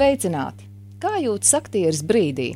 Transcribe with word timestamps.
Sveicināti! 0.00 0.64
Kā 0.96 1.18
jūtas 1.20 1.50
aktieris 1.58 1.98
brīdī, 2.08 2.54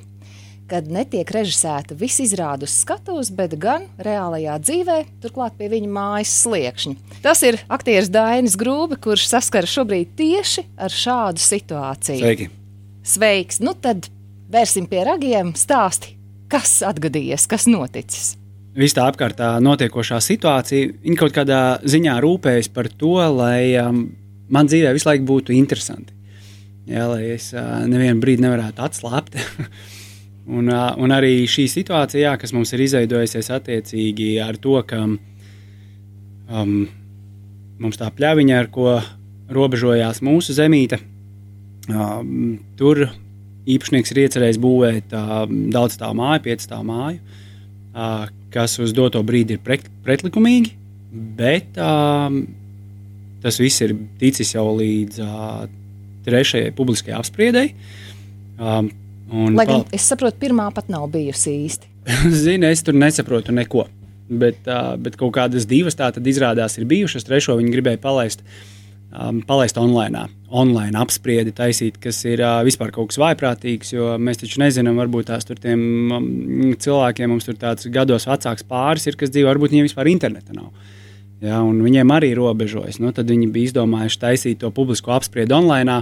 kad 0.64 0.86
netiek 0.88 1.28
režisēta 1.28 1.92
visa 2.00 2.22
izrāde 2.24 2.64
uz 2.64 2.72
skatuves, 2.72 3.28
bet 3.36 3.58
gan 3.60 3.84
reālajā 4.00 4.54
dzīvē, 4.62 4.94
turklāt 5.20 5.58
pie 5.58 5.68
viņa 5.74 5.90
mājas 5.92 6.32
sliekšņa? 6.38 7.18
Tas 7.26 7.42
ir 7.44 7.58
aktieris 7.68 8.08
Dainis 8.14 8.56
Grūbi, 8.56 8.96
kurš 8.96 9.26
saskara 9.28 9.68
šobrīd 9.68 10.14
tieši 10.16 10.64
ar 10.86 10.96
šādu 10.96 11.44
situāciju. 11.44 12.22
Sveiki! 12.22 12.48
Sveiks! 13.12 13.60
Nu 13.60 13.76
tad 13.76 14.08
vērsim 14.48 14.88
pie 14.88 15.04
ragiem, 15.04 15.52
stāsti, 15.52 16.16
kas 16.48 16.78
atgadījies, 16.94 17.44
kas 17.44 17.68
noticis. 17.68 18.38
Visa 18.72 19.02
tā 19.02 19.10
apkārtā 19.12 19.52
notiekošā 19.60 20.24
situācija, 20.30 20.96
viņa 21.04 21.20
kaut 21.20 21.36
kādā 21.36 21.62
ziņā 21.84 22.16
rūpējas 22.24 22.72
par 22.72 22.88
to, 22.88 23.18
lai 23.36 23.76
um, 23.84 24.06
man 24.48 24.72
dzīvē 24.72 24.96
visu 24.96 25.12
laiku 25.12 25.28
būtu 25.34 25.60
interesanti. 25.60 26.13
Jā, 26.84 27.06
lai 27.08 27.30
es 27.32 27.48
uh, 27.56 27.80
nevienu 27.88 28.20
brīdi 28.20 28.44
nevarētu 28.44 28.82
atslābt. 28.84 29.38
un, 30.56 30.68
uh, 30.68 30.90
un 31.00 31.14
arī 31.16 31.46
šī 31.48 31.64
situācija, 31.72 32.26
jā, 32.26 32.34
kas 32.40 32.52
mums 32.56 32.74
ir 32.76 32.84
izveidojusies 32.84 33.48
attiecīgi 33.56 34.34
ar 34.44 34.58
to, 34.60 34.76
ka 34.88 35.00
um, 35.08 36.74
mums 37.80 38.00
tā 38.00 38.10
pļaviņa, 38.12 38.58
ar 38.60 38.68
ko 38.74 38.98
robežojās 39.54 40.20
mūsu 40.24 40.56
zemīte, 40.56 41.00
um, 41.88 42.58
tur 42.76 43.06
īpašnieks 43.64 44.12
ir 44.12 44.20
iecerējis 44.26 44.60
būvēt 44.60 45.14
uh, 45.16 45.46
daudz 45.48 45.96
stāvu 45.96 46.18
māju, 46.20 46.42
piecu 46.44 46.66
stāvu 46.66 46.88
māju. 46.90 47.40
Uh, 47.94 48.26
kas 48.54 48.76
uz 48.82 48.92
doto 48.94 49.22
brīdi 49.26 49.56
ir 49.56 49.62
pret, 49.64 49.86
pretlikumīgi, 50.04 50.74
bet 51.38 51.78
um, 51.80 52.42
tas 53.42 53.58
viss 53.62 53.82
ir 53.86 53.96
ticis 54.20 54.52
jau 54.54 54.66
līdz 54.76 55.22
uh, 55.24 55.64
trešajai 56.26 56.74
publiskajai 56.76 57.18
apspriedēji. 57.20 57.74
Um, 58.58 58.92
Lai 59.56 59.66
gan 59.66 59.86
es 59.94 60.04
saprotu, 60.06 60.38
pirmā 60.42 60.68
pat 60.74 60.90
nav 60.92 61.08
bijusi 61.10 61.56
īsti. 61.64 61.90
Zini, 62.44 62.68
es 62.70 62.84
tur 62.86 62.96
nesaprotu 62.96 63.54
neko. 63.56 63.88
Bet, 64.24 64.60
uh, 64.68 64.94
bet 65.00 65.18
kaut 65.20 65.34
kādas 65.36 65.66
divas 65.68 65.96
tādas 65.98 66.24
izrādās 66.28 66.78
ir 66.78 66.86
bijušas. 66.88 67.26
Trešo 67.28 67.58
viņi 67.58 67.72
gribēja 67.74 68.00
palaist 68.00 68.44
uh, 68.44 68.62
um, 69.14 69.40
palaist 69.46 69.78
online, 69.78 70.26
online 70.54 70.98
apspriedi, 70.98 71.54
taisīt, 71.56 71.98
kas 72.02 72.20
ir 72.28 72.42
uh, 72.44 72.60
vispār 72.66 72.92
kaut 72.94 73.12
kas 73.12 73.20
vaiprātīgs. 73.22 73.94
Jo 73.94 74.14
mēs 74.20 74.42
taču 74.42 74.60
nezinām, 74.62 74.98
varbūt 75.00 75.30
tās 75.30 75.46
tur 75.48 75.60
tiem 75.60 76.12
um, 76.14 76.28
cilvēkiem, 76.80 77.30
mums 77.30 77.48
tur 77.48 77.58
tāds 77.60 77.88
gados 77.94 78.28
vecāks 78.30 78.66
pāris 78.68 79.08
ir, 79.08 79.18
kas 79.20 79.32
dzīvo, 79.34 79.50
varbūt 79.52 79.74
viņiem 79.74 79.88
vispār 79.88 80.10
interneta 80.12 80.56
nav. 80.56 80.72
Ja, 81.44 81.60
viņiem 81.60 82.12
arī 82.14 82.32
robežojas. 82.36 83.00
Nu, 83.02 83.12
tad 83.12 83.28
viņi 83.28 83.50
bija 83.52 83.70
izdomājuši 83.70 84.20
taisīt 84.22 84.62
to 84.62 84.70
publisko 84.74 85.12
apspriedi 85.12 85.52
online, 85.56 86.00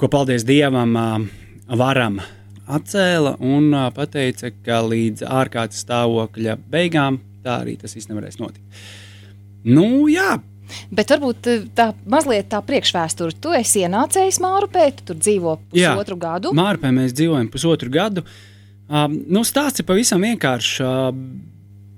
ko, 0.00 0.08
paldies 0.12 0.46
Dievam, 0.48 0.96
varam 1.68 2.22
atcēla 2.72 3.36
un 3.44 3.74
teica, 4.12 4.52
ka 4.64 4.80
līdz 4.86 5.26
ārkārtas 5.26 5.82
stāvokļa 5.84 6.56
beigām 6.72 7.20
tā 7.42 7.58
arī 7.64 7.76
tas 7.80 7.94
viss 7.96 8.10
nevarēs 8.10 8.40
notikt. 8.40 8.64
Nu, 9.68 10.08
jā, 10.10 10.38
Bet 10.88 11.10
varbūt 11.12 11.48
tā 11.76 11.90
mazliet 12.08 12.46
tā 12.48 12.62
priekšvēsture. 12.64 13.34
Tu 13.44 13.50
esi 13.58 13.82
ienācējis 13.84 14.38
Mārupē, 14.40 14.86
tu 14.96 15.10
tur 15.10 15.18
dzīvo 15.20 15.56
pusotru 15.72 16.16
Jā, 16.16 16.20
gadu. 16.22 16.52
Mārupē 16.56 16.92
mēs 16.96 17.12
dzīvojam 17.18 17.50
pusotru 17.52 17.92
gadu. 17.92 18.22
Um, 18.88 19.18
nu, 19.28 19.42
stāsts 19.44 19.82
ir 19.82 19.88
pavisam 19.88 20.24
vienkāršs. 20.24 20.78
Uh, 20.80 21.10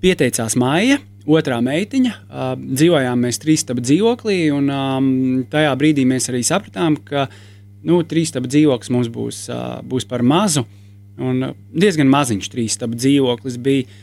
pieteicās 0.02 0.56
Maija, 0.58 0.98
otrā 1.26 1.58
meitiņa. 1.64 2.14
Uh, 2.28 2.52
dzīvojām 2.60 3.26
mēs 3.26 3.40
trīs 3.42 3.64
stabu 3.64 3.84
dzīvoklī, 3.84 4.38
un 4.54 4.70
um, 4.72 5.10
tajā 5.50 5.72
brīdī 5.80 6.06
mēs 6.08 6.28
arī 6.32 6.42
sapratām, 6.46 6.98
ka 7.00 7.28
nu, 7.84 8.02
trīs 8.08 8.32
stabu 8.32 8.50
dzīvoklis 8.50 8.92
mums 8.92 9.10
būs, 9.12 9.44
uh, 9.52 9.78
būs 9.84 10.08
par 10.10 10.24
mazu. 10.26 10.66
Un 11.20 11.52
diezgan 11.70 12.10
maziņš 12.10 12.50
trīs 12.50 12.76
stabu 12.76 12.98
dzīvoklis 12.98 13.58
bija. 13.62 14.02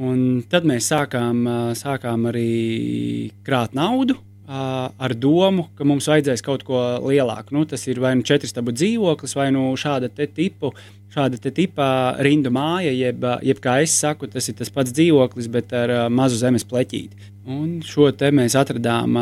Un 0.00 0.40
tad 0.48 0.64
mēs 0.64 0.86
sākām, 0.88 1.42
sākām 1.76 2.28
arī 2.30 3.30
krāt 3.44 3.74
naudu 3.76 4.14
ar 4.50 5.14
domu, 5.14 5.68
ka 5.78 5.86
mums 5.86 6.08
vajadzēs 6.10 6.42
kaut 6.42 6.64
ko 6.66 6.80
lielāku. 7.04 7.54
Nu, 7.54 7.64
tas 7.68 7.86
ir 7.86 8.00
vai 8.02 8.16
nu 8.18 8.26
četru 8.26 8.50
stabu 8.50 8.74
dzīvoklis, 8.74 9.36
vai 9.38 9.50
nu 9.54 9.68
šāda 9.78 10.10
te 10.12 10.26
tipu, 10.26 10.72
šāda 11.14 11.38
te 11.42 11.52
tipa 11.54 12.16
rindu 12.26 12.52
māja, 12.54 12.92
jeb, 12.94 13.26
jeb 13.46 13.62
kā 13.62 13.78
es 13.84 13.94
saku, 13.94 14.30
tas 14.30 14.50
ir 14.50 14.58
tas 14.58 14.72
pats 14.74 14.94
dzīvoklis, 14.96 15.50
bet 15.54 15.74
ar 15.76 15.94
mazu 16.10 16.40
zemes 16.40 16.66
pleķīti. 16.66 17.30
Un 17.50 17.80
šo 17.86 18.10
te 18.12 18.30
mēs 18.34 18.58
atradām, 18.58 19.18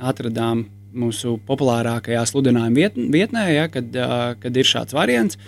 atradām 0.00 0.66
mūsu 0.92 1.38
populārākajā 1.48 2.24
sludinājuma 2.28 2.76
viet, 2.76 2.96
vietnē, 2.96 3.48
ja, 3.52 3.68
kad, 3.72 3.92
kad 4.40 4.56
ir 4.56 4.68
šāds 4.68 4.96
variants. 4.96 5.40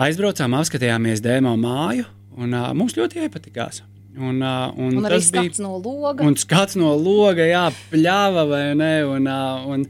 Aizbraucām, 0.00 0.56
apskatījāmies 0.56 1.20
dēmo 1.24 1.52
māju, 1.60 2.08
Un, 2.40 2.54
mums 2.78 2.94
ļoti 2.96 3.26
iepatikās. 3.26 3.82
Un, 4.12 4.42
uh, 4.44 4.68
un, 4.76 4.98
un 4.98 5.06
bija 5.06 5.20
skats 5.24 5.60
no 5.62 5.78
loga. 5.80 6.24
Un 6.26 6.34
skats 6.36 6.76
no 6.76 6.92
loga, 7.00 7.46
jā, 7.48 7.64
pļāva 7.92 8.44
vai 8.50 8.64
ne. 8.76 8.92
Un, 9.08 9.28
uh, 9.30 9.64
un, 9.72 9.86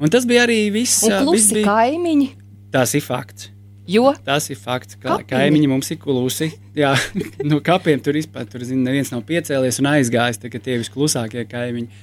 un 0.00 0.12
tas 0.12 0.24
bija 0.28 0.46
arī 0.46 0.62
viss. 0.72 1.02
Un 1.04 1.18
klusi 1.26 1.42
viss 1.42 1.58
bija... 1.58 1.66
kaimiņi. 1.68 2.30
Tas 2.72 2.96
ir 2.96 3.04
fakts. 3.04 3.50
Jo? 3.86 4.10
Tas 4.26 4.48
ir 4.50 4.58
fakts, 4.58 4.96
ka 4.98 5.12
Kapiņi. 5.12 5.28
kaimiņi 5.30 5.68
mums 5.70 5.92
ir 5.94 6.00
klusi. 6.02 6.48
Jā, 6.76 6.94
no 7.50 7.60
kapiem 7.64 8.00
tur 8.02 8.16
vispār 8.18 8.48
tur, 8.50 8.64
zin, 8.66 8.82
neviens 8.86 9.12
nav 9.14 9.22
piecēlies 9.28 9.78
un 9.82 9.92
aizgājis, 9.92 10.40
tā, 10.42 10.50
tie 10.56 10.80
visklusākie 10.80 11.44
kaimiņi. 11.46 12.02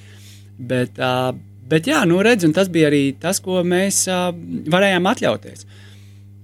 Bet, 0.70 1.02
uh, 1.02 1.34
bet 1.68 1.90
jā, 1.90 2.04
nu 2.08 2.22
redz, 2.24 2.48
tas 2.56 2.72
bija 2.72 2.88
arī 2.92 3.04
tas, 3.20 3.42
ko 3.44 3.60
mēs 3.68 4.06
uh, 4.08 4.30
varējām 4.72 5.10
atļauties. 5.12 5.68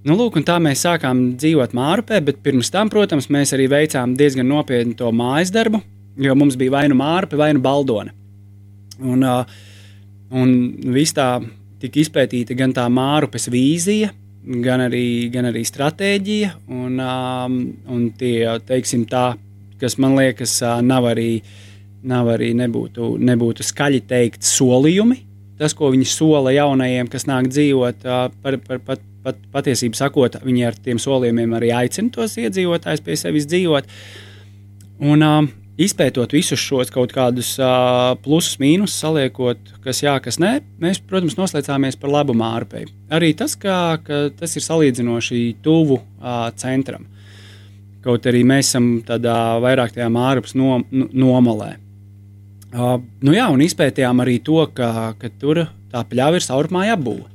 Nu, 0.08 0.16
lūk, 0.16 0.38
tā 0.48 0.56
mēs 0.64 0.86
sākām 0.86 1.34
dzīvot 1.36 1.74
Mārupē, 1.76 2.22
bet 2.24 2.38
pirms 2.44 2.70
tam, 2.72 2.88
protams, 2.92 3.28
mēs 3.28 3.52
arī 3.56 3.66
veicām 3.68 4.14
diezgan 4.16 4.48
nopietnu 4.48 4.96
to 4.96 5.10
mājas 5.12 5.52
darbu, 5.52 5.82
jo 6.24 6.36
mums 6.40 6.56
bija 6.60 6.78
vai 6.78 6.86
nu 6.88 6.96
Mārupē, 6.96 7.36
vai 7.40 7.50
nu 7.52 7.60
Baldone. 7.64 8.14
Un, 9.04 9.26
un 10.32 10.54
viss 10.96 11.16
tā 11.18 11.28
tika 11.84 12.00
izpētīta 12.00 12.56
gan 12.56 12.72
tā 12.76 12.88
Mārupes 12.88 13.50
vīzija, 13.52 14.14
gan 14.64 14.86
arī, 14.88 15.28
gan 15.34 15.50
arī 15.52 15.66
stratēģija, 15.68 16.54
un, 16.80 16.96
un 17.92 18.10
tie, 18.16 18.48
teiksim 18.72 19.04
tā, 19.12 19.34
kas 19.84 20.00
man 20.00 20.16
liekas, 20.16 20.62
nav 20.80 21.12
arī, 21.12 21.42
nav 22.08 22.32
arī 22.38 22.54
nebūtu, 22.56 23.18
nebūtu 23.20 23.68
skaļi 23.68 24.06
teikt 24.08 24.48
solījumi, 24.48 25.26
tas, 25.60 25.76
ko 25.78 25.92
viņi 25.94 26.08
sola 26.10 26.54
jaunajiem, 26.56 27.12
kas 27.12 27.28
nāk 27.30 27.52
dzīvot, 27.52 28.08
par, 28.44 28.58
par, 28.66 28.82
par, 28.88 29.06
pat, 29.26 29.46
patiesību 29.54 30.00
sakot, 30.00 30.40
viņi 30.46 30.68
ar 30.70 30.82
tiem 30.88 31.02
solījumiem 31.02 31.56
arī 31.60 31.74
aicina 31.76 32.12
tos 32.16 32.38
iedzīvotājus 32.40 33.06
pie 33.06 33.18
sevis 33.20 33.48
dzīvot. 33.52 33.90
Un, 35.00 35.24
izpētot 35.80 36.34
visus 36.36 36.60
šos 36.60 36.92
kaut 36.94 37.14
kādus 37.16 37.54
uh, 37.62 38.14
plusus, 38.24 38.58
mīnus, 38.62 38.98
saliekot, 39.00 39.62
kas 39.84 40.02
jā, 40.04 40.18
kas 40.24 40.40
nē, 40.42 40.58
mēs, 40.82 41.00
protams, 41.08 41.38
noslēdzāmies 41.40 42.00
par 42.00 42.12
labu 42.18 42.36
mārpei. 42.38 42.86
Arī 43.16 43.32
tas, 43.38 43.56
ka, 43.60 44.00
ka 44.04 44.26
tas 44.36 44.58
ir 44.60 44.66
salīdzinoši 44.66 45.44
tuvu 45.64 46.02
uh, 46.02 46.50
centram. 46.60 47.08
Kaut 48.04 48.28
arī 48.32 48.46
mēs 48.48 48.72
esam 48.72 49.00
tādā 49.08 49.36
vairāk 49.64 49.96
tajā 49.96 50.08
mārpas 50.12 50.56
no, 50.56 50.82
no, 50.92 51.08
nomalē. 51.12 51.74
Uh, 52.70 53.00
nu 53.26 53.34
jā, 53.34 53.48
un 53.50 53.64
izpētījām 53.66 54.20
arī 54.22 54.38
to, 54.46 54.62
ka, 54.78 55.16
ka 55.18 55.32
tur 55.42 55.64
tā 55.90 56.04
pļāva 56.06 56.38
ir 56.38 56.46
saurmāja 56.46 56.98
apbūve. 56.98 57.26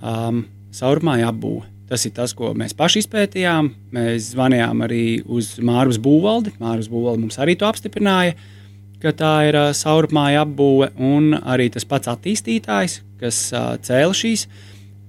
Um, 0.00 0.46
caurmāja 0.72 1.28
apbūve. 1.32 1.66
Tas 1.88 2.04
ir 2.04 2.12
tas, 2.16 2.34
ko 2.36 2.52
mēs 2.56 2.74
paši 2.76 3.02
izpētījām. 3.02 3.68
Mēs 3.96 4.30
zvanījām 4.34 4.84
arī 4.84 5.02
uz 5.24 5.54
Mārus 5.64 5.98
Būvaldi. 6.04 6.54
Mārus 6.60 6.88
Būvaldi 6.92 7.24
mums 7.24 7.38
arī 7.40 7.56
to 7.60 7.68
apstiprināja, 7.68 8.36
ka 9.02 9.12
tā 9.16 9.34
ir 9.48 9.58
uh, 9.58 9.72
caurmāja 9.76 10.46
apbūve. 10.46 10.90
Un 10.96 11.34
arī 11.40 11.68
tas 11.72 11.84
pats 11.88 12.08
attīstītājs, 12.12 13.02
kas 13.20 13.42
uh, 13.52 13.74
cēla 13.84 14.16
šīs, 14.16 14.46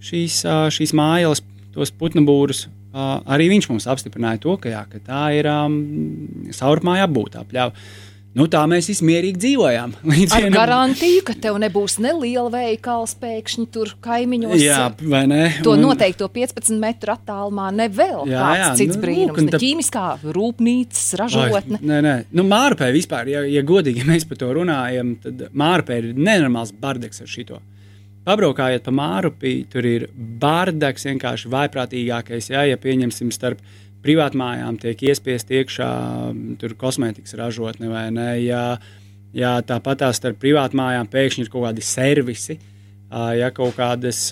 šīs, 0.03 0.41
uh, 0.47 0.67
šīs 0.73 0.95
mājas, 0.95 1.43
tos 1.75 1.91
putnu 1.95 2.25
būrus, 2.27 2.65
uh, 2.91 3.19
arī 3.23 3.47
viņš 3.53 3.71
mums 3.71 3.87
apstiprināja 3.91 4.43
to, 4.43 4.59
ka, 4.59 4.71
jā, 4.71 4.83
ka 4.91 5.03
tā 5.03 5.23
ir 5.39 5.47
um, 5.51 5.79
caurmāja 6.55 7.07
apbūve. 7.07 7.47
Nu, 8.37 8.45
tā 8.45 8.61
mēs 8.69 9.01
mierīgi 9.01 9.39
dzīvojām. 9.41 9.93
Ar 10.05 10.43
vienam... 10.43 10.53
garantiju, 10.53 11.23
ka 11.25 11.33
tev 11.41 11.57
nebūs 11.61 11.97
ne 12.03 12.11
liela 12.13 12.51
veikals 12.53 13.15
pēkšņi 13.19 13.65
tur 13.73 13.95
kaimiņos. 14.05 14.53
Jā, 14.61 14.83
vai 15.01 15.23
ne? 15.29 15.41
To 15.65 15.73
un... 15.73 15.81
noteikto 15.87 16.27
15 16.35 16.77
metru 16.81 17.15
attālumā, 17.15 17.71
ne 17.73 17.89
vēl 17.89 18.29
jā, 18.29 18.43
kāds 18.43 18.61
jā, 18.61 18.69
cits 18.83 18.99
nu, 18.99 19.03
brīnums. 19.05 19.41
Ne 19.47 19.55
tā... 19.55 19.61
ķīmiskā 19.63 20.05
rūpnīcas 20.37 21.09
ražotne. 21.23 21.81
Vai, 21.81 21.89
nē, 21.89 21.99
nē. 22.05 22.15
Nu, 22.37 22.45
Mārpē 22.49 22.91
vispār, 22.93 23.33
ja, 23.33 23.43
ja 23.49 23.65
godīgi 23.65 24.03
ja 24.03 24.11
mēs 24.11 24.29
par 24.29 24.41
to 24.43 24.53
runājam, 24.59 25.15
tad 25.25 25.47
Mārpē 25.57 25.99
ir 26.03 26.13
nenormāls 26.13 26.75
bardeks 26.77 27.25
ar 27.25 27.33
šito. 27.33 27.59
Pabraukājiet 28.29 28.83
pa 28.85 28.91
Mārupi, 28.93 29.53
tur 29.71 29.85
ir 29.89 30.05
bardeks 30.13 31.07
vienkārši 31.07 31.49
vaiprātīgākais, 31.49 32.51
jā, 32.53 32.67
ja 32.69 32.77
pieņemsim 32.77 33.31
starp 33.33 33.63
privātmājām 34.05 34.79
tiek 34.81 35.01
iespiest 35.09 35.51
iekšā 35.51 35.89
kosmētikas 36.79 37.35
ražotne 37.39 37.91
vai 37.91 38.07
ne. 38.15 38.29
Ja, 38.43 38.63
ja 39.35 39.57
tāpat 39.65 40.03
tās 40.03 40.21
starp 40.21 40.39
privātmājām 40.41 41.09
pēkšņi 41.11 41.45
ir 41.45 41.51
kaut 41.53 41.67
kādi 41.67 41.85
servisi, 41.85 42.59
ja 43.09 43.49
kaut, 43.55 43.75
kādas, 43.79 44.29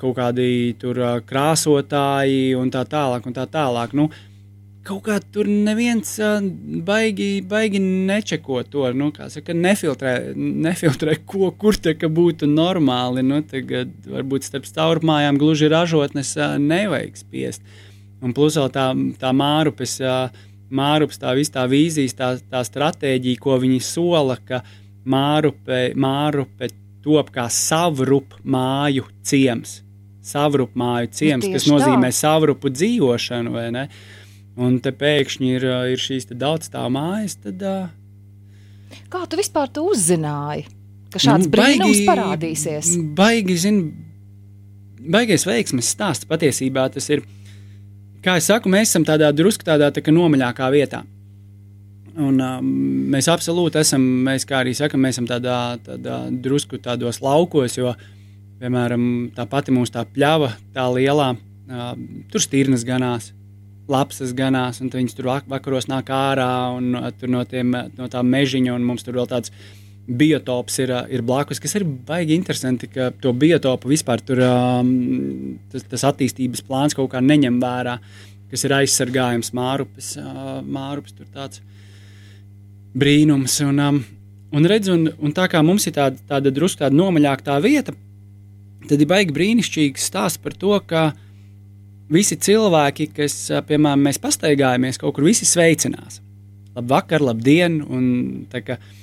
kaut 0.00 0.18
kādi 0.18 0.76
tur 0.80 1.00
krāsotāji 1.26 2.54
un 2.58 2.70
tā 2.70 2.84
tālāk. 2.88 3.26
Un 3.26 3.36
tā 3.36 3.48
tālāk. 3.50 3.96
Nu, 3.96 4.10
kaut 4.84 5.06
kā 5.06 5.16
tur 5.32 5.48
neviens 5.48 6.10
baigi, 6.84 7.40
baigi 7.48 7.80
nečeko 7.80 8.60
to, 8.68 8.84
nu, 8.92 9.08
saka, 9.32 9.56
nefiltrē, 9.56 10.34
nefiltrē 10.36 11.16
ko, 11.24 11.50
kur 11.58 11.78
te 11.80 11.96
būtu 11.96 12.46
normāli. 12.50 13.24
Nu, 13.24 13.40
tagad 13.48 13.96
varbūt 14.06 14.46
starp 14.46 14.68
caurmājām 14.68 15.40
gluži 15.40 15.72
ražotnes 15.72 16.36
nevajag 16.60 17.18
spiest. 17.24 17.64
Un 18.24 18.32
plus 18.36 18.56
vēl 18.56 18.70
tā, 18.72 18.86
tā 19.20 19.32
mārupes, 19.36 19.98
mārupes 20.72 21.20
tā 21.20 21.34
tā 21.52 21.66
vīzijas, 21.68 22.16
tā, 22.16 22.30
tā 22.50 22.62
stratēģija, 22.64 23.40
ko 23.42 23.58
viņi 23.60 23.80
sola, 23.84 24.38
ka 24.40 24.62
mārupe, 25.04 25.92
mārupe 25.96 26.70
top 27.04 27.32
kā 27.34 27.48
savrup 27.52 28.36
māju 28.44 29.04
ciems. 29.26 29.82
Savrup 30.24 30.72
māju 30.78 31.10
ciems, 31.12 31.44
nu, 31.44 31.52
kas 31.52 31.66
nozīmē 31.68 32.08
tā. 32.08 32.16
savrupu 32.16 32.72
dzīvošanu, 32.72 33.52
vai 33.52 33.66
ne? 33.74 33.88
Un 34.56 34.78
te 34.80 34.94
pēkšņi 34.94 35.50
ir, 35.58 35.66
ir 35.92 36.00
šīs 36.00 36.30
daudzstāvu 36.30 36.94
mājas. 36.94 37.36
Tad, 37.42 37.60
uh... 37.60 39.02
Kā 39.12 39.24
tu 39.28 39.36
vispār 39.36 39.68
to 39.74 39.84
uzzināji? 39.90 40.64
Ka 41.12 41.20
šāds 41.22 41.46
nu, 41.46 41.52
brīnums 41.52 41.98
baigi, 41.98 42.06
parādīsies. 42.08 42.92
Baigi, 43.18 43.58
zin, 43.66 43.80
baigais 44.98 45.44
veiksmes 45.46 45.92
stāsts 45.92 46.30
patiesībā 46.30 46.88
tas 46.94 47.10
ir. 47.12 47.26
Kā 48.24 48.38
jau 48.38 48.44
saku, 48.46 48.70
mēs 48.72 48.88
esam 48.88 49.04
tādā 49.04 49.28
drusku 49.36 49.66
tādā 49.66 49.90
tā 49.92 50.00
nomaļākā 50.08 50.70
vietā. 50.72 51.02
Un, 52.14 52.38
um, 52.38 52.68
mēs 53.12 53.26
absolūti 53.28 53.80
esam, 53.82 54.00
mēs, 54.24 54.46
kā 54.48 54.62
arī 54.62 54.72
sakām, 54.78 55.02
mēs 55.04 55.18
esam 55.18 55.26
tādā, 55.28 55.76
tādā 55.84 56.20
drusku 56.30 56.78
tādos 56.80 57.18
laukos, 57.20 57.74
jo, 57.76 57.92
piemēram, 58.62 59.04
tā 59.34 59.44
pati 59.50 59.74
mūsu 59.74 59.96
tā 59.96 60.06
pļava, 60.06 60.52
tā 60.72 60.86
lielā, 60.94 61.32
uh, 61.34 61.90
tur 62.30 62.44
stīrnas 62.44 62.86
ganās, 62.86 63.32
lapsas 63.90 64.32
ganās, 64.32 64.78
un 64.80 64.94
viņas 64.94 65.18
tur 65.18 65.32
vakaros 65.50 65.90
nāk 65.90 66.14
ārā 66.14 66.48
un 66.78 66.94
uh, 67.02 67.10
no, 67.28 67.42
tiem, 67.50 67.74
no 67.98 68.08
tā 68.08 68.22
mežiņa, 68.24 68.78
un 68.78 68.86
mums 68.88 69.04
tur 69.04 69.18
vēl 69.18 69.28
tāds 69.34 69.52
biotops 70.04 70.78
ir, 70.82 70.92
ir 71.12 71.22
blakus, 71.24 71.60
kas 71.62 71.74
ir 71.78 71.84
baigi 71.84 72.36
interesanti, 72.36 72.88
ka 72.92 73.08
to 73.20 73.32
biotopu 73.36 73.88
vispār 73.88 74.20
tur 74.24 74.42
um, 74.44 75.56
tas, 75.72 75.84
tas 75.88 76.04
attīstības 76.10 76.64
plāns 76.66 76.96
kaut 76.96 77.10
kā 77.14 77.22
neņem 77.24 77.56
vērā, 77.62 77.96
kas 78.52 78.66
ir 78.66 78.74
aizsargājums 78.76 79.54
mārupes, 79.56 80.14
uh, 80.20 80.58
mārupes 80.60 81.16
tur 81.16 81.28
tāds 81.32 81.62
brīnums. 82.94 83.56
Un, 83.64 83.80
um, 83.80 84.00
un, 84.52 84.68
redz, 84.68 84.90
un, 84.92 85.08
un 85.16 85.34
tā 85.36 85.48
kā 85.50 85.62
mums 85.64 85.88
ir 85.88 85.96
tāda, 85.96 86.20
tāda 86.28 86.52
drusku 86.52 86.82
tāda 86.84 86.96
nomaļāka 86.98 87.56
vieta, 87.64 87.94
tad 88.84 89.00
ir 89.00 89.08
baigi 89.08 89.32
brīnišķīgs 89.36 90.10
stāsts 90.10 90.42
par 90.42 90.56
to, 90.60 90.74
ka 90.84 91.06
visi 92.12 92.36
cilvēki, 92.36 93.08
kas, 93.16 93.38
uh, 93.54 93.64
piemēram, 93.64 94.04
mēs 94.04 94.20
pastaigājamies 94.20 95.00
kaut 95.00 95.16
kur, 95.16 95.24
visi 95.24 95.48
sveicinās. 95.48 96.20
Labvakar, 96.76 97.24
labdien! 97.24 97.80
Un, 97.88 98.04
kā, 98.52 98.76
un, 98.76 98.76
uh, 98.76 99.00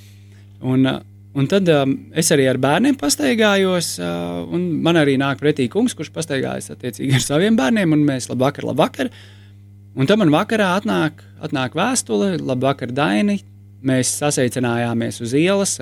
un 0.62 1.48
tad 1.50 1.68
um, 1.72 1.94
es 2.14 2.30
arī 2.34 2.46
ar 2.50 2.58
bērniem 2.62 2.96
pastaigājos, 3.00 3.94
uh, 4.02 4.42
un 4.52 4.68
man 4.84 4.98
arī 5.00 5.18
nāk 5.20 5.40
pretī 5.42 5.68
kungs, 5.72 5.96
kurš 5.98 6.12
pastaigājas 6.14 6.72
attiecīgi 6.74 7.16
ar 7.18 7.24
saviem 7.24 7.56
bērniem, 7.58 7.94
un 7.96 8.04
mēs 8.08 8.30
labvakar, 8.32 8.68
labvakar! 8.70 9.12
Un 9.92 10.08
tad 10.08 10.16
man 10.22 10.32
vakarā 10.32 10.70
atnāk, 10.78 11.20
atnāk 11.44 11.74
vēstule, 11.76 12.38
labvakar, 12.40 12.94
Daini, 12.96 13.42
mēs 13.84 14.12
sasveicinājāmies 14.22 15.20
uz 15.24 15.34
ielas. 15.36 15.74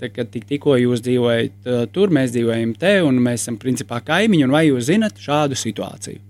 Te, 0.00 0.08
kad 0.08 0.30
tik, 0.32 0.46
tikko 0.48 0.78
jūs 0.80 1.02
dzīvojat 1.04 1.68
tur, 1.92 2.12
mēs 2.14 2.32
dzīvojam 2.32 2.72
te, 2.80 2.94
un 3.04 3.18
mēs 3.20 3.44
esam 3.44 3.58
principā 3.60 4.00
kaimiņi. 4.06 4.48
Vai 4.52 4.66
jūs 4.68 4.88
zinat 4.88 5.20
šādu 5.20 5.58
situāciju? 5.58 6.22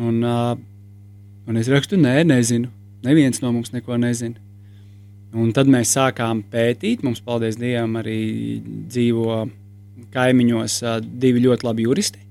Un, 0.00 0.22
un 0.24 1.60
es 1.60 1.68
rakstu, 1.68 2.00
nē, 2.00 2.22
nezinu. 2.30 2.70
Neviens 3.04 3.42
no 3.44 3.52
mums 3.52 3.74
neko 3.74 3.98
nezina. 4.00 4.40
Un 5.30 5.52
tad 5.54 5.68
mēs 5.70 5.92
sākām 5.94 6.42
pētīt. 6.50 7.04
Mums, 7.06 7.20
paldies 7.22 7.58
Dievam, 7.60 7.94
arī 8.00 8.18
dzīvo 8.90 9.44
kaimiņos 10.10 10.80
divi 11.22 11.44
ļoti 11.44 11.66
labi 11.68 11.86
juristi, 11.86 12.22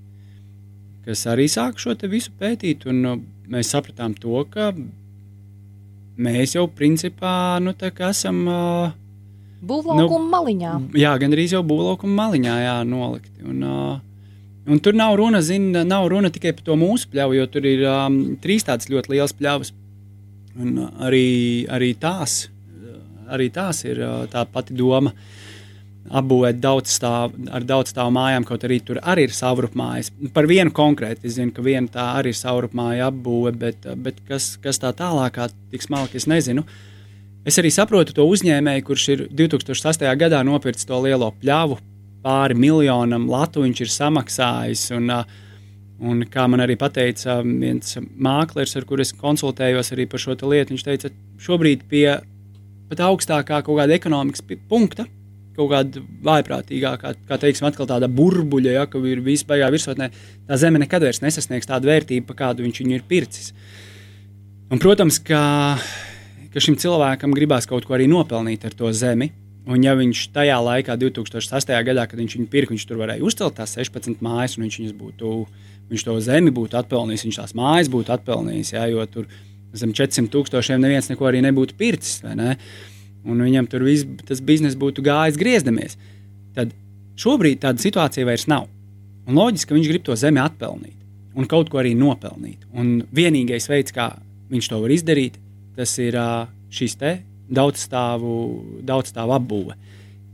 kas 1.05 1.23
arī 1.31 1.47
sāk 1.51 1.79
šo 1.79 1.95
visu 2.11 2.33
pētīt. 2.39 2.83
Un 2.91 3.23
mēs 3.49 3.71
sapratām 3.71 4.17
to, 4.19 4.43
ka 4.51 4.73
mēs 6.19 6.57
jau 6.57 6.67
principā 6.67 7.59
nu, 7.63 7.73
esam. 8.09 8.43
Būvlaukuma 9.59 10.19
nu, 10.23 10.29
maliņā. 10.35 10.75
Jā, 10.99 11.15
gandrīz 11.19 11.55
jau 11.55 11.63
būvlaukuma 11.67 12.15
maliņā 12.25 12.59
jā, 12.63 12.77
nolikti. 12.87 13.43
Un, 13.47 13.63
un 14.67 14.79
tur 14.83 14.95
nav 14.95 15.15
runa, 15.19 15.41
zin, 15.43 15.71
nav 15.87 16.07
runa 16.11 16.31
tikai 16.31 16.53
par 16.55 16.67
to 16.67 16.75
mūsu 16.79 17.07
pļauju, 17.11 17.39
jo 17.39 17.49
tur 17.51 17.67
ir 17.67 17.83
um, 17.87 18.21
trīs 18.43 18.67
tādas 18.67 18.91
ļoti 18.91 19.15
lielas 19.15 19.35
pļavas. 19.35 19.73
Un 20.59 20.79
arī, 20.99 21.27
arī, 21.71 21.93
tās, 21.99 22.49
arī 23.29 23.49
tās 23.53 23.83
ir 23.85 24.01
uh, 24.03 24.25
tā 24.31 24.45
pati 24.49 24.77
doma. 24.77 25.13
Uh, 25.13 25.47
apbūvēt 26.09 26.59
daudz 26.61 26.93
stāv, 26.97 27.33
ar 27.53 27.65
daudz 27.67 27.93
stāvu 27.93 28.13
mājām, 28.15 28.45
kaut 28.47 28.63
arī 28.65 28.79
tur 28.85 28.99
arī 29.01 29.27
ir 29.27 29.35
savrupmājas. 29.35 30.11
Par 30.33 30.47
vienu 30.49 30.73
konkrēti 30.75 31.27
es 31.29 31.37
zinu, 31.37 31.53
ka 31.55 31.65
viena 31.65 31.91
tā 31.93 32.05
arī 32.19 32.33
ir 32.33 32.39
savrupmāja 32.39 33.09
apbūve, 33.11 33.53
bet, 33.59 33.89
bet 34.03 34.21
kas, 34.27 34.55
kas 34.63 34.81
tā 34.81 34.91
tālākā, 34.97 35.49
tik 35.73 35.85
smalki, 35.85 36.19
es 36.19 36.27
nezinu. 36.29 36.65
Es 37.47 37.59
arī 37.61 37.71
saprotu 37.73 38.15
to 38.15 38.25
uzņēmēju, 38.29 38.85
kurš 38.87 39.05
ir 39.13 39.27
2008. 39.33 40.09
gadā 40.19 40.41
nopircis 40.45 40.89
to 40.89 40.97
lielo 41.03 41.31
pļavu, 41.41 41.77
pāri 42.25 42.57
miljonam 42.59 43.29
latu 43.31 43.63
viņš 43.63 43.85
ir 43.85 43.93
samaksājis. 43.93 44.89
Un, 44.97 45.13
un 45.99 46.25
kā 46.31 46.47
man 46.51 46.65
arī 46.65 46.75
teica 46.79 47.39
viens 47.45 47.95
mākslinieks, 47.99 48.75
ar 48.75 48.89
kuriem 48.89 49.07
es 49.07 49.15
konsultējos 49.15 49.93
par 50.09 50.25
šo 50.25 50.35
lietu, 50.35 50.75
viņš 50.75 50.85
teica, 50.89 51.13
šobrīd 51.39 51.87
pie 51.89 52.19
pat 52.89 53.05
augstākā 53.07 53.61
kaut 53.65 53.79
kāda 53.79 53.95
ekonomikas 53.97 54.43
punkta 54.69 55.07
kaut 55.59 55.73
kāda 55.73 56.03
vājprātīgākā, 56.25 57.13
kā 57.27 57.39
teiksim, 57.41 57.67
atkal 57.69 57.89
tāda 57.89 58.09
burbuļa, 58.11 58.75
ja, 58.77 58.85
ka 58.89 59.01
ir 59.07 59.21
baigā 59.23 59.69
virsotnē, 59.73 60.09
tā 60.47 60.59
zeme 60.61 60.81
nekad 60.81 61.03
vairs 61.03 61.21
nesasniegs 61.23 61.67
tādu 61.69 61.89
vērtību, 61.91 62.37
kādu 62.37 62.65
viņš 62.65 62.81
viņu 62.83 62.95
ir 62.95 63.05
pircis. 63.09 63.51
Un, 64.69 64.79
protams, 64.79 65.19
ka, 65.25 65.41
ka 66.53 66.63
šim 66.63 66.77
cilvēkam 66.79 67.33
gribās 67.35 67.67
kaut 67.69 67.87
ko 67.87 67.97
arī 67.97 68.07
nopelnīt 68.09 68.67
ar 68.69 68.75
to 68.77 68.91
zemi. 68.95 69.31
Un, 69.69 69.83
ja 69.85 69.93
viņš 69.97 70.29
tajā 70.33 70.55
laikā, 70.65 70.95
2008. 70.97 71.75
gadā, 71.85 72.05
kad 72.09 72.17
viņš 72.17 72.37
viņu 72.37 72.47
pirka, 72.49 72.73
viņš 72.73 72.85
tur 72.89 73.01
varēja 73.01 73.25
uzcelt 73.25 73.57
tās 73.59 73.75
16 73.77 74.23
mājas, 74.25 74.55
un 74.57 74.65
viņš, 74.65 74.93
būtu, 74.97 75.33
viņš 75.91 76.05
to 76.07 76.15
zemi 76.25 76.53
būtu 76.55 76.79
atpelnījis, 76.79 77.25
viņš 77.27 77.39
tās 77.41 77.53
mājas 77.57 77.91
būtu 77.91 78.15
atpelnījis, 78.15 78.73
jā, 78.77 78.87
jo 78.93 79.05
tur 79.11 79.27
zem 79.77 79.91
400 79.93 80.31
tūkstošiem 80.33 80.81
neviens 80.81 81.11
neko 81.11 81.27
arī 81.29 81.43
nebūtu 81.45 81.77
pircis. 81.77 82.23
Ne? 82.25 82.55
un 83.27 83.41
viņam 83.43 83.67
tur 83.69 83.83
viss 83.87 84.07
tas 84.27 84.41
bizness 84.43 84.77
būtu 84.79 85.03
gājis 85.05 85.39
griezdamies. 85.39 85.97
Tad 86.55 86.71
šobrīd 87.19 87.61
tāda 87.63 87.81
situācija 87.81 88.27
vairs 88.27 88.47
nav. 88.51 88.67
Un 89.29 89.37
loģiski, 89.37 89.69
ka 89.69 89.77
viņš 89.77 89.89
grib 89.91 90.05
to 90.07 90.15
zemi 90.17 90.41
atpelnīt 90.41 90.95
un 91.39 91.47
kaut 91.47 91.69
ko 91.71 91.79
arī 91.81 91.93
nopelnīt. 91.95 92.65
Un 92.73 93.03
vienīgais 93.15 93.69
veids, 93.69 93.93
kā 93.95 94.11
viņš 94.49 94.69
to 94.71 94.79
var 94.81 94.93
izdarīt, 94.93 95.37
tas 95.77 95.93
ir 96.01 96.17
šis 96.73 96.97
te 96.99 97.11
daudzstāvu, 97.53 98.33
daudzstāvu 98.85 99.35
apbūve, 99.37 99.75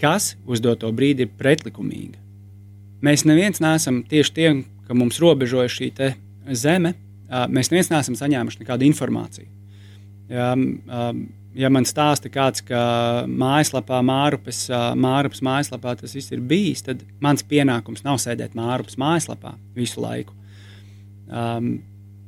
kas 0.01 0.33
uz 0.47 0.63
doto 0.63 0.89
brīdi 0.95 1.27
ir 1.27 1.35
pretlikumīga. 1.37 2.19
Mēs 3.05 3.25
neviens 3.27 3.61
neesam 3.61 4.01
tieši 4.07 4.33
tie, 4.35 4.47
ka 4.87 4.97
mums 4.97 5.19
robežoja 5.21 5.69
šī 5.71 5.91
zeme, 6.55 6.95
mēs 7.29 7.71
neviens 7.71 7.91
neesam 7.93 8.17
saņēmuši 8.19 8.61
nekādu 8.61 8.87
informāciju. 8.87 9.49
Ja, 10.29 10.53
um, 10.55 11.19
ja 11.55 11.69
man 11.69 11.85
stāsta 11.87 12.29
kāds, 12.33 12.63
ka 12.65 12.79
mājaslapā, 13.29 14.01
Mārupes, 14.05 14.65
Mārupes 14.99 15.43
mājaslapā 15.45 15.95
tas 15.99 16.15
viss 16.17 16.33
ir 16.33 16.41
bijis, 16.41 16.83
tad 16.85 17.03
mans 17.23 17.45
pienākums 17.45 18.05
nav 18.05 18.19
sēdēt 18.23 18.57
Mārupes 18.57 18.99
mājaslapā 19.01 19.55
visu 19.77 20.03
laiku. 20.03 20.35
Um, 21.25 21.77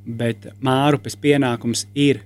bet 0.07 0.47
Mārupes 0.63 1.17
pienākums 1.19 1.85
ir 1.97 2.23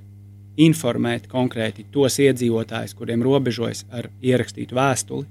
informēt 0.62 1.28
konkrēti 1.32 1.88
tos 1.92 2.20
iedzīvotājus, 2.22 2.96
kuriem 2.98 3.24
robežojas 3.26 3.86
ar 3.92 4.10
ierakstītu 4.22 4.76
vēstuli. 4.78 5.26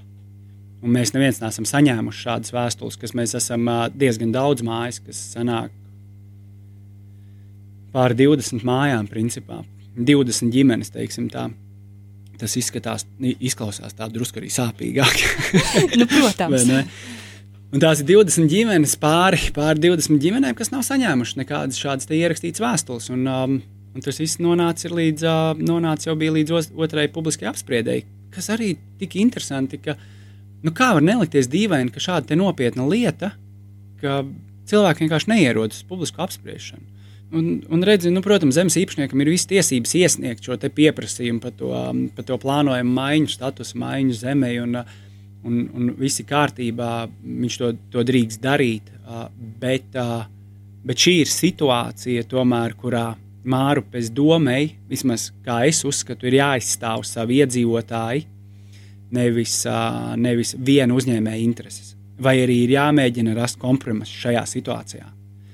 Un 0.81 0.95
mēs 0.97 1.13
neviens 1.13 1.43
neesam 1.43 1.67
saņēmuši 1.69 2.25
šādas 2.25 2.55
vēstules, 2.57 2.97
kas 3.01 3.13
mēs 3.17 3.37
esam 3.37 3.69
diezgan 3.93 4.33
daudz 4.33 4.65
mājas, 4.65 5.01
kas 5.05 5.21
sanāk 5.35 5.75
pār 7.95 8.15
20 8.17 8.65
mājām 8.67 9.09
principā 9.11 9.63
20 9.97 10.53
ģimenes, 10.55 10.93
teiksim 10.95 11.29
tā. 11.33 11.49
Tas 12.41 12.55
izskatās, 12.57 13.05
izklausās 13.21 13.97
tā 13.97 14.07
drusku 14.09 14.41
arī 14.41 14.49
sāpīgāk. 14.53 15.25
nu, 16.01 16.07
protams. 16.09 16.71
Un 17.71 17.83
tās 17.83 18.01
ir 18.01 18.09
20 18.09 18.49
ģimenes, 18.51 18.97
pāri, 18.99 19.51
pāri 19.55 19.83
20 19.85 20.23
ģimenēm, 20.23 20.57
kas 20.59 20.73
nav 20.73 20.83
saņēmušas 20.87 21.39
nekādas 21.39 21.79
šādas 21.79 22.09
ierakstītas 22.17 22.63
vēstules. 22.65 23.11
Un, 23.15 23.27
um, 23.31 23.59
un 23.95 24.07
tas 24.07 24.19
viss 24.23 24.41
nonāca, 24.43 24.89
līdz, 24.91 25.27
uh, 25.29 25.61
nonāca 25.61 26.09
jau 26.09 26.17
līdz 26.19 26.73
otrai 26.73 27.07
publiskajai 27.13 27.53
apspriedēji, 27.53 28.07
kas 28.35 28.49
arī 28.57 28.73
tik 28.99 29.19
interesanti, 29.21 29.79
ka 29.85 29.99
nu, 30.65 30.73
kā 30.73 30.95
var 30.97 31.05
nelikties 31.05 31.51
dīvaini, 31.53 31.93
ka 31.93 32.03
šāda 32.03 32.39
nopietna 32.41 32.89
lieta, 32.89 33.35
ka 34.01 34.23
cilvēki 34.71 35.05
vienkārši 35.05 35.31
neierodas 35.35 35.83
uz 35.83 35.87
publisku 35.93 36.25
apspriešanu. 36.25 37.00
Un, 37.31 37.61
un 37.71 37.83
redzi, 37.87 38.11
nu, 38.11 38.23
protams, 38.25 38.57
zemes 38.59 38.75
īpašniekam 38.81 39.21
ir 39.23 39.29
visas 39.31 39.47
tiesības 39.53 39.93
iesniegt 40.01 40.47
šo 40.47 40.57
pieprasījumu 40.59 41.39
par 41.45 41.53
to, 41.55 41.71
par 42.17 42.27
to 42.27 42.39
plānojumu 42.43 42.95
maiņu, 42.97 43.31
statusu 43.31 43.79
maiņu 43.79 44.17
zemē, 44.19 44.51
un, 44.65 44.81
un, 45.47 45.61
un 45.71 45.93
viss 46.01 46.23
ir 46.23 46.27
kārtībā. 46.27 46.91
Viņš 47.45 47.59
to, 47.63 47.71
to 47.95 48.05
drīkst 48.09 48.43
darīt. 48.43 48.91
Bet, 49.63 49.95
bet 50.83 51.07
šī 51.07 51.21
ir 51.23 51.31
situācija, 51.31 52.27
tomēr, 52.31 52.75
kurā 52.79 53.13
Mārupes 53.41 54.11
domei, 54.13 54.75
vismaz 54.91 55.31
kā 55.47 55.63
es 55.71 55.81
uzskatu, 55.89 56.27
ir 56.29 56.41
jāizstāv 56.43 57.07
savi 57.09 57.39
iedzīvotāji, 57.41 58.27
nevis, 59.17 59.55
nevis 60.21 60.53
viena 60.59 60.99
uzņēmēja 60.99 61.45
intereses. 61.47 61.95
Vai 62.21 62.37
arī 62.43 62.65
ir 62.67 62.75
jāmēģina 62.75 63.39
rast 63.39 63.57
kompromisu 63.63 64.27
šajā 64.27 64.45
situācijā. 64.51 65.09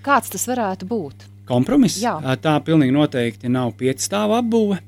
Kāds 0.07 0.33
tas 0.33 0.49
varētu 0.51 0.89
būt? 0.91 1.29
Kompromiss? 1.47 2.01
Jā. 2.03 2.17
Tā 2.43 2.57
pilnīgi 2.67 2.95
noteikti 2.95 3.51
nav 3.53 3.75
piecstāvu 3.79 4.37
apbūve. 4.41 4.81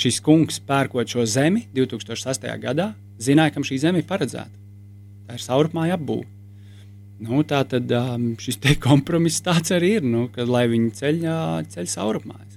Šis 0.00 0.20
kungs, 0.24 0.60
pērkot 0.64 1.08
šo 1.10 1.24
zemi 1.28 1.66
2008. 1.76 2.52
gadā, 2.62 2.92
zināja, 3.20 3.54
kam 3.54 3.64
šī 3.66 3.80
zeme 3.82 4.00
ir 4.00 4.08
paredzēta. 4.08 4.52
Tā 5.28 5.36
ir 5.36 5.44
saurupmāja 5.44 5.96
apbūve. 5.98 6.28
Nu, 7.20 7.42
tā 7.44 7.60
tad 7.68 7.90
šis 8.40 8.56
kompromiss 8.80 9.42
tāds 9.44 9.74
arī 9.76 9.98
ir, 9.98 10.06
nu, 10.06 10.28
kad, 10.32 10.48
lai 10.48 10.64
viņi 10.72 10.94
ceļ, 11.00 11.18
ceļ 11.74 11.90
saurupmājas. 11.92 12.56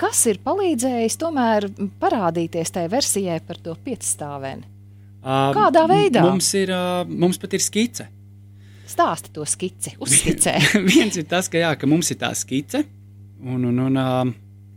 Kas 0.00 0.22
ir 0.30 0.38
palīdzējis 0.44 1.18
tomēr 1.20 1.66
parādīties 2.00 2.70
tajā 2.72 2.88
versijai 2.92 3.40
par 3.44 3.58
to 3.60 3.74
piecstāvēni? 3.84 4.64
Kādā 5.20 5.82
veidā? 5.90 6.22
Mums, 6.24 6.48
ir, 6.56 6.72
mums 7.10 7.36
pat 7.40 7.58
ir 7.58 7.64
skice. 7.64 8.06
Stāsti 8.90 9.30
to 9.34 9.44
skici, 9.46 9.94
uzskicē. 10.02 10.56
Viens 10.90 11.18
ir 11.20 11.26
tas, 11.30 11.50
ka, 11.50 11.60
jā, 11.60 11.74
ka 11.78 11.88
mums 11.90 12.10
ir 12.10 12.18
tā 12.20 12.32
skice, 12.38 12.82
un, 13.44 13.62
un, 13.68 13.84
un 13.86 14.00
uh, 14.00 14.32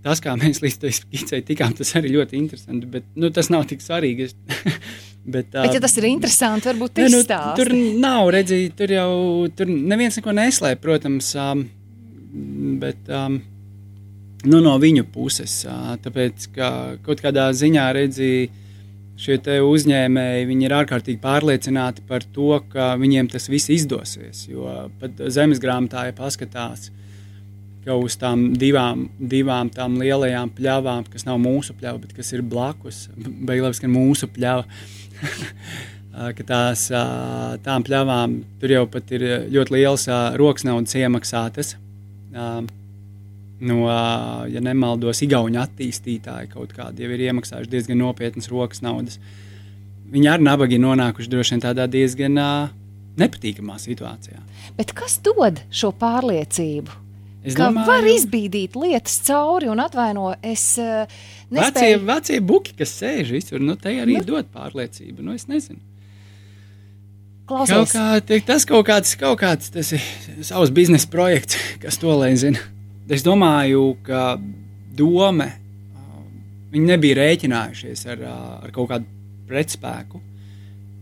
tas, 0.06 0.22
kā 0.24 0.36
mēs 0.38 0.62
līdz 0.64 0.82
tai 0.84 0.92
skicei 0.94 1.42
tikām, 1.48 1.74
tas 1.78 1.96
arī 1.98 2.14
ļoti 2.14 2.38
interesanti, 2.38 2.90
bet 2.94 3.08
nu, 3.18 3.32
tas 3.34 3.50
nav 3.54 3.66
tik 3.70 3.84
svarīgi. 3.84 4.30
Bet, 5.24 5.54
uh, 5.56 5.64
bet, 5.64 5.78
ja 5.78 5.80
tas 5.80 5.94
ir 5.96 6.04
interesanti, 6.10 6.68
varbūt 6.68 6.98
tas 6.98 7.14
nu, 7.14 7.22
ir. 7.24 7.30
Tur 7.56 7.70
nav 8.04 8.26
redzīgi, 8.36 8.74
tur 8.76 8.92
jau 8.92 9.12
tur 9.56 9.70
neviens 9.72 10.18
neko 10.20 10.34
neslēp, 10.36 10.82
protams, 10.84 11.30
um, 11.40 11.62
bet 12.82 13.08
um, 13.08 13.38
nu, 14.44 14.60
no 14.60 14.74
viņu 14.84 15.06
puses. 15.14 15.62
Uh, 15.64 15.94
tāpēc, 16.04 16.50
ka 16.58 16.74
kaut 17.08 17.24
kādā 17.24 17.46
ziņā 17.56 17.86
redzīgi 17.96 18.63
šie 19.20 19.38
uzņēmēji 19.62 20.58
ir 20.66 20.76
ārkārtīgi 20.80 21.22
pārliecināti 21.22 22.04
par 22.08 22.26
to, 22.36 22.58
ka 22.72 22.94
viņiem 23.00 23.30
tas 23.32 23.50
viss 23.52 23.72
izdosies. 23.74 24.48
Jo 24.50 24.90
pat 25.00 25.22
zemes 25.34 25.62
grāmatā 25.64 26.08
ir 26.10 26.18
paskatās, 26.18 26.90
ka 27.86 27.98
uz 28.00 28.18
tām 28.20 28.52
divām, 28.60 29.08
divām 29.20 29.72
tām 29.74 29.98
lielajām 30.02 30.54
pļavām, 30.58 31.08
kas 31.12 31.28
nav 31.28 31.42
mūsu 31.44 31.76
pļava, 31.78 32.02
bet 32.06 32.14
kas 32.18 32.34
ir 32.34 32.46
blakus, 32.46 33.08
beigās, 33.18 33.82
ka 33.84 33.92
mūsu 33.92 34.30
pļava. 34.34 34.68
ka 36.38 36.46
tās 36.46 36.88
tām 37.66 37.86
pļavām 37.86 38.38
tur 38.62 38.76
jau 38.76 38.86
pat 38.92 39.12
ir 39.18 39.26
ļoti 39.54 39.78
liels 39.78 40.08
rokas 40.40 40.68
naudas 40.68 40.96
iemaksātas. 41.00 41.76
No, 43.64 43.86
ja 44.52 44.60
nemaldos, 44.64 45.22
Igaunijas 45.24 45.70
attīstītāji 45.70 46.50
kaut 46.52 46.74
kādi 46.76 47.06
jau 47.06 47.12
ir 47.16 47.22
iemaksājuši 47.30 47.72
diezgan 47.72 48.02
nopietnas 48.02 48.50
rokas 48.52 48.84
naudas. 48.84 49.20
Viņi 50.14 50.30
ar 50.34 50.44
nabagi 50.44 50.82
nonākuši 50.84 51.32
droši 51.32 51.56
vien 51.56 51.64
tādā 51.64 51.86
diezgan 51.90 52.36
uh, 52.42 52.74
nepatīkamā 53.20 53.78
situācijā. 53.82 54.42
Bet 54.78 54.92
kas 54.98 55.16
dod 55.24 55.62
šo 55.74 55.94
pārliecību? 56.02 57.00
Es 57.44 57.56
ka 57.58 57.68
domāju, 57.68 57.88
var 57.88 58.06
izbīdīt 58.08 58.76
lietas 58.80 59.18
cauri 59.28 59.72
un 59.72 59.82
atvainot. 59.84 60.44
Es 60.44 60.66
uh, 60.82 61.08
nespēju... 61.52 62.04
vecie, 62.04 62.04
vecie 62.12 62.44
buki, 62.44 62.76
kas 62.80 62.94
sēž 63.00 63.34
visur, 63.36 63.64
nu, 63.64 63.76
te 63.80 63.96
arī 64.00 64.20
nu. 64.20 64.28
dod 64.28 64.52
pārliecību. 64.54 65.24
Nu, 65.24 65.36
es 65.40 65.48
nezinu. 65.52 65.80
Klausos. 67.48 67.92
Kaut 67.92 68.28
kā, 68.30 68.40
tas 68.48 68.68
kaut 68.68 68.88
kāds, 68.88 69.18
kaut 69.20 69.42
kāds 69.42 69.72
tas 69.74 69.90
ir 69.96 70.04
savs 70.48 70.72
biznesa 70.76 71.10
projekts, 71.12 71.60
kas 71.84 72.00
to 72.00 72.16
lai 72.16 72.32
zina. 72.40 72.62
Es 73.12 73.24
domāju, 73.26 73.98
ka 74.06 74.38
doma 74.96 75.50
viņi 76.74 76.90
nebija 76.90 77.20
rēķinājušies 77.20 78.06
ar, 78.14 78.24
ar 78.64 78.72
kaut 78.74 78.90
kādu 78.94 79.10
pretspēku, 79.50 80.22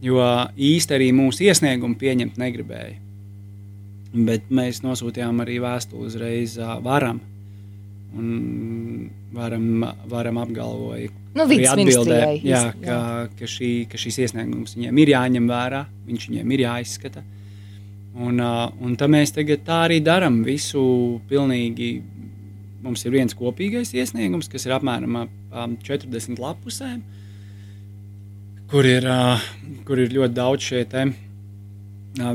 jo 0.03 0.20
īsti 0.58 0.98
arī 0.98 1.12
mūsu 1.15 1.46
iesniegumu 1.48 2.00
pieņemt 2.01 2.39
negribēja. 2.41 2.98
Bet 4.12 4.50
mēs 4.51 4.81
nosūtījām 4.84 5.39
arī 5.43 5.62
vēstuli 5.63 6.10
uzreiz 6.10 6.58
varam. 6.84 7.22
Un 8.12 8.31
varam, 9.31 9.86
varam 10.12 10.39
apgalvoja, 10.41 11.08
nu, 11.38 11.46
atbildēja, 11.46 12.34
jā, 12.43 12.63
ka, 12.81 12.98
ka, 13.39 13.48
šī, 13.48 13.70
ka 13.88 14.00
šis 14.01 14.17
iesniegums 14.25 14.75
viņiem 14.75 15.00
ir 15.00 15.13
jāņem 15.13 15.48
vērā, 15.48 15.86
viņš 16.10 16.25
viņiem 16.27 16.51
ir 16.51 16.63
jāizskata. 16.65 17.24
Un, 18.12 18.41
un 18.41 18.96
tā 19.00 19.08
mēs 19.08 19.32
tagad 19.36 19.63
tā 19.68 19.86
arī 19.88 20.01
darām. 20.03 20.41
Visu 20.44 20.82
pilnīgi. 21.30 21.94
Mums 22.82 23.06
ir 23.06 23.13
viens 23.13 23.36
kopīgais 23.38 23.94
iesniegums, 23.94 24.50
kas 24.50 24.65
ir 24.65 24.74
apmēram 24.74 25.20
ap 25.20 25.34
40 25.86 26.39
lapusēm, 26.41 27.03
kur 28.72 28.88
ir, 28.89 29.06
kur 29.86 30.01
ir 30.01 30.15
ļoti 30.15 30.34
daudz 30.34 30.65
šie 30.65 30.82
tēmi 30.89 31.30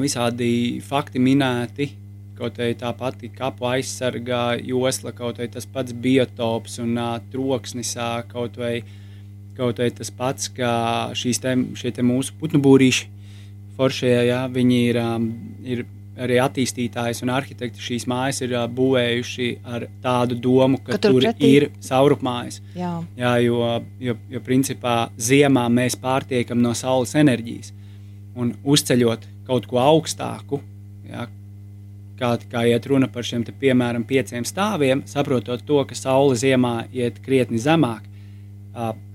visādi 0.00 0.80
fakti 0.86 1.18
minēti. 1.18 1.90
Kaut 2.36 2.58
arī 2.60 2.76
tā 2.76 2.92
pati 2.92 3.30
kapu 3.32 3.64
aizsargā 3.64 4.60
josla, 4.60 5.12
kaut 5.16 5.38
arī 5.40 5.48
tas 5.50 5.66
pats 5.66 5.92
biotops 5.92 6.78
un 6.82 6.98
uh, 7.00 7.16
troksnis, 7.32 7.94
kaut 8.28 8.58
vai, 8.60 8.82
kaut 9.56 9.78
vai 9.80 9.88
tas 9.90 10.10
pats, 10.12 10.50
kā 10.52 11.12
šīs 11.16 11.40
te, 11.40 11.54
te 11.96 12.04
mūsu 12.04 12.36
putnu 12.36 12.60
būrīši, 12.60 13.08
foršie, 13.76 14.12
jā, 14.28 14.40
viņi 14.52 14.80
ir, 14.90 14.98
ir 15.66 15.84
arī 16.16 16.38
attīstītājs 16.40 17.22
un 17.24 17.32
arhitekti 17.34 17.82
šīs 17.82 18.06
mājas 18.08 18.40
ir 18.44 18.54
būvējuši 18.76 19.48
ar 19.68 19.86
tādu 20.04 20.38
domu, 20.40 20.80
ka, 20.80 20.94
ka 20.94 21.00
tur, 21.04 21.16
tur 21.16 21.26
pretī... 21.26 21.50
ir 21.58 21.68
saurupmājas. 21.84 22.60
Jā. 22.76 22.92
Jā, 23.18 23.34
jo, 23.44 23.60
jo, 24.00 24.16
jo 24.32 24.42
principā 24.44 24.96
ziemā 25.20 25.66
mēs 25.72 25.98
pārtiekam 26.00 26.62
no 26.64 26.72
saules 26.76 27.14
enerģijas 27.18 27.72
un 28.36 28.54
uzceļot 28.64 29.28
kaut 29.46 29.68
ko 29.70 29.80
augstāku, 29.80 30.60
ja, 31.08 31.28
kā, 32.18 32.32
kā 32.50 32.64
iet 32.70 32.88
runa 32.90 33.08
par 33.12 33.26
šiem, 33.26 33.44
te, 33.46 33.54
piemēram, 33.56 34.04
pieciem 34.08 34.44
stāviem, 34.48 35.04
saprotot 35.08 35.62
to, 35.66 35.82
ka 35.88 35.96
saule 35.96 36.36
ziemā 36.38 36.86
iet 36.96 37.20
krietni 37.24 37.60
zemāk. 37.62 38.04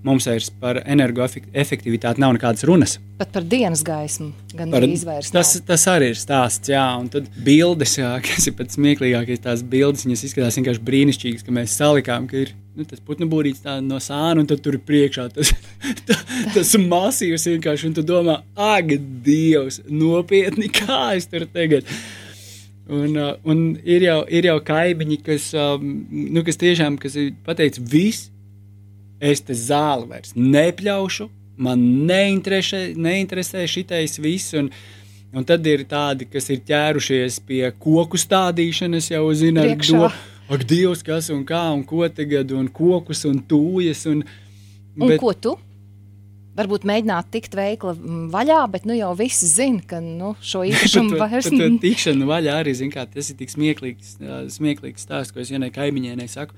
Mums 0.02 0.26
vairs 0.26 0.48
par 0.58 0.80
energoefektivitāti 0.82 2.22
nav 2.24 2.32
nekādas 2.34 2.66
runas. 2.66 2.96
Pat 3.20 3.30
par 3.36 3.44
dienas 3.46 3.84
gaismu 3.86 4.32
gan 4.58 4.74
izvairs. 4.88 5.30
Tas, 5.30 5.52
tas 5.68 5.84
arī 5.92 6.08
ir 6.16 6.18
stāsts, 6.18 6.72
jā, 6.74 6.82
un 6.98 7.12
tad 7.14 7.28
bildes, 7.46 7.94
jā, 8.00 8.16
kas 8.26 8.50
ir 8.50 8.56
pats 8.58 8.80
smieklīgākais, 8.80 9.44
tās 9.44 9.62
bildes, 9.62 10.08
viņas 10.08 10.26
izskatās 10.26 10.58
vienkārši 10.58 10.82
brīnišķīgas, 10.88 11.46
ka 11.46 11.54
mēs 11.54 11.78
salikām, 11.78 12.26
ka 12.32 12.42
ir 12.42 12.56
nu, 12.74 12.88
tas 12.90 13.04
putnu 13.06 13.28
būrīts 13.30 13.62
no 13.86 14.02
sāna, 14.02 14.42
un 14.42 14.50
tur 14.50 14.80
ir 14.80 14.82
priekšā 14.88 15.28
tas, 15.36 15.54
tā, 16.10 16.18
tas 16.56 16.74
masīvs 16.82 17.46
vienkārši, 17.54 17.92
un 17.92 17.96
tu 18.00 18.08
domā, 18.08 18.40
ak, 18.58 18.96
Dievs, 19.22 19.84
nopietni, 19.86 20.72
kā 20.82 21.12
es 21.20 21.30
tur 21.30 21.46
tagad. 21.54 21.86
Un, 22.92 23.14
un 23.46 23.60
ir, 23.86 24.10
jau, 24.10 24.20
ir 24.26 24.50
jau 24.50 24.58
kaimiņi, 24.66 25.22
kas, 25.24 25.52
nu, 25.80 26.42
kas 26.44 26.58
tiešām 26.60 26.98
kas 27.00 27.14
ir 27.22 27.36
pateicis, 27.46 27.86
viss, 27.88 28.31
es 29.22 29.44
te 29.46 29.56
zāli 29.58 30.10
vairs 30.10 30.34
nepļaušu, 30.36 31.30
man 31.62 31.84
neinteresē, 32.10 32.92
neinteresē 32.98 33.64
šitais 33.70 34.18
viss. 34.22 34.56
Un, 34.58 34.72
un 35.32 35.48
tad 35.48 35.66
ir 35.70 35.86
tādi, 35.90 36.28
kas 36.32 36.50
ir 36.52 36.64
ķērušies 36.68 37.42
pie 37.48 37.64
koku 37.80 38.20
stādīšanas, 38.20 39.12
jau 39.14 39.26
zina, 39.38 39.68
ar 39.70 39.82
to 39.86 40.06
ak, 40.52 40.66
Dievs, 40.68 41.04
kas 41.06 41.30
un 41.34 41.44
kā 41.48 41.64
un 41.72 41.84
ko 41.88 42.08
tagad, 42.12 42.52
un 42.56 42.70
kokus 42.72 43.24
un 43.30 43.44
tūjas. 43.48 44.08
Un, 44.12 44.24
un 44.98 45.12
bet, 45.14 45.22
ko 45.22 45.36
tu? 45.38 45.56
Varbūt 46.52 46.84
mēģināt 46.84 47.30
tikt 47.32 47.54
veikla 47.56 47.94
vaļā, 48.34 48.58
bet 48.74 48.84
nu 48.90 48.98
jau 48.98 49.14
visi 49.16 49.48
zina, 49.48 49.80
ka 49.88 50.02
nu, 50.04 50.34
šo 50.44 50.66
īpašumu 50.72 51.22
vairs 51.22 51.48
nav. 51.54 51.78
Tikšana 51.84 52.28
vaļā 52.28 52.58
arī, 52.64 52.76
zin, 52.76 52.92
kā, 52.92 53.06
tas 53.08 53.32
ir 53.32 53.40
tik 53.40 53.54
smieklīgs, 53.54 54.18
smieklīgs 54.58 55.08
stāsts, 55.08 55.32
ko 55.32 55.40
es 55.44 55.54
vienai 55.54 55.72
kaimiņienei 55.72 56.28
saku. 56.32 56.58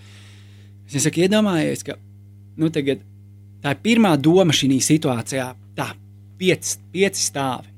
Es 0.89 1.05
saku, 1.05 1.21
iedomājies, 1.27 1.85
ka 1.85 1.99
nu, 2.59 2.69
tagad, 2.73 3.03
tā 3.63 3.73
ir 3.75 3.83
pirmā 3.83 4.15
doma 4.19 4.55
šī 4.55 4.79
situācijā, 4.83 5.47
tā 5.77 5.91
pieci, 6.39 6.77
pieci 6.93 7.23
stāvi. 7.23 7.71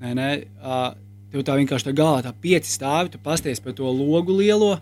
Ne, 0.00 0.14
ne, 0.16 0.28
uh, 0.64 0.90
tev 1.30 1.44
tā 1.44 1.56
vienkārši 1.60 1.90
tā 1.90 1.96
galā, 1.96 2.22
tā 2.24 2.32
pieci 2.32 2.72
stāvi, 2.72 3.12
tu 3.12 3.20
pasties 3.22 3.60
par 3.60 3.76
to 3.76 3.90
logu 3.92 4.36
lielo, 4.38 4.78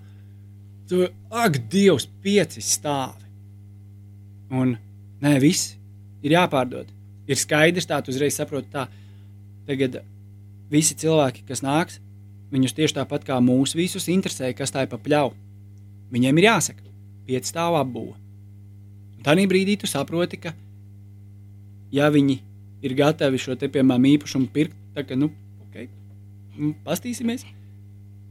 Tu, 0.89 1.05
ak, 1.29 1.59
Dievs, 1.69 2.07
pieci 2.25 2.63
stāvi. 2.65 3.27
Un 4.57 4.73
nē, 5.21 5.35
viss 5.43 5.75
ir 6.25 6.33
jāpārdod. 6.33 6.89
Ir 7.29 7.37
skaidrs, 7.37 7.85
tā 7.85 7.99
tu 8.01 8.09
uzreiz 8.15 8.39
saproti, 8.39 8.71
tā 8.73 8.87
tagad 9.69 9.99
visi 10.73 10.97
cilvēki, 10.97 11.45
kas 11.51 11.61
nāks, 11.61 11.99
viņus 12.55 12.77
tieši 12.79 12.97
tāpat 13.03 13.27
kā 13.29 13.37
mūsu 13.45 13.77
visus 13.77 14.09
interesē, 14.09 14.49
kas 14.57 14.73
tā 14.73 14.87
ir 14.87 14.89
pa 14.89 14.97
pļauju. 14.97 15.37
Viņiem 16.09 16.41
ir 16.41 16.49
jāsaka, 16.49 16.89
pieci 17.29 17.53
stāvu 17.53 17.77
apbūve. 17.83 18.17
Tā 19.29 19.35
brīdī 19.37 19.75
tu 19.77 19.85
saproti, 19.85 20.39
ka, 20.41 20.55
ja 21.93 22.07
viņi 22.09 22.39
ir 22.81 22.95
gatavi 22.97 23.37
šo 23.37 23.59
te, 23.61 23.69
piemēram, 23.69 24.07
īpašumu 24.15 24.49
pirkt, 24.55 24.73
tad, 24.97 25.11
nu, 25.21 25.29
ok, 25.67 25.83
nu, 26.57 26.71
pastīsimies. 26.87 27.45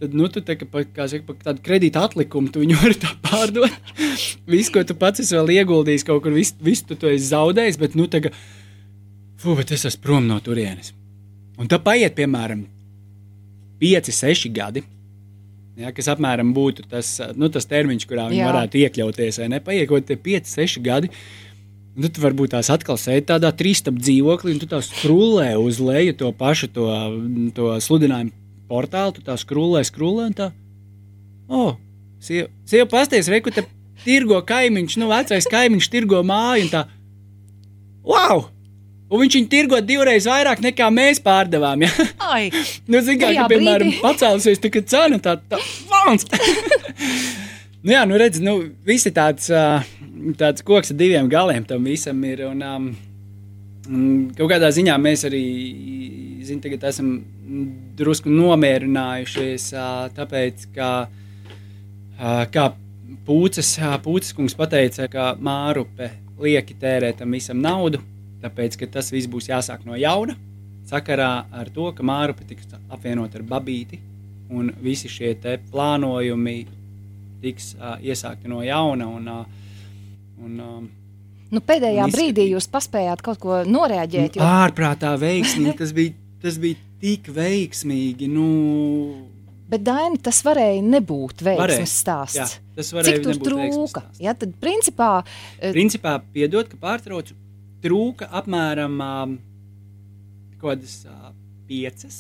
Tad, 0.01 0.15
nu, 0.17 0.25
tu 0.33 0.41
tā 0.41 0.55
kā, 0.57 0.65
kā 0.65 1.05
saka, 1.05 1.27
par 1.27 1.37
tādu 1.43 1.61
kredītu 1.67 2.01
atlikumu, 2.01 2.49
tu 2.49 2.63
viņu 2.63 2.79
vari 2.81 2.97
pārdot. 3.21 3.93
visu, 4.49 4.73
ko 4.73 4.81
tu 4.89 4.97
pats 4.97 5.21
esi 5.21 5.37
vēl 5.37 5.53
ieguldījis, 5.59 6.07
kaut 6.07 6.23
kur, 6.25 6.33
visu, 6.33 6.57
visu 6.65 6.89
tu, 6.89 6.97
tu 6.97 7.11
esi 7.13 7.29
zaudējis, 7.29 7.77
bet, 7.77 7.97
nu, 7.99 8.09
kā, 8.09 8.33
fu, 9.37 9.53
bet 9.59 9.77
es 9.77 9.85
esmu 9.91 10.01
prom 10.01 10.25
no 10.25 10.41
turienes. 10.41 10.95
Un 11.61 11.69
tā 11.69 11.77
paiet, 11.77 12.17
piemēram, 12.17 12.65
5, 13.85 14.13
6 14.17 14.49
gadi. 14.57 14.81
Ja, 15.77 15.91
kas 15.93 16.07
apmēram 16.09 16.55
būtu 16.57 16.87
tas, 16.89 17.11
nu, 17.37 17.51
tas 17.53 17.67
termiņš, 17.69 18.07
kurā 18.09 18.27
viņi 18.31 18.41
Jā. 18.41 18.47
varētu 18.49 18.79
iekļauties. 18.81 19.37
vai 19.43 19.49
ne? 19.53 19.59
Paiet 19.61 19.89
kaut 19.89 20.07
kādi 20.07 20.17
5, 20.25 20.49
6 20.49 20.81
gadi. 20.81 21.11
Tad 21.97 22.13
tu 22.13 22.21
varbūt 22.21 22.53
tās 22.53 22.69
atkal 22.73 22.97
sēdi 22.97 23.27
tādā 23.29 23.51
trīsstūra 23.57 24.01
dzīvoklī, 24.01 24.55
un 24.55 24.61
tu 24.61 24.69
tā 24.69 24.81
skrūlē 24.85 25.51
uz 25.61 25.79
leju 25.81 26.17
to 26.17 26.31
pašu 26.33 26.69
to, 26.73 26.87
to 27.57 27.69
sludinājumu 27.81 28.33
portālu. 28.69 29.15
Tu 29.17 29.25
tā 29.25 29.37
skrūlē, 29.37 29.85
skrūlē, 29.85 30.27
un 30.31 30.37
tā. 30.37 30.51
Oh, 31.47 31.77
sieva, 32.21 32.49
sieva 32.69 32.89
pasties, 32.89 33.29
reku, 33.33 33.53
te 33.53 33.65
tirgo 34.03 34.41
kaimiņš, 34.45 34.97
nu, 35.01 35.09
vecais 35.13 35.49
kaimiņš 35.49 35.89
tirgo 35.93 36.21
māju, 36.25 36.67
un 36.67 36.73
tā. 36.73 36.85
Wow! 38.07 38.47
Un 39.07 39.21
viņš 39.21 39.35
viņu 39.37 39.47
tirgo 39.51 39.79
divreiz 39.79 40.25
vairāk 40.27 40.59
nekā 40.63 40.89
mēs 40.91 41.21
pārdevām. 41.23 41.85
Ja? 41.85 42.07
Ai, 42.27 42.49
Nu, 42.91 42.99
zini, 42.99 43.21
kā, 43.21 43.31
ka, 43.37 43.47
piemēram, 43.51 43.93
pacēlusies 44.03 44.59
tā, 44.63 44.71
cena 44.83 45.19
tā, 45.23 45.37
tā, 45.47 45.59
vauns. 45.87 46.27
nu, 47.85 47.93
jā, 47.93 48.03
nu, 48.09 48.17
redz, 48.19 48.41
nu, 48.43 48.57
visi 48.87 49.13
tāds, 49.15 49.47
tāds 50.39 50.65
koks 50.67 50.91
ar 50.91 50.99
diviem 50.99 51.29
galiem 51.31 51.63
tam 51.67 51.87
visam 51.87 52.19
ir. 52.27 52.43
Un, 52.49 52.65
um, 52.67 52.89
kaut 54.35 54.51
kādā 54.51 54.73
ziņā 54.75 54.97
mēs 54.99 55.23
arī, 55.29 55.43
zini, 56.43 56.59
tagad 56.67 56.83
esam 56.91 57.15
drusku 57.97 58.31
nomierinājušies, 58.31 59.69
tāpēc, 60.17 60.67
ka, 60.75 60.91
kā 62.51 62.67
Pūces, 63.27 63.73
Pūces 64.03 64.35
kungs 64.35 64.55
pateica, 64.55 65.07
ka 65.11 65.31
Mārupe 65.39 66.11
lieki 66.43 66.75
tērē 66.79 67.13
tam 67.15 67.31
visam 67.35 67.59
naudu, 67.63 68.03
tāpēc, 68.47 68.79
tas 68.91 69.11
viss 69.13 69.29
būs 69.29 69.51
jāsāk 69.51 69.85
no 69.85 69.99
jauna 69.99 70.39
sakarā 70.87 71.31
ar 71.51 71.69
to, 71.73 71.91
ka 71.95 72.05
Mārupe 72.05 72.45
tiks 72.47 72.69
apvienota 72.87 73.39
ar 73.39 73.45
Babīti, 73.47 73.99
un 74.53 74.71
visi 74.83 75.11
šie 75.11 75.35
plānojumi 75.71 76.57
tiks 77.43 77.73
uh, 77.75 77.97
iesākti 78.01 78.49
no 78.49 78.63
jauna. 78.65 79.07
Un, 79.17 79.27
uh, 79.27 80.43
un, 80.43 80.59
um, 80.63 80.89
nu 81.51 81.63
pēdējā 81.63 82.07
Un 82.07 82.15
brīdī 82.15 82.49
jūs 82.53 82.69
paspējāt 82.71 83.23
kaut 83.25 83.41
ko 83.43 83.63
noreaģēt. 83.67 84.39
Jo... 84.39 84.47
ārprātā 84.63 85.13
veiksmīgi, 85.19 85.77
tas 85.81 85.95
bija, 85.95 86.15
tas 86.43 86.59
bija 86.61 86.79
tik 87.03 87.31
veiksmīgi. 87.35 88.29
Nu, 88.31 88.47
Bet, 89.67 89.81
Daini, 89.83 90.15
tas 90.23 90.37
varēja 90.47 90.79
nebūt 90.79 91.41
veiksmes 91.43 91.91
stāsts. 91.99 92.37
jā, 92.39 92.45
tas 92.77 92.91
varēja 92.95 93.17
veiksmes 93.19 93.41
trūka? 93.43 94.05
Ja, 94.23 94.31
tad, 94.31 94.53
principā, 94.63 95.09
Principā, 95.59 96.13
piedod, 96.31 96.69
ka 96.71 96.79
pārtraucu, 96.79 97.35
trūka 97.83 98.29
apmēram 98.41 98.95
um, 99.03 99.35
kaut 100.57 100.77
kādas 100.77 100.99
uh, 101.07 101.31
piecas, 101.69 102.17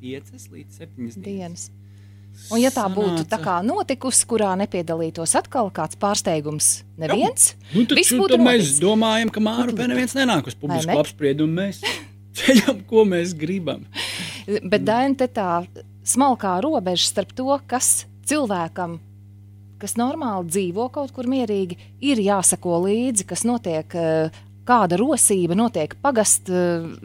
piecas 0.00 0.48
līdz 0.52 0.80
septiņas 0.80 1.18
dienas. 1.18 1.26
dienas. 1.26 1.70
Un, 2.52 2.60
ja 2.60 2.68
tā 2.68 2.84
būtu 2.92 3.24
tā 3.30 3.38
kā 3.40 3.56
notikusi, 3.64 4.26
kurā 4.28 4.50
nepiedalītos 4.60 5.32
atkal 5.38 5.70
kāds 5.74 5.96
pārsteigums, 6.00 6.82
neviens, 7.00 7.54
Nu, 7.72 7.86
tad, 7.88 8.02
tad 8.04 8.42
mēs 8.44 8.74
domājam, 8.82 9.32
ka 9.32 9.40
Māra 9.40 9.72
pie 9.72 9.88
neviens 9.88 10.12
nenāk 10.18 10.50
uz 10.50 10.54
ne? 10.56 10.60
publisku 10.60 10.98
apspriedumu. 11.00 11.56
Mēs 11.62 11.80
ceļam, 12.36 12.84
ko 12.90 13.06
mēs 13.08 13.32
gribam. 13.38 13.86
bet 14.46 14.84
Daina, 14.84 15.16
te 15.16 15.30
tā 15.32 15.64
smalkā 16.06 16.58
robeža 16.64 17.08
starp 17.08 17.32
to, 17.36 17.48
kas 17.66 18.04
cilvēkam, 18.28 18.98
kas 19.80 19.96
normāli 19.98 20.52
dzīvo 20.52 20.90
kaut 20.92 21.12
kur 21.16 21.28
mierīgi, 21.30 21.78
ir 22.04 22.20
jāsako 22.20 22.82
līdzi, 22.84 23.26
kas 23.32 23.46
notiek. 23.48 23.96
eh, 23.96 24.42
Kāda 24.66 24.96
rosība 24.98 25.54
notiek 25.54 25.94
pagastu 26.02 26.52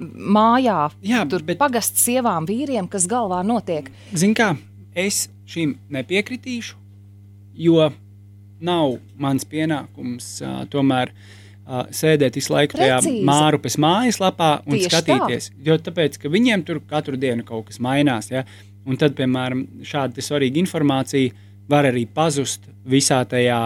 mājā, 0.01 0.89
Jā, 1.05 1.25
tur 1.29 1.43
bet- 1.45 1.59
pagastu 1.61 2.01
sievām, 2.01 2.47
vīriem, 2.49 2.87
kas 2.89 3.05
galvā 3.07 3.43
notiek. 3.45 3.91
Zini, 4.17 4.33
kā 4.37 4.55
es 4.97 5.27
šim 5.45 5.75
nepiekritīšu, 5.93 6.73
jo 7.61 7.91
nav 8.61 8.97
mans 9.17 9.45
pienākums 9.45 10.31
uh, 10.45 10.63
tomēr 10.73 11.11
uh, 11.13 11.85
sēdēt 11.93 12.37
visu 12.37 12.53
laiku 12.53 12.77
tajā 12.77 12.99
Precīzi. 13.01 13.23
Mārupes 13.25 13.77
mājaslapā 13.81 14.51
un 14.65 14.75
Tieši 14.77 14.91
skatīties. 14.95 15.51
Jo 15.65 15.77
tāpēc, 15.81 16.17
ka 16.21 16.29
viņiem 16.33 16.65
tur 16.67 16.81
katru 16.89 17.17
dienu 17.17 17.45
kaut 17.47 17.69
kas 17.71 17.79
mainās. 17.81 18.29
Ja? 18.33 18.43
Un 18.85 18.97
tad, 19.01 19.13
piemēram, 19.17 19.67
šāda 19.85 20.21
svarīga 20.25 20.57
informācija 20.61 21.33
var 21.71 21.87
arī 21.89 22.03
pazust 22.09 22.67
visā 22.87 23.21
tajā 23.29 23.61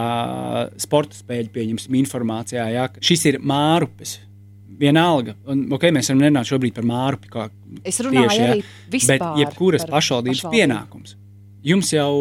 sporta 0.81 1.17
spēļu 1.17 1.51
pieņemsim 1.55 1.97
informācijā. 2.01 2.67
Ka 2.93 3.03
Šis 3.05 3.27
ir 3.31 3.41
Mārupes. 3.43 4.19
Vienalga, 4.75 5.37
un 5.47 5.61
okay, 5.71 5.93
mēs 5.95 6.09
varam 6.11 6.25
runāt 6.25 6.49
šobrīd 6.49 6.75
par 6.75 6.83
Mārupi. 6.83 7.29
Kā 7.31 7.45
Es 7.87 8.01
runāju 8.03 8.27
Tieši, 8.27 8.41
arī 8.43 8.63
vispār. 8.91 9.21
Bet 9.21 9.39
jebkuras 9.39 9.85
pašvaldības 9.87 10.41
pašvaldību. 10.41 10.51
pienākums. 10.51 11.15
Jums 11.65 11.91
jau 11.95 12.11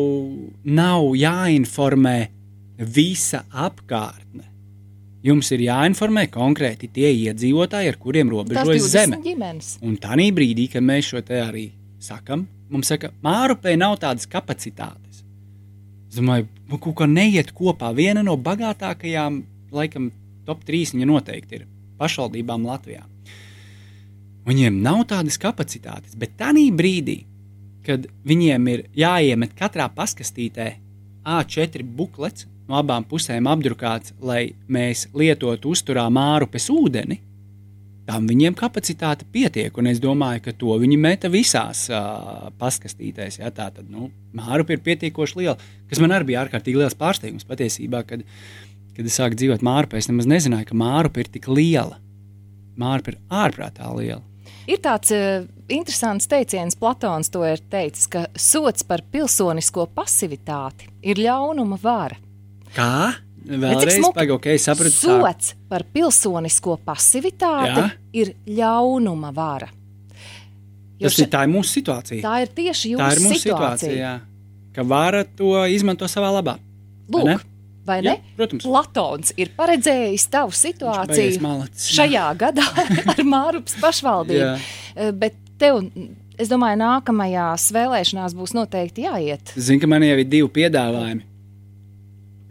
nav 0.63 1.09
jāinformē 1.19 2.19
visa 2.95 3.43
apkārtne. 3.51 4.47
Jums 5.25 5.51
ir 5.57 5.65
jāinformē 5.67 6.27
konkrēti 6.31 6.91
tie 6.93 7.11
iedzīvotāji, 7.11 7.91
ar 7.91 7.99
kuriem 8.01 8.31
robežojas 8.33 8.87
20 8.87 8.93
zeme. 8.93 9.21
ģimenes. 9.25 9.71
Un 9.83 9.97
tā 9.99 10.15
brīdī, 10.37 10.69
kad 10.73 10.85
mēs 10.85 11.11
šo 11.11 11.25
te 11.25 11.41
arī 11.41 11.71
sakam, 11.99 12.47
mums 12.69 12.93
saka, 12.93 13.11
Mārupē 13.25 13.75
nav 13.81 13.99
tādas 14.03 14.29
kapacitātes. 14.31 15.04
Es 16.15 16.21
domāju, 16.21 16.45
nu, 16.71 16.79
kaut 16.79 16.95
kā 17.01 17.07
neiet 17.11 17.49
kopā. 17.59 17.89
Viena 17.91 18.23
no 18.23 18.37
bagātākajām, 18.39 19.41
laikam, 19.75 20.13
top 20.47 20.61
3 20.63 20.93
viņa 20.95 21.09
noteikti 21.11 21.57
ir 21.59 21.65
pašvaldībām 21.99 22.63
Latvijā. 22.69 23.03
Viņiem 24.47 24.77
nav 24.85 25.01
tādas 25.11 25.41
kapacitātes, 25.43 26.15
bet 26.15 26.37
tajā 26.39 26.69
brīdī, 26.79 27.17
kad 27.83 28.07
viņiem 28.31 28.71
ir 28.71 28.85
jāiemet 28.95 29.57
katrā 29.59 29.89
paskastītē 29.91 30.69
A4 31.27 31.83
buklets, 31.83 32.47
no 32.71 32.79
abām 32.79 33.03
pusēm 33.11 33.51
apdrukāts, 33.51 34.15
lai 34.23 34.55
mēs 34.71 35.09
lietotu 35.19 35.75
uzturā 35.75 36.07
mārupes 36.15 36.71
ūdeni, 36.71 37.19
tam 38.09 38.27
viņiem 38.29 38.57
kapacitāte 38.59 39.27
pietiek. 39.33 39.75
Un 39.81 39.89
es 39.91 40.01
domāju, 40.03 40.45
ka 40.47 40.55
to 40.59 40.77
viņi 40.81 40.99
meta 41.01 41.31
visās 41.33 41.87
uh, 41.93 42.51
paskastītēs. 42.61 43.41
Ja, 43.41 43.53
tā 43.55 43.71
tad 43.75 43.89
nu, 43.91 44.11
mārupe 44.37 44.77
ir 44.77 44.85
pietiekoši 44.85 45.41
liela, 45.41 45.57
kas 45.91 46.03
man 46.03 46.15
arī 46.17 46.33
bija 46.33 46.45
ārkārtīgi 46.45 46.81
liels 46.81 46.99
pārsteigums 46.99 47.49
patiesībā, 47.49 48.05
kad, 48.09 48.25
kad 48.97 49.09
es 49.09 49.19
sāku 49.21 49.41
dzīvot 49.41 49.65
mārupē. 49.65 50.01
Es 50.01 50.11
nemaz 50.11 50.29
nezināju, 50.31 50.71
ka 50.71 50.79
mārupe 50.79 51.25
ir 51.25 51.33
tik 51.33 51.49
liela. 51.53 51.99
Mārupe 52.81 53.15
ir 53.15 53.21
ārprātā 53.33 53.91
liela. 53.97 54.23
Ir 54.69 54.81
tāds 54.85 55.13
uh, 55.13 55.45
interesants 55.73 56.29
teiciens, 56.29 56.77
Platons 56.81 57.29
to 57.33 57.45
ir 57.49 57.61
teicis, 57.73 58.09
ka 58.09 58.27
sots 58.37 58.85
par 58.89 59.05
pilsonisko 59.13 59.87
pasivitāti 59.97 60.89
ir 61.05 61.21
ļaunuma 61.21 61.81
vara. 61.83 62.17
Kā? 62.75 63.15
Vēlreiz 63.45 63.99
smuki. 63.99 64.15
pagaidi, 64.17 64.33
ok, 64.39 64.47
sapratu. 64.59 64.97
Sots 64.97 65.55
par 65.69 65.85
pilsonisko 65.93 66.79
pasivitāti 66.87 67.75
Jā. 67.77 67.89
ir 68.13 68.35
ļaunuma 68.47 69.33
vara. 69.37 69.69
Jo 71.01 71.09
Tas 71.11 71.19
ir, 71.19 71.27
tā 71.33 71.43
ir 71.45 71.51
mūsu 71.53 71.75
situācija. 71.81 72.23
tā 72.23 72.35
ir 72.45 72.53
tieši 72.55 72.93
jūsu 72.95 73.03
tā 73.03 73.09
ir 73.17 73.21
mūsu 73.25 73.41
situācija. 73.43 73.91
situācija. 73.91 73.99
jā. 73.99 74.15
Ka 74.75 74.83
vara 74.83 75.25
to 75.25 75.51
izmanto 75.71 76.07
savā 76.11 76.31
labā. 76.35 76.57
Vai 77.11 77.25
ne? 77.25 77.35
Lūk, 77.35 77.45
vai 77.87 77.99
Jā, 78.01 78.03
ne? 78.15 78.15
protams. 78.39 78.65
Platons 78.65 79.33
ir 79.37 79.51
paredzējis 79.59 80.25
tavu 80.33 80.51
situāciju 80.57 81.69
šajā 81.77 82.25
gadā 82.41 82.65
ar 83.13 83.23
Mārupas 83.29 83.77
pašvaldību. 83.83 84.41
Jā. 84.41 84.57
Eh, 84.97 85.13
Bet 85.13 85.35
tev, 85.59 85.83
es 86.39 86.49
domāju, 86.49 86.81
nākamajās 86.81 87.69
vēlēšanās 87.77 88.35
būs 88.35 88.55
noteikti 88.57 89.05
jāiet. 89.05 89.53
Zinu, 89.59 89.81
ka 89.85 89.87
man 89.91 90.03
jau 90.03 90.17
ir 90.19 90.25
divi 90.25 90.49
piedāvājumi. 90.49 91.23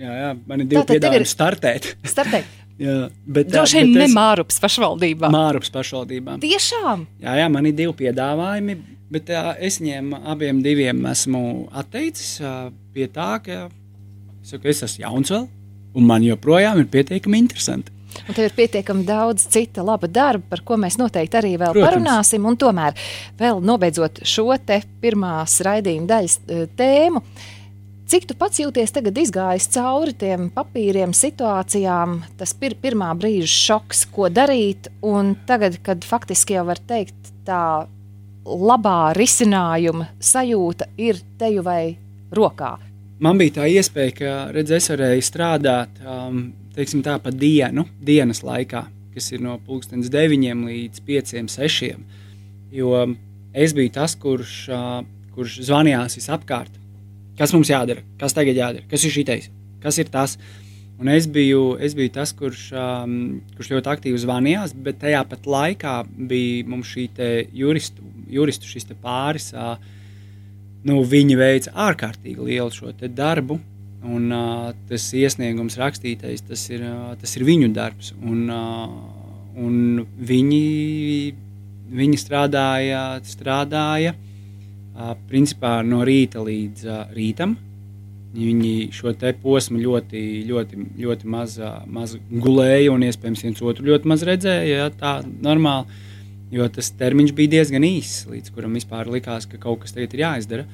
Jā, 0.01 0.13
jā 0.23 0.29
man 0.47 0.63
ir 0.63 0.67
divi 0.71 0.81
tev 0.81 0.95
ir- 0.95 1.01
piedāvājumi 1.01 1.29
startēt. 1.29 1.89
Startēt. 2.09 2.49
jā, 2.83 2.95
bet, 3.25 3.51
Droši 3.53 3.81
vien 3.83 3.93
ne 3.99 4.07
es- 4.07 4.15
Mārupas 4.17 4.59
pašvaldībā. 4.63 5.29
Mārupas 5.33 5.71
pašvaldībām. 5.75 6.41
Tiešām! 6.43 7.05
Jā, 7.23 7.37
jā, 7.43 7.47
man 7.53 7.69
ir 7.69 7.75
divi 7.77 7.93
piedāvājumi, 8.03 8.77
bet 9.13 9.29
jā, 9.29 9.43
es 9.61 9.79
viņiem 9.81 10.13
abiem 10.33 10.61
diviem 10.65 11.03
esmu 11.11 11.43
atteicis 11.71 12.39
pie 12.93 13.07
tā, 13.13 13.35
ka 13.45 13.67
saku, 14.43 14.67
es 14.73 14.81
esmu 14.83 15.05
jauns 15.05 15.31
vēl, 15.31 15.45
un 15.93 16.07
man 16.09 16.25
joprojām 16.25 16.81
ir 16.81 16.89
pietiekami 16.91 17.37
interesanti. 17.45 17.91
Un 18.29 18.35
tev 18.37 18.45
ir 18.45 18.53
pietiekami 18.53 19.05
daudz 19.07 19.47
cita 19.49 19.81
laba 19.85 20.05
darba, 20.05 20.45
par 20.51 20.61
ko 20.65 20.75
mēs 20.77 20.99
noteikti 21.01 21.37
arī 21.39 21.55
vēl 21.57 21.71
Protams. 21.73 21.87
parunāsim. 21.87 22.43
Un 22.45 22.57
tomēr, 22.61 22.93
vēl 23.39 23.61
nobeidzot 23.65 24.21
šo 24.29 24.53
te 24.61 24.81
pirmās 25.01 25.55
raidījuma 25.65 26.05
daļas 26.11 26.35
tēmu, 26.77 27.23
cik 28.09 28.27
tu 28.29 28.37
pats 28.37 28.59
jūties 28.61 28.93
tagad 28.95 29.17
izgājis 29.17 29.69
cauri 29.73 30.13
tiem 30.19 30.49
papīriem, 30.53 31.13
situācijām, 31.15 32.19
tas 32.39 32.53
ir 32.53 32.59
pir 32.61 32.77
pirmā 32.83 33.11
brīža 33.17 33.49
šoks, 33.51 34.05
ko 34.13 34.29
darīt, 34.29 34.91
un 35.01 35.35
tagad, 35.47 35.79
kad 35.85 36.05
faktiski 36.07 36.57
jau 36.57 36.67
var 36.69 36.81
teikt 36.87 37.33
tā 37.47 37.87
labā 38.43 39.13
risinājuma 39.15 40.09
sajūta 40.19 40.89
ir 40.99 41.21
teju 41.39 41.63
vai 41.63 41.95
rokā. 42.33 42.75
Man 43.23 43.39
bija 43.39 43.61
tā 43.61 43.69
iespēja, 43.71 44.13
ka 44.17 44.33
redz, 44.51 44.73
es 44.75 44.89
varēju 44.91 45.23
strādāt 45.23 46.01
um, 46.03 46.49
teiksim, 46.75 47.03
tā, 47.05 47.15
pa 47.23 47.31
dienu, 47.31 47.85
dienas 48.03 48.43
laikā, 48.43 48.83
kas 49.13 49.31
ir 49.31 49.43
no 49.45 49.59
pulkstenes 49.63 50.11
9 50.11 50.65
līdz 50.67 51.03
5, 51.07 51.35
6. 51.53 51.91
Jo 52.73 53.05
es 53.53 53.75
biju 53.77 53.93
tas, 53.93 54.17
kurš, 54.19 54.55
uh, 54.73 55.03
kurš 55.35 55.61
zvanījās 55.69 56.17
visapkārt. 56.19 56.82
Kas 57.37 57.53
mums 57.53 57.71
jādara? 57.71 58.03
Kas 58.21 58.35
tagad 58.37 58.57
jādara? 58.57 58.85
Kas 58.89 59.05
ir 59.07 59.13
šitais? 59.13 59.49
Kas 59.81 59.97
ir 60.01 60.11
tas? 60.13 60.37
Un 61.01 61.09
es 61.09 61.25
biju, 61.25 61.73
es 61.81 61.95
biju 61.97 62.11
tas, 62.13 62.31
kurš, 62.37 62.67
um, 62.77 63.15
kurš 63.57 63.71
ļoti 63.73 63.89
aktīvi 63.95 64.21
zvanījās, 64.21 64.75
bet 64.85 65.01
tajā 65.01 65.23
pat 65.27 65.49
laikā 65.49 65.95
bija 66.29 66.67
mums 66.69 66.91
šī 66.93 67.07
juristu, 67.57 68.05
juristu 68.29 68.69
šis 68.69 68.85
pāris. 69.01 69.49
Uh, 69.57 69.73
nu, 70.85 71.01
viņi 71.01 71.39
veica 71.39 71.73
ārkārtīgi 71.89 72.45
lielu 72.51 72.69
šo 72.71 72.93
darbu. 73.09 73.59
Un, 74.03 74.27
uh, 74.35 74.69
tas 74.89 75.07
iesniegums 75.15 75.79
rakstītais, 75.79 76.43
tas 76.45 76.67
ir, 76.69 76.83
uh, 76.85 77.15
tas 77.17 77.33
ir 77.39 77.47
viņu 77.47 77.71
darbs. 77.73 78.13
Un, 78.21 78.45
uh, 78.51 79.57
un 79.57 80.05
viņi, 80.19 80.63
viņi 81.89 82.19
strādāja, 82.21 83.03
strādāja 83.25 84.13
uh, 84.13 84.29
principā 85.29 85.81
no 85.85 86.03
rīta 86.05 86.43
līdz 86.43 86.87
rītam. 87.13 87.57
Viņi 88.33 88.87
šo 88.95 89.11
posmu 89.43 89.77
ļoti, 89.77 90.21
ļoti, 90.49 90.85
ļoti 90.97 91.29
maz, 91.29 91.59
maz 91.85 92.15
gulēja 92.31 92.93
un, 92.93 93.05
iespējams, 93.05 93.43
viens 93.45 93.61
otru 93.61 93.85
ļoti 93.91 94.09
maz 94.09 94.23
redzēja. 94.25 94.79
Ja, 94.79 94.87
tā 94.89 95.19
normāli, 95.23 95.85
jo 96.53 96.65
tas 96.73 96.89
termiņš 96.97 97.35
bija 97.37 97.59
diezgan 97.59 97.85
īss, 97.85 98.25
līdz 98.29 98.55
kuram 98.55 98.73
vispār 98.73 99.11
likās, 99.13 99.45
ka 99.45 99.61
kaut 99.61 99.83
kas 99.83 99.93
tagad 99.93 100.17
ir 100.17 100.25
jāizdara. 100.25 100.65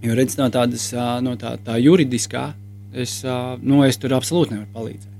Jo 0.00 0.16
redz, 0.16 0.38
no 0.38 0.48
tādas 0.54 0.88
no 1.26 1.36
tā, 1.36 1.56
tā 1.60 1.76
juridiskā, 1.82 2.52
es, 2.94 3.20
nu, 3.60 3.84
es 3.84 4.00
tur 4.00 4.16
absolūti 4.16 4.56
nevaru 4.56 4.72
palīdzēt. 4.72 5.17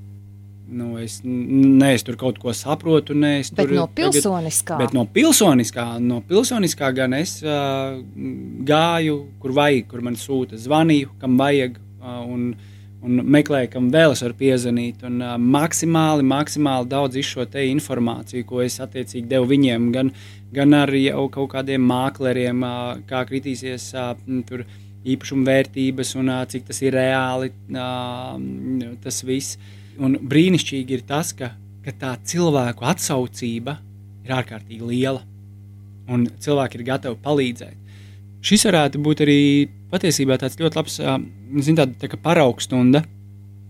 Nu, 0.68 0.98
es, 1.00 1.20
ne, 1.24 1.94
es 1.94 2.02
tur 2.04 2.18
kaut 2.20 2.36
ko 2.42 2.52
saprotu, 2.52 3.14
ne 3.16 3.38
bet 3.40 3.56
tur 3.56 3.70
no 3.72 3.86
pilsoniskā. 3.88 4.74
Tagad, 4.74 4.82
bet 4.82 4.96
no 4.96 5.04
pilsoniskā, 5.08 5.84
no 6.04 6.18
pilsoniskā 6.28 6.90
gan 6.96 7.16
es 7.16 7.38
uh, 7.40 7.96
gāju, 8.68 9.14
kur 9.40 9.54
vajag, 9.56 9.86
kur 9.88 10.02
man 10.04 10.18
sūta, 10.20 10.58
zvanīju, 10.60 11.14
kam 11.22 11.38
vajag, 11.40 11.78
uh, 12.02 12.18
un, 12.28 12.50
un 13.00 13.22
meklēju, 13.36 13.70
kam 13.72 13.88
vēl 13.94 14.12
es 14.12 14.24
varu 14.26 14.36
piezvanīt. 14.42 15.06
Un, 15.08 15.16
uh, 15.22 15.38
maksimāli, 15.40 16.26
maksimāli 16.34 16.92
daudz 16.92 17.16
šo 17.24 17.48
informāciju, 17.48 18.44
ko 18.52 18.60
es 18.66 18.76
attiecīgi 18.84 19.24
devu 19.32 19.48
viņiem, 19.54 19.88
gan, 19.96 20.12
gan 20.52 20.76
ar 20.76 20.92
jau 21.00 21.30
kaut 21.32 21.54
kādiem 21.56 21.88
mākleriem, 21.88 22.60
uh, 22.60 23.00
kā 23.08 23.24
kritīsies 23.30 23.88
uh, 23.96 24.12
tur 24.50 24.66
īpašuma 25.08 25.48
vērtības 25.48 26.12
un 26.20 26.28
uh, 26.28 26.44
cik 26.44 26.68
tas 26.68 26.84
ir 26.84 26.92
reāli, 27.00 27.54
uh, 27.72 28.96
tas 29.00 29.24
viss. 29.24 29.56
Un 29.98 30.14
brīnišķīgi 30.30 30.94
ir 30.94 31.04
tas, 31.08 31.32
ka, 31.34 31.52
ka 31.84 31.94
tā 31.98 32.14
cilvēku 32.30 32.86
atsaucība 32.86 33.78
ir 34.24 34.34
ārkārtīgi 34.36 34.86
liela, 34.86 35.24
un 36.08 36.28
cilvēki 36.38 36.78
ir 36.78 36.86
gatavi 36.88 37.20
palīdzēt. 37.24 37.76
Šis 38.44 38.68
varētu 38.68 39.00
būt 39.02 39.24
arī 39.24 39.40
patiesībā 39.90 40.38
tāds 40.38 40.58
ļoti 40.60 40.78
labs 40.78 40.98
zin, 40.98 41.78
tāda, 41.78 41.96
tā 41.98 42.20
paraugstunda, 42.22 43.02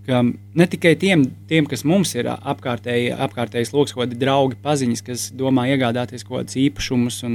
ka 0.09 0.23
ne 0.25 0.67
tikai 0.73 0.95
tiem, 1.01 1.25
tiem 1.49 1.69
kas 1.69 1.85
mums 1.89 2.15
ir 2.17 2.29
apkārtēji, 2.33 3.13
apkārtējs 3.29 3.73
lokus, 3.75 3.95
kādi 3.97 4.19
draugi, 4.21 4.59
paziņas, 4.65 5.05
kas 5.05 5.27
domā 5.37 5.67
iegādāties 5.73 6.25
kaut 6.25 6.43
kādus 6.43 6.61
īpašumus 6.65 7.23
un, 7.29 7.35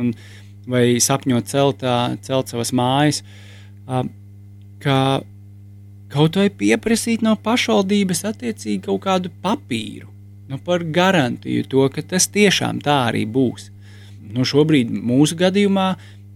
un, 0.00 0.10
vai 0.68 0.84
sapņot 1.00 1.48
celt, 1.48 1.84
celt 2.24 2.52
savas 2.52 2.72
mājas, 2.76 3.22
ka 4.84 4.98
kaut 6.14 6.38
vai 6.38 6.48
pieprasīt 6.62 7.24
no 7.26 7.34
pašvaldības 7.42 8.24
attiecīgi 8.30 8.84
kaut 8.86 9.02
kādu 9.06 9.32
papīru 9.42 10.14
nu, 10.48 10.58
par 10.64 10.84
garantiju 10.84 11.64
to, 11.68 11.86
ka 11.92 12.04
tas 12.14 12.28
tiešām 12.32 12.82
tā 12.84 12.98
arī 13.08 13.24
būs. 13.26 13.70
Nu, 14.34 14.44
šobrīd 14.48 14.90
mūsu 14.92 15.36
gadījumā 15.40 15.88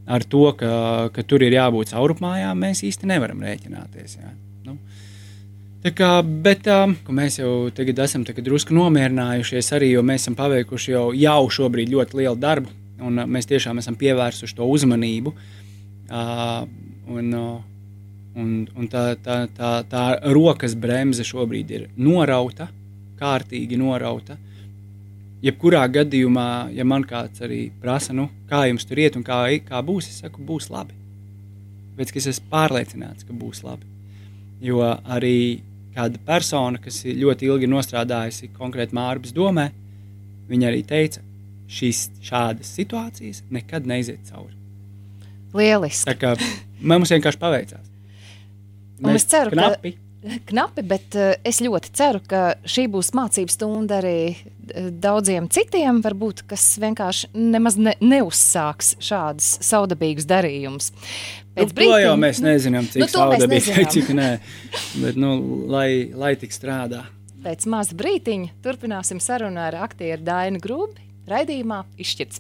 ar 0.09 0.25
to, 0.25 0.45
ka, 0.57 0.73
ka 1.13 1.25
tur 1.29 1.45
ir 1.45 1.57
jābūt 1.57 1.93
caurupmājām, 1.93 2.65
mēs 2.65 2.85
īsti 2.89 3.09
nevaram 3.11 3.43
rēķināties. 3.45 4.17
Jā. 4.21 4.33
Nu, 4.65 4.77
tā 5.85 5.93
kā, 5.97 6.11
bet 6.25 6.69
um, 6.73 6.97
mēs 7.15 7.41
jau 7.41 7.53
tagad 7.75 8.05
esam 8.07 8.25
drusku 8.25 8.77
nomierinājušies 8.77 9.73
arī, 9.77 9.93
mēs 10.01 10.25
esam 10.25 10.39
paveikuši 10.39 10.95
jau, 10.95 11.07
jau 11.17 11.41
šobrīd 11.59 11.93
ļoti 11.93 12.23
lielu 12.23 12.37
darbu, 12.41 12.73
un 13.05 13.21
uh, 13.21 13.29
mēs 13.29 13.51
tiešām 13.51 13.83
esam 13.83 13.99
pievērsuši 14.01 14.59
to 14.59 14.69
uzmanību. 14.77 15.35
Uh, 16.09 16.63
un, 17.13 17.35
uh, 17.37 17.59
Un, 18.39 18.69
un 18.79 18.87
tā, 18.91 19.17
tā, 19.23 19.41
tā, 19.51 19.71
tā 19.91 20.03
rokas 20.31 20.77
bremze 20.79 21.25
šobrīd 21.27 21.73
ir 21.75 21.87
norauta, 21.99 22.69
kārtīgi 23.19 23.79
norauta. 23.81 24.37
Jebkurā 25.43 25.85
gadījumā, 25.95 26.71
ja 26.75 26.87
man 26.87 27.05
kāds 27.07 27.43
arī 27.47 27.69
prasa, 27.83 28.15
nu, 28.15 28.29
kā 28.51 28.65
jums 28.69 28.87
tur 28.87 28.99
iet 29.03 29.19
un 29.19 29.25
kā, 29.27 29.45
kā 29.67 29.83
būs, 29.87 30.11
es 30.11 30.21
saku, 30.23 30.43
būs 30.47 30.71
labi. 30.71 30.95
Bet 31.99 32.15
es 32.15 32.29
esmu 32.31 32.51
pārliecināts, 32.53 33.27
ka 33.27 33.35
būs 33.35 33.65
labi. 33.67 33.87
Jo 34.63 34.83
arī 34.87 35.63
kāda 35.95 36.19
persona, 36.27 36.79
kas 36.83 37.01
ir 37.07 37.19
ļoti 37.23 37.51
ilgi 37.51 37.71
nostrādājusi 37.71 38.53
konkrēti 38.55 38.95
Mārcis 38.99 39.35
domē, 39.35 39.69
viņa 40.51 40.71
arī 40.71 40.85
teica, 40.87 41.23
šīs 41.69 42.09
šādas 42.25 42.71
situācijas 42.79 43.43
nekad 43.53 43.87
neiziet 43.87 44.25
cauri. 44.31 44.55
Lieliski. 45.55 46.07
Tā 46.09 46.15
kā 46.19 46.35
mums 46.81 47.13
vienkārši 47.13 47.41
paveicās. 47.41 47.87
Ceru, 48.99 49.55
knapi. 49.55 49.93
ka 49.95 50.09
knapi, 50.49 50.85
bet 50.87 51.17
uh, 51.19 51.33
es 51.47 51.61
ļoti 51.65 51.93
ceru, 51.97 52.23
ka 52.29 52.43
šī 52.69 52.89
būs 52.93 53.13
mācību 53.17 53.55
stunda 53.55 54.01
arī 54.03 54.19
uh, 54.35 54.89
daudziem 54.91 55.49
citiem, 55.53 56.01
varbūt, 56.05 56.45
kas 56.51 56.65
vienkārši 56.83 57.31
nemaz 57.39 57.79
ne, 57.81 57.95
neuzsāks 58.03 58.97
šādus 59.03 59.59
saudabīgus 59.67 60.29
darījumus. 60.29 60.91
Pēc 61.55 61.71
nu, 61.71 61.77
brīdim, 61.79 61.95
to 61.95 62.03
jau 62.05 62.17
mēs 62.21 62.43
nezinām, 62.45 62.89
cik 62.91 63.05
nu, 63.05 63.11
saudabīgi, 63.15 63.87
cik 63.97 64.13
nē, 64.19 64.31
bet 65.03 65.19
nu, 65.21 65.35
lai, 65.71 65.89
lai 66.15 66.35
tik 66.41 66.55
strādā. 66.55 67.07
Pēc 67.39 67.69
maza 67.71 67.95
brītiņa 67.99 68.57
turpināsim 68.65 69.23
sarunu 69.23 69.63
ar 69.63 69.77
aktieru 69.87 70.25
Dainu 70.27 70.59
Grūbi 70.63 71.07
raidījumā 71.29 71.85
Izšķirt 72.01 72.35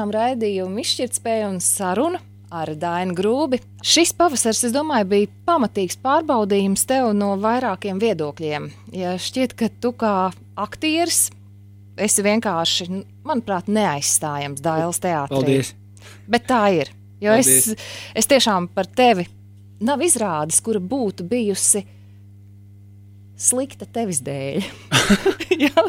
turpinām 0.00 0.12
raidījumu 0.14 0.80
izšķirtspēju 0.80 1.48
un 1.50 1.58
sarunu 1.60 2.18
ar 2.50 2.70
Dainu 2.72 3.12
Grūbi. 3.14 3.60
Šis 3.84 4.14
pavasars, 4.16 4.64
es 4.64 4.72
domāju, 4.72 5.06
bija 5.10 5.28
pamatīgs 5.44 5.98
pārbaudījums 6.00 6.86
tev 6.88 7.12
no 7.12 7.36
vairākiem 7.36 8.00
viedokļiem. 8.00 8.70
Ja 8.96 9.18
šķiet, 9.20 9.52
ka 9.54 9.68
tu 9.68 9.92
kā 9.92 10.32
aktieris 10.56 11.30
esi 12.00 12.24
vienkārši, 12.24 12.88
manuprāt, 13.28 13.68
neaizstājams 13.68 14.62
Dailas 14.64 15.02
teātrī. 15.02 15.36
Paldies! 15.36 15.74
Bet 16.26 16.48
tā 16.48 16.62
ir. 16.72 16.88
Jo 17.20 17.36
Paldies. 17.36 17.68
es, 17.74 17.92
es 18.16 18.30
tiešām 18.30 18.70
par 18.72 18.88
tevi 18.88 19.28
nav 19.84 20.00
izrādes, 20.00 20.62
kura 20.64 20.80
būtu 20.80 21.28
bijusi 21.28 21.84
slikta 23.36 23.84
tevis 23.84 24.24
dēļ. 24.24 24.64
Jā, 25.66 25.86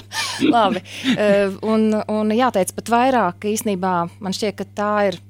labi. 0.48 0.84
Uh, 1.16 1.58
un, 1.68 1.90
un 2.12 2.32
jāteic 2.36 2.74
pat 2.78 2.94
vairāk, 2.94 3.42
ka 3.44 3.52
īstenībā 3.52 3.96
man 4.20 4.36
šķiet, 4.36 4.58
ka 4.60 4.68
tā 4.78 4.94
ir 5.12 5.22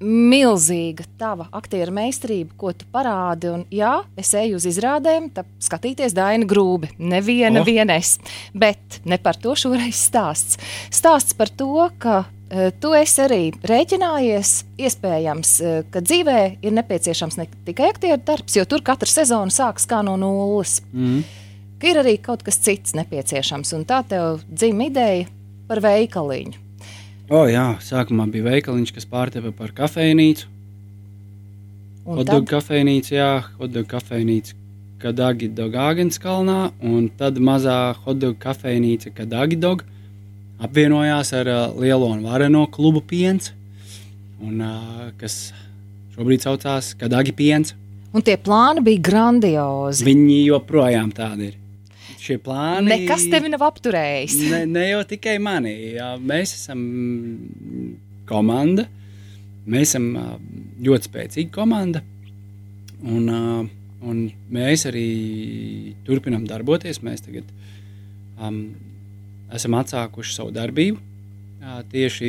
milzīga 0.00 1.04
tava 1.18 1.48
aktieru 1.56 1.94
meistarība, 1.96 2.54
ko 2.58 2.72
tu 2.76 2.86
parādi. 2.92 3.50
Un, 3.50 3.64
jā, 3.74 3.98
es 4.18 4.32
eju 4.38 4.60
uz 4.60 4.66
izrādēm, 4.68 5.28
tad 5.34 5.48
skatīties 5.62 6.14
Daina 6.16 6.46
grūbi. 6.48 6.92
Neviena 6.98 7.62
oh. 7.62 7.66
vienais. 7.66 8.16
Bet 8.54 9.00
ne 9.04 9.18
par 9.22 9.38
to 9.42 9.56
šoreiz 9.58 9.98
stāsts. 10.06 10.60
Stāsts 10.94 11.34
par 11.36 11.50
to, 11.50 11.88
ka 12.02 12.22
uh, 12.26 12.68
tu 12.80 12.94
esi 12.96 13.24
arī 13.24 13.40
rēķinājies, 13.66 14.52
iespējams, 14.86 15.56
uh, 15.64 15.80
ka 15.90 16.04
dzīvē 16.04 16.38
ir 16.62 16.76
nepieciešams 16.78 17.40
ne 17.40 17.48
tikai 17.66 17.90
aktieru 17.90 18.22
darbs, 18.22 18.58
jo 18.58 18.66
tur 18.70 18.86
katra 18.86 19.10
sezona 19.10 19.52
sākas 19.52 19.88
kā 19.90 20.02
no 20.06 20.14
nulles. 20.20 20.78
Mm. 20.92 21.26
Ka 21.76 21.90
ir 21.90 21.98
arī 22.00 22.14
kaut 22.24 22.40
kas 22.46 22.56
cits 22.64 22.94
nepieciešams, 22.96 23.74
un 23.76 23.82
tā 23.88 24.00
tev 24.08 24.40
dzimta 24.48 24.86
ideja 24.88 25.26
par 25.68 25.82
veikaliņu. 25.84 26.62
O, 27.26 27.40
oh, 27.42 27.48
jā, 27.50 27.64
sākumā 27.82 28.28
bija 28.30 28.46
veikaliņš, 28.46 28.92
kas 28.96 29.08
pārteva 29.10 29.50
par 29.52 29.74
kafejnīcu. 29.76 30.46
Hotdogu 32.06 32.46
kafejnīca, 32.52 33.12
jā, 33.12 33.32
hotdogu 33.58 33.90
kafejnīca 33.90 34.54
Kadagi 35.02 35.50
Dogāgens 35.52 36.20
kalnā, 36.22 36.70
un 36.80 37.10
tad 37.18 37.36
mazā 37.42 37.96
hotdogu 38.06 38.38
kafejnīca 38.40 39.12
Kadagi 39.18 39.58
Dog 39.60 39.82
apvienojās 40.62 41.34
ar 41.36 41.50
uh, 41.50 41.64
lielo 41.76 42.08
un 42.14 42.22
vareno 42.24 42.64
klubu 42.72 43.02
piens, 43.04 43.50
un, 44.40 44.62
uh, 44.62 45.10
kas 45.20 45.50
šobrīd 46.14 46.46
saucās 46.46 46.94
Kadagi 46.96 47.36
piens. 47.36 47.74
Un 48.16 48.24
tie 48.24 48.38
plāni 48.40 48.86
bija 48.86 49.02
grandiozi. 49.10 50.06
Viņi 50.06 50.40
joprojām 50.46 51.12
tādi 51.12 51.50
ir 51.50 51.62
šie 52.26 52.36
plāni. 52.42 52.90
Nekas 52.92 53.26
tevi 53.32 53.50
nav 53.52 53.64
apturējis. 53.66 54.36
ne, 54.52 54.62
ne 54.70 54.84
jau 54.90 55.00
tikai 55.08 55.36
mani. 55.42 55.72
Jā, 55.96 56.14
mēs 56.20 56.56
esam 56.58 56.82
komanda. 58.28 58.86
Mēs 59.66 59.94
esam 59.94 60.12
ļoti 60.82 61.10
spēcīga 61.10 61.54
komanda. 61.54 62.02
Un, 63.06 63.26
un 64.06 64.22
mēs 64.52 64.86
arī 64.90 65.08
turpinām 66.06 66.46
darboties. 66.48 67.02
Mēs 67.06 67.24
tagad 67.26 67.50
um, 68.38 68.62
esam 69.54 69.78
atsākuši 69.80 70.38
savu 70.38 70.54
darbību 70.56 71.02
tieši 71.90 72.28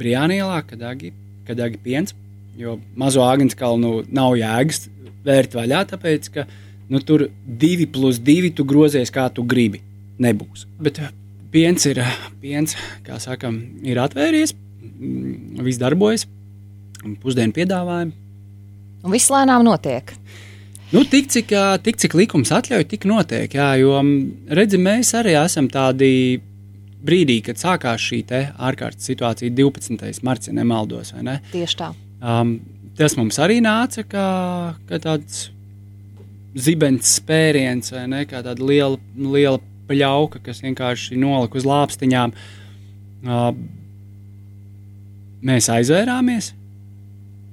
Brīsīsā, 0.00 0.62
kad 0.64 1.60
Agi 1.60 1.80
piens. 1.84 2.14
Jo 2.56 2.78
mazo 2.98 3.20
Agnēs 3.24 3.56
kalnu 3.56 4.00
nav 4.12 4.32
jēgas 4.38 4.86
vērt 5.24 5.54
vaļā, 5.56 5.82
tāpēc 5.92 6.28
ka 6.32 6.44
uh, 6.46 6.69
nu, 6.90 7.00
tur 7.06 7.28
divi 7.44 7.86
plus 7.86 8.18
divi 8.22 8.50
tu 8.54 8.66
grozies 8.68 9.12
kā 9.14 9.28
tu 9.34 9.46
gribi. 9.46 9.80
Nebūs. 10.20 10.66
Bet 10.82 10.98
eh, 11.00 11.12
piens 11.54 11.86
ir, 11.88 12.02
piens, 12.42 12.76
kā 13.06 13.18
sakam, 13.22 13.60
ir 13.86 14.00
atvērties, 14.02 14.52
mm, 14.82 15.62
viss 15.64 15.80
darbojas, 15.80 16.26
pusdienu 17.22 17.56
piedāvājumi. 17.56 18.12
Un 19.00 19.14
viss 19.14 19.32
lēnām 19.32 19.64
notiek. 19.64 20.12
Nu, 20.90 21.04
tik, 21.06 21.30
cik, 21.30 21.54
tik 21.86 22.00
cik 22.02 22.16
likums 22.18 22.50
atļauj, 22.52 22.84
tik 22.90 23.06
notiek. 23.08 23.52
Jā, 23.54 23.72
jo 23.80 23.94
mm, 24.02 24.50
redzi, 24.58 24.80
mēs 24.82 25.14
arī 25.16 25.36
esam 25.38 25.70
tādi 25.70 26.40
brīdī, 27.00 27.38
kad 27.46 27.60
sākās 27.60 28.02
šī 28.02 28.24
ārkārtas 28.58 29.06
situācija, 29.08 29.54
12. 29.56 30.20
marta, 30.26 30.50
ja 30.50 30.58
nemaldos. 30.58 31.14
Ne? 31.22 31.38
Tieši 31.54 31.78
tā. 31.78 31.92
Um, 32.20 32.58
tas 32.98 33.16
mums 33.16 33.38
arī 33.40 33.60
nāca 33.64 34.04
kā, 34.04 34.26
kā 34.90 35.00
tāds 35.00 35.46
zibens 36.58 37.16
spēriens 37.20 37.92
vai 37.94 38.06
ne, 38.10 38.24
kā 38.28 38.42
tāda 38.44 38.64
liela, 38.64 38.98
liela 39.14 39.60
pļauka, 39.90 40.42
kas 40.44 40.62
vienkārši 40.64 41.18
nolika 41.20 41.58
uz 41.58 41.66
lāpstiņām. 41.68 42.34
Uh, 43.20 43.50
mēs 45.46 45.68
aizvērāmies. 45.72 46.52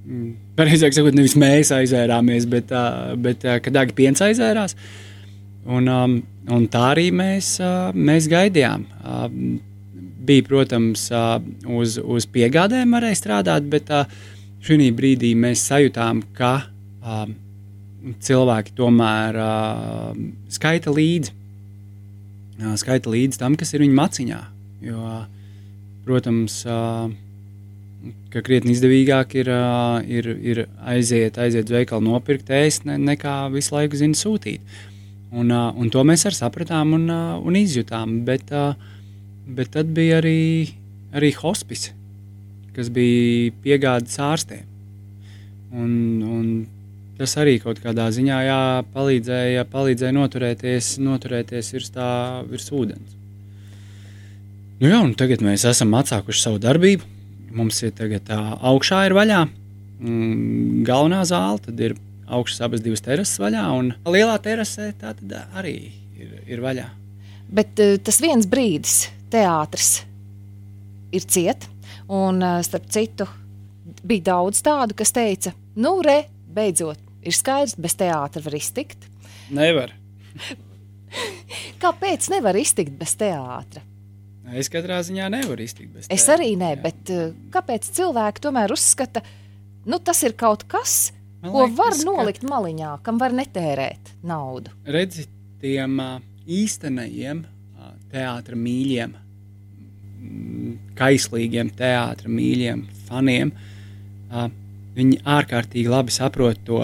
Mm. 0.07 0.33
Pareizāk 0.57 0.95
sakot, 0.95 1.15
nevis 1.17 1.35
mēs 1.39 1.71
aizvērāmies, 1.75 2.47
bet, 2.49 2.71
uh, 2.73 3.13
bet 3.19 3.45
uh, 3.45 3.59
kad 3.63 3.75
Dārgi 3.75 3.97
piens 3.97 4.23
aizvērās. 4.23 4.77
Un, 5.67 5.89
um, 5.91 6.19
un 6.53 6.67
tā 6.71 6.85
arī 6.93 7.09
mēs, 7.15 7.57
uh, 7.61 7.91
mēs 7.93 8.29
gaidījām. 8.31 8.85
Uh, 9.01 9.27
bija, 10.27 10.45
protams, 10.47 11.09
uh, 11.11 11.37
uz, 11.77 11.97
uz 11.99 12.27
piegādēm 12.31 12.95
varēja 12.95 13.19
strādāt, 13.19 13.67
bet 13.71 13.91
uh, 13.93 14.07
šī 14.63 14.89
brīdī 14.95 15.33
mēs 15.39 15.67
sajūtām, 15.67 16.23
ka 16.37 16.53
uh, 16.63 17.27
cilvēki 18.23 18.75
tomēr 18.77 19.37
uh, 19.41 20.17
skaita 20.53 20.93
līdzi. 20.93 21.33
Uh, 22.57 22.73
skaita 22.79 23.11
līdzi 23.13 23.39
tam, 23.41 23.55
kas 23.59 23.73
ir 23.75 23.83
viņu 23.85 23.97
maciņā. 23.97 24.41
Jo, 24.87 25.21
protams, 26.05 26.59
uh, 26.69 27.09
ka 28.33 28.43
krietni 28.45 28.75
izdevīgāk 28.75 29.35
ir, 29.41 29.49
uh, 29.51 29.97
ir, 30.05 30.29
ir 30.41 30.63
aiziet, 30.85 31.39
aiziet 31.41 31.67
uz 31.67 31.75
veikalu 31.75 32.05
nopirkt 32.07 32.51
ēst, 32.53 32.85
ne, 32.87 32.97
nekā 33.01 33.39
visu 33.53 33.75
laiku 33.75 33.99
zina 33.99 34.17
sūtīt. 34.17 34.63
Un, 35.31 35.51
uh, 35.51 35.73
un 35.75 35.91
to 35.91 36.03
mēs 36.07 36.27
arī 36.27 36.39
sapratām 36.39 36.95
un, 36.95 37.09
uh, 37.11 37.35
un 37.43 37.57
izjutām. 37.59 38.21
Bet, 38.27 38.53
uh, 38.55 38.77
bet 39.47 39.73
tad 39.75 39.91
bija 39.95 40.21
arī, 40.21 40.69
arī 41.15 41.33
hospice, 41.41 41.93
kas 42.77 42.91
bija 42.93 43.51
piegādes 43.63 44.17
ārstiem. 44.23 44.65
Un, 45.75 45.91
un 46.23 46.45
tas 47.17 47.35
arī 47.41 47.57
kaut 47.61 47.81
kādā 47.83 48.07
ziņā 48.13 48.39
jā, 48.45 48.61
palīdzēja, 48.93 49.67
palīdzēja 49.71 50.15
noturēties, 50.15 50.95
noturēties 51.03 51.71
virs, 51.75 51.93
tā, 51.95 52.09
virs 52.49 52.69
ūdens. 52.71 53.15
Nu 54.77 54.91
jā, 54.91 54.99
tagad 55.17 55.41
mēs 55.41 55.65
esam 55.65 55.95
atsākuši 55.97 56.43
savu 56.43 56.59
darbību. 56.61 57.15
Mums 57.57 57.79
ir 57.81 57.95
tagad 57.97 58.27
tā, 58.27 58.37
augšā 58.69 59.07
ir 59.07 59.15
vaļā, 59.17 59.39
mm, 59.97 60.83
galvenā 60.85 61.23
zāle, 61.25 61.61
tad 61.65 61.79
ir 61.81 61.95
augšas 62.27 62.61
abas 62.67 62.83
divas 62.85 63.01
terases 63.01 63.39
vaļā, 63.41 63.63
un 63.79 63.93
lielā 64.05 64.35
terasē 64.43 64.91
tā 64.99 65.15
arī 65.57 65.77
ir, 66.19 66.37
ir 66.45 66.61
vaļā. 66.61 66.85
Bet 67.47 67.79
tas 68.03 68.21
viens 68.21 68.45
brīdis, 68.45 69.07
teātris, 69.31 70.01
ir 71.15 71.25
ciet, 71.25 71.65
un 72.11 72.43
starp 72.67 72.89
citu, 72.91 73.27
bija 74.07 74.33
daudz 74.33 74.61
tādu, 74.61 74.97
kas 74.99 75.15
teica, 75.15 75.55
nu, 75.79 75.97
re, 76.05 76.25
beidzot, 76.53 76.99
Ir 77.27 77.35
skaidrs, 77.35 77.75
bez 77.81 77.97
teātra 77.99 78.41
var 78.45 78.55
iztikt. 78.55 79.09
Nevar. 79.53 79.91
Kāpēc 81.83 82.29
nevar 82.31 82.57
iztikt 82.59 82.95
bez 82.99 83.15
teātra? 83.19 83.83
Es 84.55 84.71
katrā 84.71 85.01
ziņā 85.03 85.27
nevaru 85.33 85.65
iztikt 85.65 85.91
bez 85.91 86.07
teātra. 86.07 86.15
Es 86.15 86.27
arī 86.31 86.53
nē, 86.59 86.71
jā. 86.77 86.81
bet 86.85 87.11
uh, 87.11 87.33
kāpēc 87.51 87.89
cilvēki 87.97 88.43
tomēr 88.45 88.71
uzskata, 88.71 89.23
nu 89.91 89.99
tas 89.99 90.23
ir 90.23 90.37
kaut 90.39 90.63
kas, 90.71 91.11
Man 91.43 91.51
ko 91.51 91.65
liekas, 91.65 91.77
var 91.81 91.97
nolikt 92.07 92.45
ka... 92.45 92.51
maliņā, 92.53 92.93
kam 93.03 93.19
var 93.19 93.35
netērēt 93.35 94.13
naudu? 94.27 94.71
Redzi, 94.87 95.27
tiem 95.59 95.99
īstenajiem 96.47 97.43
teātra 98.11 98.55
mīļiem, 98.55 99.17
mm, 100.21 100.77
kaislīgiem 100.95 101.73
teātra 101.75 102.31
mīļiem 102.31 102.85
faniem, 103.09 103.51
viņi 104.97 105.19
ārkārtīgi 105.27 105.91
labi 105.91 106.15
saprot 106.15 106.63
to 106.67 106.81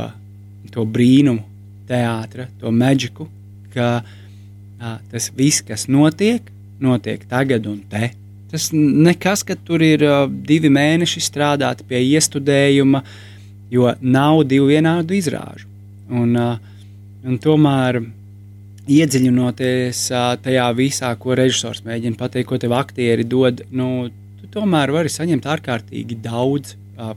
to 0.73 0.86
brīnumu, 0.89 1.43
teātra, 1.89 2.47
to 2.59 2.71
maģiku, 2.73 3.27
ka 3.73 3.88
a, 4.01 4.97
tas 5.12 5.29
viss, 5.36 5.63
kas 5.65 5.88
notiek, 5.91 6.45
notiek 6.83 7.23
tagad 7.29 7.67
un 7.69 7.81
te. 7.89 8.12
Tas 8.53 8.69
nekas, 8.73 9.43
ka 9.47 9.57
tur 9.57 9.83
ir 9.86 10.05
a, 10.07 10.23
divi 10.27 10.71
mēneši 10.73 11.23
strādāt 11.23 11.83
pie 11.89 12.03
iestudējuma, 12.13 13.03
jo 13.73 13.93
nav 14.01 14.43
divu 14.49 14.69
vienādu 14.71 15.17
izrāžu. 15.17 15.69
Un, 16.13 16.36
a, 16.38 16.49
un 17.25 17.39
tomēr 17.41 18.03
iedziļinoties 18.93 20.05
a, 20.13 20.25
tajā 20.43 20.69
visā, 20.77 21.13
ko 21.19 21.38
režisors 21.39 21.83
mēģina 21.88 22.19
pateikt, 22.19 22.49
ko 22.51 22.62
tev 22.62 22.75
aktieri 22.77 23.25
dod, 23.27 23.63
nu, 23.73 24.07
tu 24.41 24.49
tomēr 24.53 24.93
vari 24.93 25.12
saņemt 25.12 25.49
ārkārtīgi 25.57 26.19
daudz 26.23 26.77
a, 26.97 27.13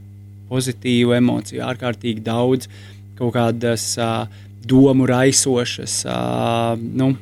pozitīvu 0.46 1.10
emociju, 1.16 1.58
ārkārtīgi 1.66 2.22
daudz 2.22 2.68
uh, 2.68 2.95
kaut 3.18 3.34
kādas 3.36 3.88
uh, 4.00 4.26
domu 4.66 5.06
raisošas, 5.08 6.00
uh, 6.10 6.74
nu, 6.76 7.14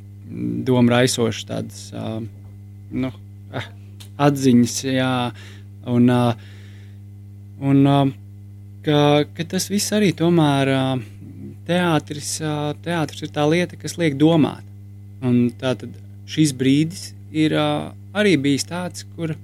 domu 0.66 0.94
raisošas 0.94 1.48
tādas 1.48 1.86
uh, 1.94 2.18
nu, 2.90 3.10
uh, 3.54 3.70
atziņas, 4.28 4.76
jā, 4.88 5.14
un, 5.90 6.10
uh, 6.10 6.46
un 7.60 7.82
uh, 7.86 8.14
ka, 8.84 9.00
ka 9.36 9.48
tas 9.54 9.68
viss 9.72 9.94
arī 9.96 10.12
tomēr 10.16 10.72
uh, 10.74 10.94
teātris, 11.68 12.36
uh, 12.44 12.72
teātris 12.84 13.26
ir 13.26 13.34
tā 13.34 13.46
lieta, 13.48 13.78
kas 13.80 13.98
liek 14.00 14.16
domāt. 14.20 14.64
Un 15.24 15.48
tātad 15.60 15.92
šis 16.28 16.52
brīdis 16.56 17.12
ir 17.32 17.56
uh, 17.56 17.92
arī 18.16 18.36
bijis 18.40 18.66
tāds, 18.68 19.06
kur 19.16 19.34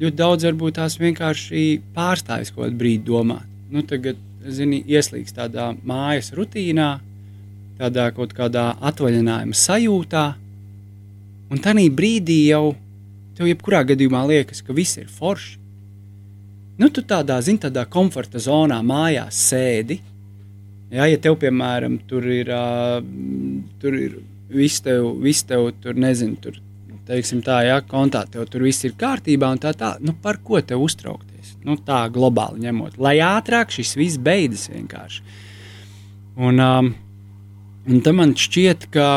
ļoti 0.00 0.16
daudz 0.18 0.46
varbūt 0.48 0.78
tās 0.80 0.98
vienkārši 1.00 1.66
pārstāvis 1.96 2.52
kaut 2.52 2.66
kādu 2.66 2.80
brīdi 2.80 3.06
domāt. 3.06 3.46
Nu, 3.72 3.82
tagad 3.86 4.18
zini, 4.54 4.82
ieslīgs 4.86 5.34
tādā 5.36 5.70
mājas 5.86 6.32
rutīnā, 6.36 6.88
tādā 7.78 8.08
kaut 8.16 8.34
kādā 8.36 8.70
atvaļinājuma 8.90 9.56
sajūtā. 9.56 10.26
Un 11.50 11.62
tajā 11.62 11.86
brīdī 11.94 12.40
jau 12.48 12.74
tev, 13.36 13.46
jebkurā 13.50 13.84
gadījumā, 13.92 14.24
liekas, 14.30 14.62
ka 14.64 14.74
viss 14.76 14.98
ir 14.98 15.08
forši. 15.12 15.58
nu, 16.78 16.90
tu 16.92 17.00
tādā, 17.00 17.38
zin, 17.40 17.56
tādā 17.58 17.86
komforta 17.88 18.38
zonā 18.38 18.82
mājās 18.84 19.38
sēdi. 19.48 20.00
Jā, 20.92 21.06
ja 21.08 21.18
tev, 21.18 21.38
piemēram, 21.40 21.98
tur 22.08 22.26
ir, 22.30 22.50
uh, 22.52 23.00
tur 23.80 23.96
ir 23.96 24.18
viss 24.52 24.82
tev, 24.84 25.08
viss 25.22 25.46
tev 25.46 25.70
tur, 25.82 25.96
nezinu, 25.98 26.36
tur, 26.42 26.60
teiksim 27.08 27.40
tā, 27.42 27.62
jā, 27.66 27.80
kontā 27.88 28.24
tev 28.30 28.46
tur 28.50 28.66
viss 28.66 28.84
ir 28.84 28.94
kārtībā 28.98 29.50
un 29.54 29.62
tā 29.62 29.72
tā, 29.74 29.96
nu, 30.00 30.14
par 30.22 30.38
ko 30.44 30.60
tev 30.60 30.84
uztraukties? 30.84 31.35
Nu, 31.66 31.74
tā 31.82 32.04
globāli 32.14 32.62
ņemot, 32.62 33.00
lai 33.02 33.16
ātrāk 33.24 33.72
šis 33.74 33.96
viss 33.98 34.20
beidzas 34.22 34.68
vienkārši. 34.70 35.24
Un, 36.36 36.60
um, 36.62 36.92
un 37.88 38.02
tam 38.06 38.20
man 38.20 38.34
šķiet, 38.38 38.86
ka, 38.94 39.08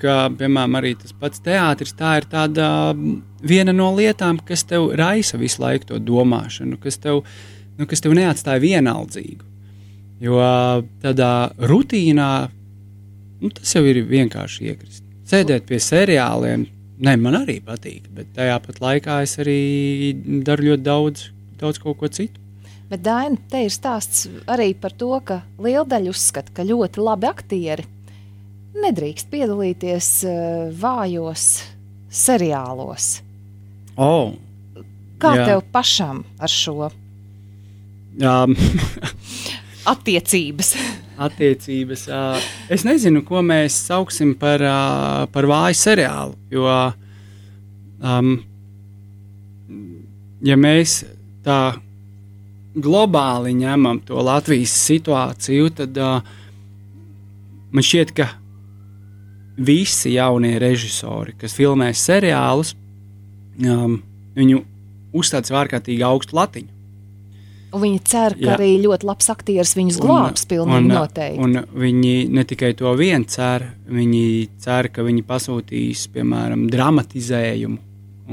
ka, 0.00 0.14
piemēram, 0.38 0.78
arī 0.80 0.94
tas 1.02 1.12
pats 1.20 1.42
teātris, 1.44 1.92
tā 1.98 2.14
ir 2.22 2.28
tāda 2.32 2.68
viena 3.44 3.74
no 3.76 3.90
lietām, 3.96 4.40
kas 4.46 4.64
tev 4.70 4.88
raisa 4.96 5.36
visu 5.40 5.60
laiku 5.66 5.90
to 5.90 6.00
domāšanu, 6.00 6.80
kas 6.80 6.96
tev, 7.02 7.26
nu, 7.76 7.88
kas 7.90 8.04
tev 8.04 8.16
neatstāja 8.16 8.62
vienaldzīgu. 8.62 9.52
Jo 10.24 10.40
tādā 11.02 11.32
rutīnā 11.60 12.30
nu, 13.42 13.52
tas 13.52 13.76
jau 13.76 13.84
ir 13.84 14.00
vienkārši 14.08 14.70
iekrist. 14.70 15.04
Sēdēt 15.26 15.66
pie 15.68 15.78
seriāliem, 15.82 16.66
ne, 17.04 17.16
man 17.20 17.40
arī 17.42 17.58
patīk, 17.64 18.06
bet 18.14 18.32
tajā 18.36 18.56
pat 18.64 18.80
laikā 18.82 19.20
es 19.26 19.36
arī 19.42 19.60
daru 20.46 20.70
ļoti 20.70 20.86
daudz, 20.86 21.26
daudz 21.60 21.80
ko 21.82 21.94
citu. 22.08 22.40
Bet 22.86 23.02
Daina, 23.02 23.34
te 23.50 23.64
ir 23.66 23.72
stāsts 23.74 24.28
arī 24.46 24.70
par 24.78 24.94
to, 24.94 25.10
ka 25.26 25.40
liela 25.58 25.86
daļa 25.90 26.12
uzskata, 26.12 26.52
ka 26.54 26.66
ļoti 26.66 27.02
labi 27.02 27.26
aktieri 27.26 27.86
nedrīkst 28.76 29.30
piedalīties 29.32 30.10
uh, 30.28 30.68
vājos 30.70 31.46
seriālos. 32.12 33.08
Oh, 33.96 34.36
Kā 35.18 35.32
jā. 35.32 35.46
tev 35.48 35.64
pašam 35.72 36.20
ar 36.38 36.52
šo 36.52 36.90
um. 38.20 38.56
attiecības? 39.94 40.74
attiecības. 41.26 42.06
Uh, 42.12 42.46
es 42.72 42.84
nezinu, 42.86 43.24
ko 43.26 43.42
mēs 43.44 43.78
sauksim 43.88 44.34
par, 44.38 44.62
uh, 44.62 45.24
par 45.32 45.48
vāju 45.48 45.80
seriālu. 45.80 46.36
Jo, 46.52 46.68
um, 48.04 48.36
ja 50.44 50.60
mēs 50.60 51.00
tā 51.46 51.60
globāli 52.76 53.54
ņemam 53.56 54.02
to 54.06 54.20
Latvijas 54.24 54.74
situāciju, 54.86 55.70
tad 55.80 55.96
uh, 56.00 56.34
man 57.72 57.86
šķiet, 57.86 58.12
ka 58.16 58.28
visi 59.56 60.16
jaunie 60.16 60.56
režisori, 60.60 61.36
kas 61.40 61.56
filmē 61.56 61.92
seriālus, 61.96 62.74
um, 63.64 64.00
viņu 64.36 64.64
uzstāda 65.16 65.62
ārkārtīgi 65.62 66.04
augstu 66.04 66.36
latiņu. 66.36 66.72
Un 67.76 67.82
viņi 67.82 68.00
cer, 68.08 68.36
ka 68.38 68.44
Jā. 68.44 68.54
arī 68.54 68.68
ļoti 68.80 69.08
labs 69.08 69.26
aktieris 69.32 69.74
viņus 69.76 69.96
glābs. 70.00 70.44
Pilnīgi 70.48 70.86
un, 70.86 70.92
noteikti. 70.92 71.40
Un 71.42 71.56
viņi 71.76 72.12
ne 72.32 72.44
tikai 72.48 72.70
to 72.78 72.92
vien 72.96 73.26
cer, 73.28 73.66
viņi 73.90 74.22
cer, 74.62 74.88
ka 74.94 75.04
viņi 75.04 75.24
pasūtīs, 75.26 76.06
piemēram, 76.14 76.68
dramatizējumu, 76.72 77.80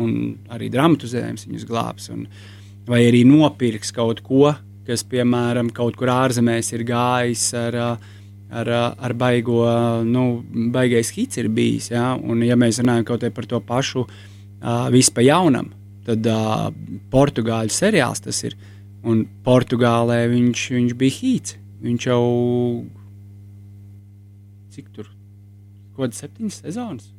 un 0.03 0.13
arī 0.53 0.69
dramatizējums 0.71 1.47
viņus 1.49 1.65
glābs. 1.67 2.11
Un, 2.13 2.27
uh, 2.27 2.52
vai 2.87 3.05
arī 3.07 3.23
nopirks 3.27 3.93
kaut 3.95 4.21
ko, 4.25 4.51
kas, 4.87 5.05
piemēram, 5.07 5.71
kaut 5.75 5.95
kur 5.99 6.11
ārzemēs 6.11 6.73
ir 6.75 6.83
gājis 6.87 7.45
ar, 7.57 7.77
ar, 8.51 8.71
ar 8.73 9.15
baigo, 9.17 9.61
nu, 10.07 10.25
baigais 10.73 11.13
hits 11.15 11.39
ir 11.39 11.49
bijis. 11.53 11.91
Ja? 11.93 12.13
Un, 12.15 12.43
ja 12.43 12.57
mēs 12.59 12.81
runājam 12.83 13.07
kaut 13.13 13.25
par 13.35 13.47
to 13.49 13.61
pašu 13.63 14.05
pa 15.15 15.23
jaunam, 15.23 15.71
tad 16.07 16.27
uh, 16.27 16.69
portugāļu 17.11 17.71
seriāls 17.71 18.23
tas 18.23 18.43
ir. 18.47 18.55
Un 19.03 19.25
Portugālē 19.43 20.21
viņš, 20.31 20.61
viņš 20.71 20.93
bija 20.95 21.15
hīts. 21.17 21.57
Viņš 21.83 22.05
jau 22.07 22.23
cik 24.71 24.87
tur, 24.95 25.09
kaut 25.91 26.05
kāds 26.05 26.23
septiņas 26.23 26.61
sezonas 26.63 27.09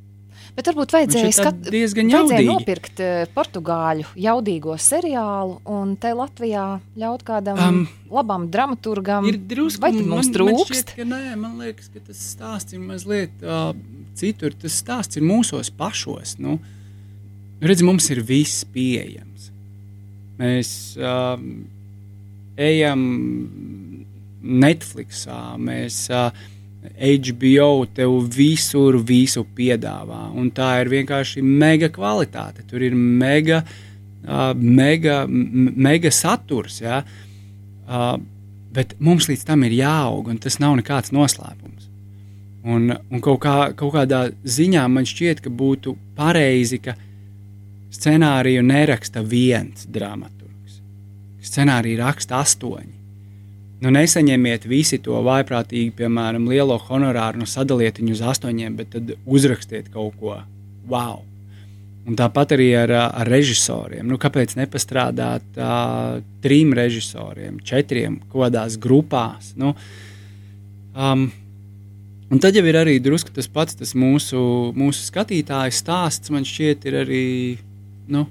Bet 0.55 0.69
varbūt 0.71 0.95
vajadzēja, 0.95 1.33
skat... 1.35 1.61
vajadzēja 1.73 2.45
nopirkt 2.47 3.03
uh, 3.03 3.25
portugāļu 3.35 4.07
jaudīgo 4.21 4.77
seriālu 4.81 5.59
un 5.75 5.97
te 6.01 6.13
Latvijā 6.15 6.67
ļaut 7.01 7.25
kādam 7.27 7.61
um, 7.65 7.81
labam 8.13 8.47
dramaturgam. 8.53 9.27
Ir 9.31 9.41
drusku, 9.51 9.83
vai 9.83 9.93
mums 9.97 10.31
man, 10.31 10.33
trūkst? 10.37 10.71
Man, 10.71 10.87
šķiet, 10.93 11.05
nē, 11.11 11.23
man 11.41 11.59
liekas, 11.63 11.91
ka 11.91 12.05
tas 12.07 12.23
stāsts 12.35 12.77
ir 12.77 12.83
mazliet 12.85 13.45
uh, 13.45 13.73
citur. 14.19 14.55
Tas 14.61 14.79
stāsts 14.85 15.21
ir 15.21 15.27
mūsos 15.27 15.73
pašos. 15.75 16.37
Nu, 16.43 16.59
redz, 17.65 17.85
mums 17.87 18.11
ir 18.15 18.23
viss 18.27 18.67
pieejams. 18.75 19.51
Mēs 20.39 20.71
uh, 20.99 21.37
ejam 22.61 23.05
Netflixā, 24.45 25.55
mēs 25.59 26.05
uh, 26.13 26.31
HBO 26.85 27.87
tev 27.97 28.13
visur 28.35 28.99
visu 29.01 29.45
piedāvā. 29.57 30.29
Un 30.37 30.51
tā 30.55 30.71
ir 30.83 30.93
vienkārši 30.93 31.43
mega 31.43 31.89
kvalitāte. 31.93 32.65
Tur 32.69 32.85
ir 32.85 32.95
mega, 32.95 33.63
uh, 33.65 34.53
mega, 34.55 35.25
mega 35.29 36.13
saturs. 36.13 36.81
Ja? 36.85 37.01
Uh, 37.89 38.17
bet 38.75 38.97
mums 39.01 39.31
līdz 39.31 39.47
tam 39.49 39.65
ir 39.65 39.79
jāaug, 39.81 40.29
un 40.31 40.41
tas 40.43 40.61
nav 40.63 40.77
nekāds 40.81 41.15
noslēpums. 41.15 41.89
Un, 42.65 42.89
un 42.93 43.21
kaut, 43.21 43.43
kā, 43.45 43.57
kaut 43.77 43.93
kādā 43.97 44.27
ziņā 44.45 44.87
man 44.89 45.05
šķiet, 45.09 45.43
ka 45.45 45.53
būtu 45.53 45.97
pareizi, 46.17 46.81
ka 46.81 46.95
scenāriju 47.93 48.65
neraksta 48.65 49.21
viens 49.21 49.85
dramaturgs. 49.93 50.81
Scenāriju 51.45 52.01
raksta 52.01 52.41
astoņi. 52.41 52.94
Nu, 53.83 53.91
nesaņemiet 53.93 54.65
visi 54.71 55.01
to 55.03 55.19
vaiprātīgi, 55.27 55.93
piemēram, 55.99 56.47
lielo 56.49 56.77
honorāru, 56.87 57.43
nu, 57.43 57.49
sadaliet 57.49 57.99
viņu 58.01 58.15
uz 58.15 58.23
astoņiem, 58.33 58.77
bet 58.79 58.93
tad 58.95 59.15
uzrakstiet 59.27 59.91
kaut 59.93 60.15
ko 60.21 60.39
wow. 60.91 61.23
Un 62.05 62.19
tāpat 62.21 62.53
arī 62.53 62.69
ar, 62.77 62.93
ar 62.93 63.29
režisoriem. 63.33 64.05
Nu, 64.07 64.19
kāpēc 64.21 64.55
nepastrādāt 64.59 65.57
uh, 65.57 66.19
trim 66.45 66.75
režisoriem, 66.77 67.57
četriem, 67.65 68.19
kādās 68.33 68.77
grupās? 68.81 69.55
Nu, 69.57 69.73
um, 70.93 71.27
un 72.29 72.45
tad 72.45 72.57
jau 72.59 72.65
ir 72.69 72.77
arī 72.83 72.99
drusku 73.01 73.33
tas 73.33 73.49
pats 73.49 73.81
tas 73.81 73.95
mūsu, 73.97 74.45
mūsu 74.77 75.09
skatītāju 75.09 75.73
stāsts. 75.75 76.33
Man 76.33 76.45
šķiet, 76.49 76.85
ir 76.91 76.99
arī 77.07 77.25
nu, 78.13 78.27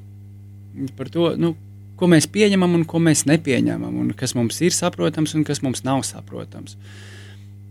par 0.98 1.10
to, 1.10 1.34
nu, 1.42 1.56
ko 2.00 2.10
mēs 2.12 2.28
pieņemam 2.32 2.78
un 2.80 2.86
ko 2.90 3.02
mēs 3.04 3.26
nepieņemam, 3.30 3.96
un 4.02 4.14
kas 4.18 4.36
mums 4.38 4.60
ir 4.66 4.76
saprotams 4.76 5.36
un 5.38 5.46
kas 5.48 5.62
mums 5.66 5.84
nav 5.86 6.04
saprotams. 6.08 6.78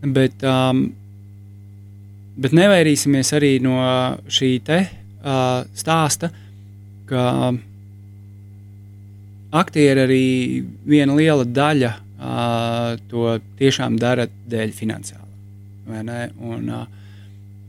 Bet, 0.03 0.43
um, 0.47 0.87
bet 2.41 2.55
nevairīsimies 2.57 3.33
arī 3.39 3.53
no 3.63 3.77
šī 4.31 4.53
te, 4.67 4.81
uh, 5.23 5.63
stāsta, 5.79 6.33
ka 7.11 7.27
aktieri 9.53 10.07
arī 10.07 10.25
viena 10.89 11.15
liela 11.19 11.45
daļa 11.45 11.93
uh, 11.93 12.97
to 13.11 13.37
tiešām 13.61 13.99
dara 14.01 14.27
dēļ 14.27 14.75
finansiāla. 14.75 15.29
Un, 15.93 16.71
uh, 16.71 16.87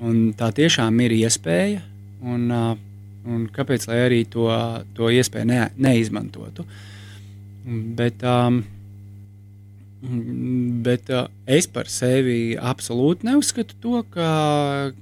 un 0.04 0.26
tā 0.38 0.50
tiešām 0.56 1.00
ir 1.04 1.18
iespēja. 1.18 1.84
Un, 2.24 2.48
uh, 2.54 2.74
Un 3.24 3.48
kāpēc 3.54 3.88
arī 3.92 4.24
to, 4.28 4.50
to 4.98 5.10
iespēju 5.14 5.48
ne, 5.48 5.60
neizmantotu? 5.80 6.66
Bet, 7.96 8.24
um, 8.28 8.60
bet 10.84 11.12
uh, 11.14 11.30
es 11.48 11.70
par 11.72 11.88
sevi 11.92 12.58
absolūti 12.60 13.30
neuzskatu 13.30 13.80
to, 13.80 14.04
ka, 14.12 14.30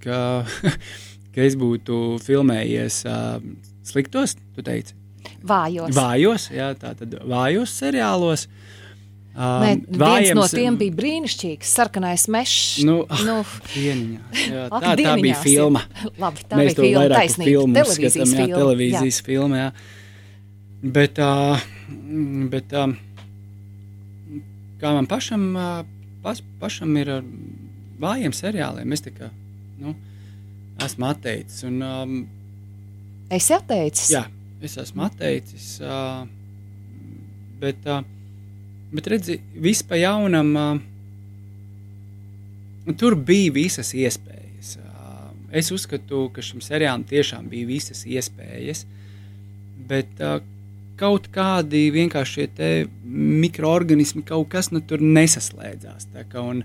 ka, 0.03 0.19
ka 1.33 1.45
es 1.47 1.57
būtu 1.57 2.19
filmējies 2.21 3.03
uh, 3.09 3.39
sliktos, 3.89 4.37
tu 4.53 4.65
teici. 4.65 4.93
Vājos. 5.41 5.95
Vājos, 5.97 6.51
jā, 6.53 6.69
tā 6.77 6.93
tad 6.99 7.17
vājos 7.25 7.73
seriālos. 7.81 8.45
Uh, 8.45 8.60
Um, 9.31 9.61
Nē, 9.63 9.69
viens 9.87 10.33
no 10.35 10.43
tiem 10.51 10.75
bija 10.75 10.91
brīnišķīgs, 10.91 11.69
sarkanais 11.77 12.25
mežs. 12.31 12.81
Nu, 12.83 12.97
nu, 13.23 13.35
pieniņā, 13.69 14.25
jā, 14.35 14.65
tā, 14.73 14.91
tā 14.99 15.13
bija 15.23 15.37
filma. 15.39 15.85
Labi, 16.19 16.43
tā 16.51 16.59
Mēs 16.59 16.75
bija 16.75 16.89
filma, 16.89 17.05
taisnība, 17.13 17.47
filmu 17.47 17.77
televīzijas 17.77 18.11
skatām, 18.11 18.33
jā, 18.33 18.41
filma. 18.41 18.59
Televīzijas 18.59 19.21
jā. 19.21 19.27
filma, 19.29 19.61
jā. 19.61 19.69
Bet, 20.99 21.23
uh, 21.23 21.63
bet 22.51 22.75
uh, 22.75 22.91
kā 24.83 24.93
man 24.99 25.07
pašam, 25.07 25.49
uh, 25.55 25.81
pas, 26.27 26.43
pašam 26.59 26.99
ir 26.99 27.15
ar 27.15 27.33
vājiem 28.03 28.35
seriāliem, 28.35 28.99
es 28.99 29.07
tikai, 29.07 29.31
nu, 29.79 29.95
esmu 30.83 31.07
atteicis. 31.07 31.63
Un, 31.71 31.83
um, 31.87 32.17
esi 33.31 33.55
atteicis? 33.55 34.11
Jā, 34.11 34.27
es 34.59 34.75
esmu 34.83 35.07
atteicis, 35.07 35.77
uh, 35.87 36.25
bet... 37.63 37.87
Uh, 37.87 38.03
Bet 38.91 39.07
redzi, 39.07 39.39
viss 39.55 39.83
pa 39.87 39.95
jaunam, 39.95 40.55
uh, 40.59 40.79
tur 42.99 43.15
bija 43.15 43.51
visas 43.55 43.93
iespējas. 43.95 44.77
Uh, 44.81 45.29
es 45.55 45.71
uzskatu, 45.71 46.25
ka 46.35 46.43
šim 46.43 46.59
seriālam 46.63 47.03
tiešām 47.07 47.47
bija 47.51 47.69
visas 47.69 48.03
iespējas. 48.03 48.85
Bet 49.87 50.19
uh, 50.19 50.41
kaut 51.01 51.29
kādi 51.33 51.87
vienkārši 51.93 52.33
šie 52.35 52.71
mikroorganismi, 53.05 54.21
kaut 54.27 54.49
kas 54.51 54.71
nu, 54.75 54.83
tur 54.85 55.01
nesaslēdzās. 55.01 56.11
Kā, 56.29 56.43
un, 56.43 56.61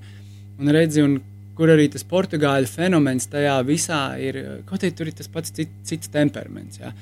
un 0.60 0.72
redzi, 0.74 1.04
un 1.06 1.20
kur 1.56 1.72
arī 1.72 1.86
tas 1.92 2.04
portugāļu 2.06 2.68
fenomens 2.68 3.30
tajā 3.32 3.56
visā 3.66 4.00
ir, 4.20 4.40
kaut 4.68 4.82
arī 4.82 4.92
tur 4.96 5.08
ir 5.08 5.16
tas 5.16 5.30
pats 5.32 5.54
cits, 5.56 5.72
cits 5.88 6.12
temperaments. 6.12 6.80
Ja, 6.82 6.92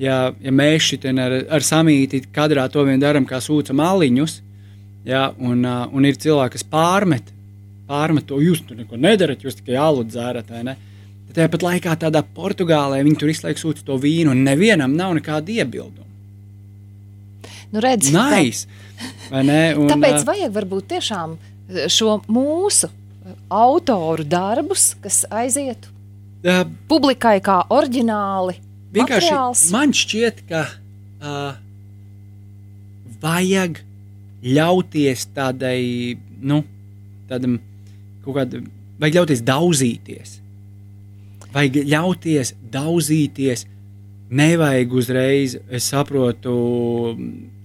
ja, 0.00 0.16
ja 0.42 0.54
mēs 0.54 0.88
šitien 0.90 1.20
ar, 1.22 1.36
ar 1.46 1.66
samīti 1.66 2.24
kadrā 2.34 2.66
to 2.72 2.82
vien 2.88 3.02
darām, 3.02 3.28
kā 3.28 3.38
sūcam 3.42 3.82
aliņus, 3.84 4.40
ja, 5.08 5.28
un, 5.38 5.64
uh, 5.64 5.84
un 5.92 6.06
ir 6.08 6.18
cilvēki, 6.20 6.58
kas 6.58 6.66
pārmet, 6.72 7.32
pārmet 7.90 8.26
to, 8.28 8.40
jūs 8.42 8.62
tur 8.66 8.78
neko 8.78 8.98
nedarat, 9.00 9.42
jūs 9.44 9.58
tikai 9.60 9.78
alu 9.80 10.04
dzērat? 10.06 10.52
Tad 10.52 11.34
tāpat 11.38 11.66
laikā 11.66 11.96
tādā 12.04 12.22
Portugālē 12.36 13.02
viņi 13.04 13.20
tur 13.20 13.32
izlaiž 13.32 13.60
sūta 13.62 13.84
to 13.86 13.98
vīnu, 14.00 14.34
un 14.34 14.44
nevienam 14.46 14.94
nav 14.98 15.14
nekāda 15.18 15.58
iebilduma. 15.60 16.08
Nu, 17.72 17.80
redz, 17.80 18.10
nice. 18.12 18.66
tā, 19.32 19.40
un, 19.80 19.88
tāpēc 19.88 20.26
vajag 20.28 20.52
varbūt 20.52 20.90
tiešām 20.92 21.38
šo 21.90 22.18
mūsu 22.28 22.90
autoru 23.52 24.26
darbus, 24.28 24.92
kas 25.00 25.22
aizietu 25.32 25.88
uh, 26.44 26.66
publikai 26.90 27.38
kā 27.44 27.62
oriģināli. 27.72 28.58
Vienkārši 28.92 29.30
materiāls. 29.30 29.64
man 29.72 29.94
šķiet, 29.96 30.42
ka 30.50 30.66
uh, 30.68 31.54
vajag 33.22 33.80
ļauties 34.42 35.26
tādai, 35.36 36.16
nu, 36.42 36.62
tādam 37.30 37.58
kaut 38.24 38.38
kādam, 38.40 38.66
vajag 39.00 39.20
ļauties 39.20 39.44
daudzīties. 39.46 40.34
Vajag 41.52 41.82
ļauties 41.92 42.54
daudzīties. 42.72 43.66
Nevajag 44.32 44.94
uzreiz, 44.96 45.58
es 45.68 45.90
saprotu, 45.92 46.52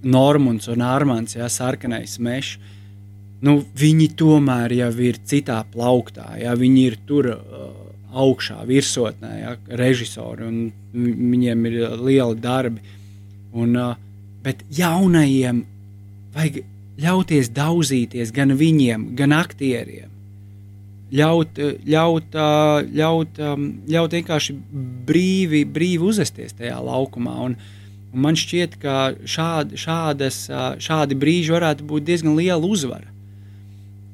Normons 0.07 0.67
un 0.69 0.83
Armāns, 0.83 1.37
ja 1.37 1.47
sarkanais 1.49 2.17
mežs. 2.21 2.57
Nu, 3.41 3.59
viņi 3.77 4.09
tomēr 4.17 4.73
jau 4.73 4.89
ir 5.05 5.19
citā 5.29 5.61
plauktā, 5.71 6.31
ja 6.41 6.55
viņi 6.57 6.83
ir 6.89 6.97
tur 7.07 7.29
uh, 7.31 7.65
augšā, 8.17 8.63
virsotnē, 8.65 9.31
ja, 9.39 9.53
režisori, 9.77 10.47
un 10.47 10.71
viņiem 10.93 11.65
ir 11.69 11.77
lieli 12.01 12.39
darbi. 12.41 12.95
Un, 13.57 13.75
uh, 13.77 13.93
bet 14.43 14.63
jaunajiem 14.73 15.61
vajag 16.37 16.61
ļauties 17.01 17.51
daudzīties 17.53 18.33
gan 18.35 18.53
viņiem, 18.57 19.11
gan 19.17 19.35
aktieriem. 19.37 20.13
Ļaut, 21.13 21.59
ļaut, 21.87 22.35
ļaut, 22.91 23.37
ļaut 23.87 24.15
vienkārši 24.17 24.55
brīvi, 25.07 25.63
brīvi 25.63 26.03
uzvesties 26.03 26.57
tajā 26.57 26.81
laukumā. 26.83 27.35
Un, 27.45 27.55
un 28.11 28.23
man 28.25 28.35
šķiet, 28.35 28.75
ka 28.81 28.97
šād, 29.23 29.77
šādas, 29.79 30.41
šādi 30.83 31.19
brīži 31.19 31.55
varētu 31.55 31.87
būt 31.87 32.09
diezgan 32.09 32.35
liela 32.35 32.59
uzvara. 32.59 33.07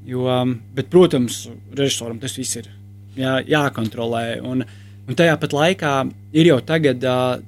Jo, 0.05 0.27
bet, 0.75 0.91
protams, 0.91 1.47
režisoram 1.73 2.19
tas 2.21 2.35
viss 2.37 2.59
ir 2.59 2.69
jā, 3.17 3.39
jākontrolē. 3.47 4.27
Un, 4.45 4.65
un 5.07 5.17
tajā 5.19 5.35
pat 5.39 5.55
laikā 5.55 5.93
ir 6.35 6.49
jau 6.51 6.59
tagad, 6.65 7.03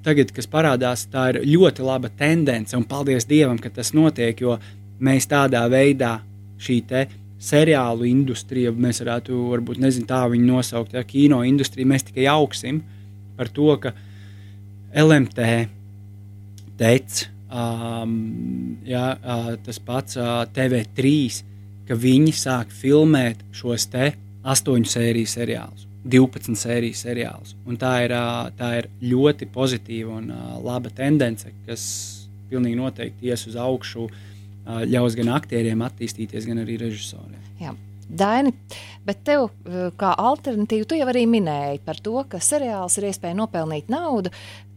tagad, 0.06 0.32
kas 0.36 0.50
parādās, 0.52 1.06
tā 1.12 1.30
ir 1.34 1.44
ļoti 1.48 1.86
laba 1.86 2.10
tendence. 2.10 2.76
Un 2.78 2.88
paldies 2.88 3.28
Dievam, 3.30 3.60
ka 3.62 3.72
tas 3.74 3.94
notiek. 3.96 4.42
Jo 4.42 4.58
mēs 5.00 5.28
tādā 5.32 5.66
veidā 5.72 6.18
šī 6.62 6.82
seriālu 7.46 8.08
industrija, 8.10 8.72
mēs 8.72 9.02
varētu, 9.04 9.38
varbūt, 9.52 9.80
nezinu, 9.84 10.08
tā 10.10 10.24
viņu 10.32 10.48
nosaukt, 10.48 10.96
ja 10.96 11.04
kino 11.06 11.44
industrija, 11.46 11.88
mēs 11.88 12.08
tikai 12.08 12.28
augsim 12.32 12.82
par 13.38 13.52
to, 13.54 13.68
ka 13.82 13.92
LMT, 14.96 15.50
TEC, 16.80 17.26
um, 17.52 18.16
ja, 18.88 19.10
uh, 19.20 19.52
tas 19.66 19.82
pats 19.84 20.18
uh, 20.18 20.46
TV3, 20.56 21.12
ka 21.86 21.98
viņi 22.00 22.34
sāk 22.34 22.72
filmēt 22.74 23.44
šos 23.54 23.90
te 23.92 24.14
astoņu 24.46 24.90
sēriju 24.90 25.30
seriālus. 25.30 25.86
12 26.06 26.60
sēriju 26.60 26.98
seriālus. 26.98 27.56
Un 27.66 27.80
tā 27.82 27.96
ir, 28.06 28.14
tā 28.60 28.70
ir 28.82 28.90
ļoti 29.02 29.48
pozitīva 29.54 30.20
un 30.20 30.30
laba 30.64 30.92
tendence, 30.94 31.50
kas 31.66 31.86
pilnīgi 32.52 32.78
noteikti 32.78 33.32
ies 33.32 33.48
uz 33.50 33.58
augšu 33.58 34.06
ļaus 34.66 35.18
gan 35.18 35.34
aktieriem 35.34 35.82
attīstīties, 35.86 36.46
gan 36.50 36.62
arī 36.62 36.78
režisoriem. 36.82 37.42
Jā. 37.62 37.74
Daini, 38.06 38.52
bet 39.02 39.24
tev 39.26 39.48
kā 39.98 40.12
alternatīva, 40.14 40.86
tu 40.86 40.98
jau 41.00 41.10
arī 41.10 41.26
minēji 41.30 41.82
par 41.88 41.98
to, 42.06 42.20
ka 42.30 42.38
seriāls 42.38 43.00
ir 43.00 43.10
iespēja 43.10 43.38
nopelnīt 43.40 43.90
naudu. 43.90 44.30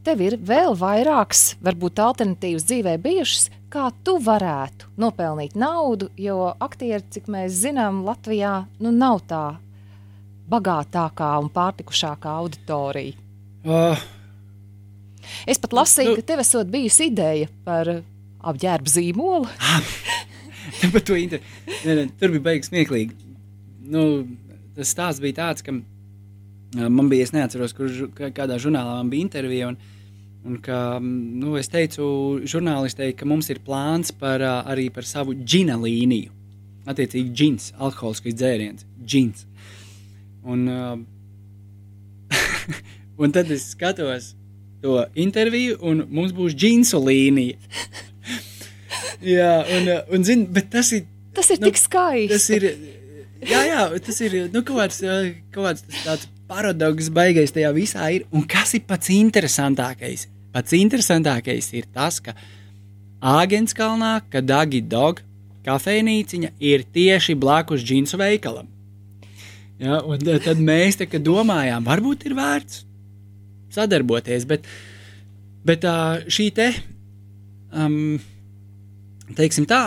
Tev 0.07 0.22
ir 0.24 0.39
vēl 0.41 0.72
vairākas, 0.81 1.59
varbūt, 1.61 2.01
alternatīvas 2.01 2.64
dzīvē 2.64 2.95
bijušas, 3.05 3.51
kā 3.68 3.91
tu 4.05 4.16
varētu 4.24 4.89
nopelnīt 4.97 5.59
naudu, 5.61 6.09
jo 6.16 6.55
aktieri, 6.57 7.05
cik 7.12 7.29
mēs 7.29 7.61
zinām, 7.66 8.01
Latvijā 8.09 8.62
nu, 8.81 8.95
nav 8.97 9.20
tā 9.29 9.59
bagātākā 10.51 11.32
un 11.42 11.51
pārtikušākā 11.53 12.34
auditorija. 12.42 13.16
Uh, 13.68 14.01
es 15.49 15.61
pat 15.61 15.74
lasīju, 15.76 16.14
nu, 16.14 16.20
ka 16.20 16.28
tev 16.32 16.42
esot 16.44 16.70
bijusi 16.72 17.11
ideja 17.11 17.51
par 17.66 17.90
apģērba 18.49 18.92
zīmolu. 18.92 19.49
Par 20.92 21.01
to 21.01 21.16
inter... 21.16 21.40
ne, 21.86 21.94
ne, 21.96 22.03
tur 22.20 22.32
bija 22.34 22.44
beigas 22.51 22.68
smieklīgi. 22.68 23.14
Nu, 23.88 24.03
tas 24.76 24.90
stāsts 24.92 25.22
bija 25.22 25.38
tāds, 25.38 25.64
ka 25.64 25.72
man 26.76 27.09
bija, 27.09 27.24
es 27.24 27.32
neatceros, 27.32 27.72
kur 27.76 27.88
kādā 28.36 28.59
žurnālā 28.61 28.99
man 28.99 29.09
bija 29.12 29.24
intervija. 29.24 29.70
Un, 29.72 29.78
un 30.44 30.59
ka, 30.62 30.99
nu, 31.01 31.57
es 31.61 31.72
teicu 31.72 32.05
žurnālistei, 32.49 33.14
ka 33.16 33.28
mums 33.28 33.49
ir 33.53 33.62
plāns 33.64 34.12
par, 34.12 34.44
arī 34.44 34.88
par 34.94 35.09
savu 35.09 35.36
džina 35.40 35.78
līniju. 35.80 36.34
Attiecīgi, 36.88 37.32
džins, 37.32 37.72
alkoholiskais 37.76 38.36
dzēriens, 38.36 38.86
džins. 39.05 39.44
Un, 40.49 40.64
un 43.22 43.34
tad 43.34 43.51
es 43.53 43.70
skatos 43.74 44.32
to 44.82 45.03
interviju, 45.18 45.76
un 45.84 46.05
mums 46.14 46.32
būs 46.36 46.55
džinsu 46.57 47.01
līnija. 47.03 47.59
jā, 49.36 49.53
un, 49.76 49.92
un 50.14 50.24
zin, 50.26 50.46
bet 50.55 50.70
tas 50.72 50.92
ir. 50.96 51.07
Tas 51.36 51.51
ir 51.53 51.61
nu, 51.61 51.68
tik 51.68 51.80
skaisti. 51.80 52.32
Tas 52.32 52.49
ir, 52.55 52.68
jā, 53.44 53.62
jā, 53.68 53.84
tas 54.07 54.20
ir 54.24 54.38
nu, 54.55 54.62
kaut 54.62 54.82
kāds, 54.84 55.03
kaut 55.55 55.64
kāds 55.66 55.86
tāds 56.05 56.28
paradoks, 56.49 57.11
baigais 57.14 57.53
tajā 57.55 57.72
visā 57.76 58.09
ir. 58.16 58.24
Un 58.32 58.46
kas 58.49 58.74
ir 58.78 58.86
pats 58.88 59.12
interesantākais? 59.14 60.26
Pats 60.55 60.74
interesantākais 60.78 61.72
ir 61.76 61.90
tas, 61.92 62.22
ka 62.24 62.34
Āgenskalnā, 63.18 64.20
kad 64.30 64.46
Dagi 64.46 64.80
Dog 64.86 65.24
kafejnīciņa 65.66 66.55
ir 66.62 66.84
tieši 66.94 67.34
blakus 67.36 67.82
džinsu 67.84 68.18
veikalam. 68.20 68.70
Ja, 69.79 70.01
tad 70.43 70.59
mēs 70.59 70.99
tā, 70.99 71.07
domājām, 71.22 71.85
varbūt 71.87 72.26
ir 72.26 72.35
vērts 72.35 72.83
sadarboties, 73.74 74.47
bet, 74.49 74.64
bet 75.66 75.85
šī 76.35 76.47
te 76.57 76.68
um, 77.70 78.16
teiksim 79.39 79.68
tā, 79.70 79.83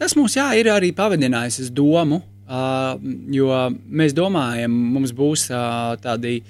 tas 0.00 0.16
mums 0.18 0.34
jā, 0.34 0.48
ir 0.58 0.70
arī 0.72 0.90
pavadinājis 0.96 1.70
domu, 1.74 2.22
uh, 2.48 2.96
jo 3.30 3.50
mēs 3.86 4.16
domājam, 4.16 4.74
mums 4.96 5.14
būs 5.14 5.46
uh, 5.52 5.94
tādi 6.02 6.40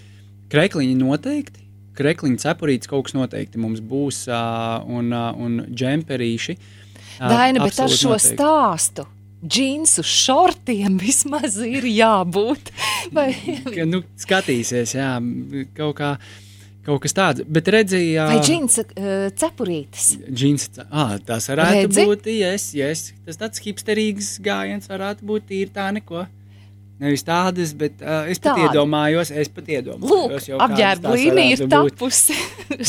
krekliņi 0.52 0.96
noteikti. 1.02 1.60
Krekliņa 1.94 2.40
cepurītes 2.42 2.90
kaut 2.90 3.06
kas 3.06 3.14
noteikti 3.14 3.60
mums 3.60 3.82
būs, 3.84 4.24
uh, 4.30 4.80
un, 4.90 5.12
uh, 5.12 5.34
un 5.36 5.60
džemperīši. 5.68 6.56
Uh, 6.56 7.28
Daina, 7.28 7.62
bet 7.62 7.76
ar 7.78 7.92
šo 7.92 8.16
noteikti. 8.16 8.34
stāstu 8.34 9.06
džinsu 9.46 10.04
šortiem 10.06 10.98
vismaz 11.04 11.58
ir 11.64 11.86
jābūt. 11.88 12.72
Vai... 13.14 13.30
nu, 13.88 14.04
skatīsies, 14.20 14.96
jā, 14.98 15.12
kaut 15.76 16.00
kā. 16.00 16.16
Kaut 16.84 17.00
kas 17.00 17.14
tāds, 17.16 17.40
bet 17.48 17.64
redzēja. 17.72 18.26
Vai 18.28 18.40
džins 18.44 18.74
uh, 18.82 19.30
cepurītes? 19.40 20.18
Džins, 20.28 20.66
ah, 20.84 21.14
tas 21.24 21.46
varētu 21.48 21.78
Redzi? 21.86 22.04
būt, 22.10 22.28
yes, 22.28 22.66
yes. 22.76 23.06
Tas 23.24 23.40
tāds 23.40 23.62
hipsterīgs 23.64 24.34
gājiens 24.44 24.90
varētu 24.92 25.24
būt 25.24 25.46
tīri 25.48 25.72
tā 25.72 25.86
neko. 25.96 26.26
Nevis 27.02 27.24
tādas, 27.26 27.72
bet 27.74 27.98
uh, 28.04 28.28
es 28.30 28.38
pat 28.38 28.52
Tāda. 28.54 28.68
iedomājos, 28.68 29.32
es 29.34 29.48
pat 29.50 29.66
iedomājos, 29.66 30.12
Lūk, 30.46 30.60
apģērba 30.62 31.14
līnija 31.16 31.56
ir 31.56 31.62
tapusi 31.72 32.36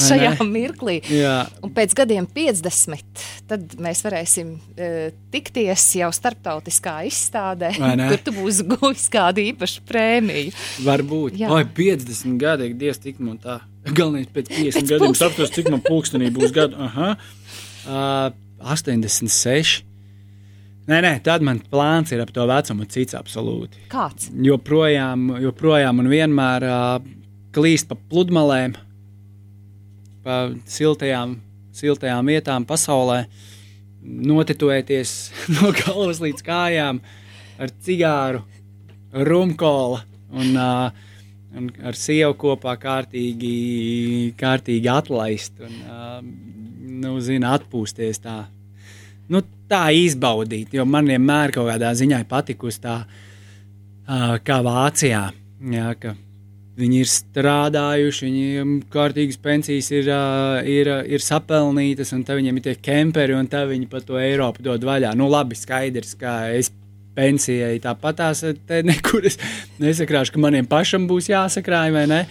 šajā 0.06 0.36
mirklī. 0.46 1.00
Jā. 1.10 1.48
Un 1.66 1.74
pēc 1.74 1.96
gadiem 1.98 2.28
50, 2.30 3.24
tad 3.50 3.74
mēs 3.82 4.04
varēsim 4.06 4.52
uh, 4.60 5.08
tikties 5.34 5.88
jau 6.04 6.12
starptautiskā 6.14 7.00
izstādē, 7.10 7.74
kur 7.80 8.22
tu 8.28 8.36
būsi 8.38 8.68
guvis 8.76 9.08
kādu 9.10 9.42
īpašu 9.48 9.82
prēmiju. 9.90 10.54
Varbūt. 10.86 11.42
Jā. 11.42 11.50
Vai 11.50 11.64
50 11.66 12.38
gadi, 12.42 12.70
Dievs, 12.78 13.02
tik 13.02 13.18
man 13.26 13.42
tā. 13.42 13.58
Galvenais 13.90 14.30
pēc 14.30 14.54
50 14.54 14.80
pēc 14.80 14.94
gadiem 14.94 15.18
saprast, 15.18 15.58
cik 15.58 15.74
man 15.74 15.82
pulkstenī 15.86 16.30
būs 16.34 16.54
gadu. 16.54 16.78
Aha. 16.92 17.16
Uh, 17.90 18.30
86. 18.62 19.82
Nē, 20.86 21.00
nē, 21.02 21.16
tad 21.26 21.42
man 21.42 21.58
plāns 21.72 22.12
ir 22.14 22.22
ap 22.22 22.30
to 22.34 22.44
vecumu 22.46 22.86
cits 22.86 23.16
absolūti. 23.18 23.88
Kāds? 23.90 24.28
Joprojām, 24.46 25.32
joprojām 25.42 26.04
un 26.04 26.10
vienmēr 26.12 26.66
uh, 26.70 27.00
klīst 27.56 27.90
pa 27.90 27.98
pludmalēm, 28.12 28.76
pa 30.26 30.36
siltajām, 30.70 31.40
siltajām 31.74 32.30
vietām 32.30 32.68
pasaulē, 32.70 33.24
notitoēties 34.06 35.16
no 35.56 35.74
galvas 35.74 36.22
līdz 36.22 36.46
kājām 36.46 37.02
ar 37.58 37.74
cigāru, 37.82 38.44
rumkola 39.26 40.04
un, 40.38 40.54
uh, 40.54 40.94
un 41.58 41.74
ar 41.82 41.98
sievu 41.98 42.38
kopā 42.46 42.78
kārtīgi, 42.78 43.56
kārtīgi 44.38 44.94
atlaist 44.94 45.66
un, 45.66 45.82
uh, 45.90 46.22
nu, 47.02 47.18
zina, 47.26 47.58
atpūsties 47.58 48.22
tā. 48.22 48.44
Nu, 49.34 49.42
tā 49.70 49.86
izbaudīt, 49.96 50.76
jo 50.78 50.86
man 50.90 51.08
vienmēr 51.10 51.56
kaut 51.56 51.72
kādā 51.72 51.94
ziņā 51.98 52.22
ir 52.24 52.30
patikusi 52.30 52.84
tā, 52.84 53.00
uh, 53.06 54.38
kā 54.46 54.62
Vācijā. 54.66 55.26
Jā, 55.72 55.90
ka 56.00 56.14
Viņi 56.76 56.98
ir 57.00 57.08
strādājuši, 57.08 58.26
viņiem 58.28 58.72
kārtīgas 58.92 59.38
pensijas 59.40 59.88
ir, 59.96 60.10
ir, 60.68 60.90
ir 61.08 61.24
sapelnītas, 61.24 62.12
un 62.12 62.26
viņiem 62.28 62.58
ir 62.60 62.66
tie 62.66 62.74
kemperi, 62.76 63.32
un 63.38 63.48
tā 63.48 63.62
viņi 63.70 63.88
pa 63.88 64.02
to 64.04 64.20
Eiropu 64.20 64.66
dod 64.66 64.84
vaļā. 64.84 65.14
Nu, 65.16 65.30
labi, 65.32 65.56
skaidrs, 65.56 66.18
ka 66.20 66.34
es 66.52 66.74
pensijai 67.16 67.78
tāpat 67.80 68.20
tās 68.20 68.44
nekur 68.90 69.24
es 69.30 69.40
nesakrāšu, 69.80 70.36
ka 70.36 70.44
maniem 70.44 70.68
pašam 70.68 71.08
būs 71.08 71.32
jāsakrāj 71.32 71.96
vai 71.96 72.04
ne. 72.12 72.22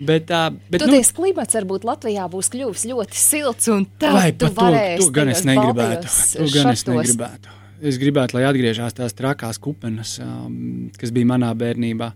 Bet, 0.00 0.24
tā, 0.30 0.46
bet, 0.72 0.80
Toties 0.80 1.10
nu, 1.12 1.16
klimats 1.18 1.56
varbūt 1.58 1.84
Latvijā 1.84 2.24
būs 2.32 2.48
kļuvis 2.54 2.86
ļoti 2.88 3.18
silts, 3.20 3.68
un 3.68 3.84
tā 4.00 4.14
vai, 4.14 4.30
tu 4.32 4.48
varēsi. 4.56 4.96
To, 5.02 5.08
to 5.10 5.14
gan 5.18 5.32
es 5.32 5.42
negribētu. 5.44 6.12
To 6.38 6.46
gan 6.54 6.70
es 6.72 6.84
negribētu. 6.88 7.52
Es 7.90 7.98
gribētu, 8.00 8.36
lai 8.38 8.46
atgriežas 8.48 8.96
tās 8.96 9.16
trakās 9.16 9.60
kupenes, 9.60 10.14
um, 10.24 10.88
kas 10.96 11.12
bija 11.16 11.28
manā 11.28 11.52
bērnībā. 11.56 12.10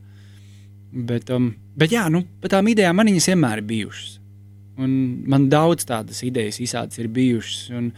Bet, 0.94 1.28
um, 1.36 1.50
bet 1.76 1.92
jā, 1.92 2.06
nu, 2.12 2.22
par 2.40 2.56
tām 2.56 2.72
idejām 2.72 2.96
man 2.96 3.12
viņas 3.12 3.30
vienmēr 3.34 3.60
ir 3.60 3.68
bijušas. 3.68 4.18
Un 4.80 4.90
man 5.30 5.46
daudz 5.52 5.84
tādas 5.88 6.24
idejas 6.26 6.58
visādas 6.62 7.00
ir 7.02 7.12
bijušas. 7.12 7.68
Un 7.76 7.92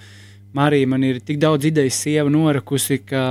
Marija 0.57 0.91
man 0.91 1.07
ir 1.07 1.23
tik 1.23 1.39
daudz 1.43 1.71
idejas, 1.71 2.03
sieva 2.03 2.31
norakusi, 2.33 3.05
ka, 3.07 3.25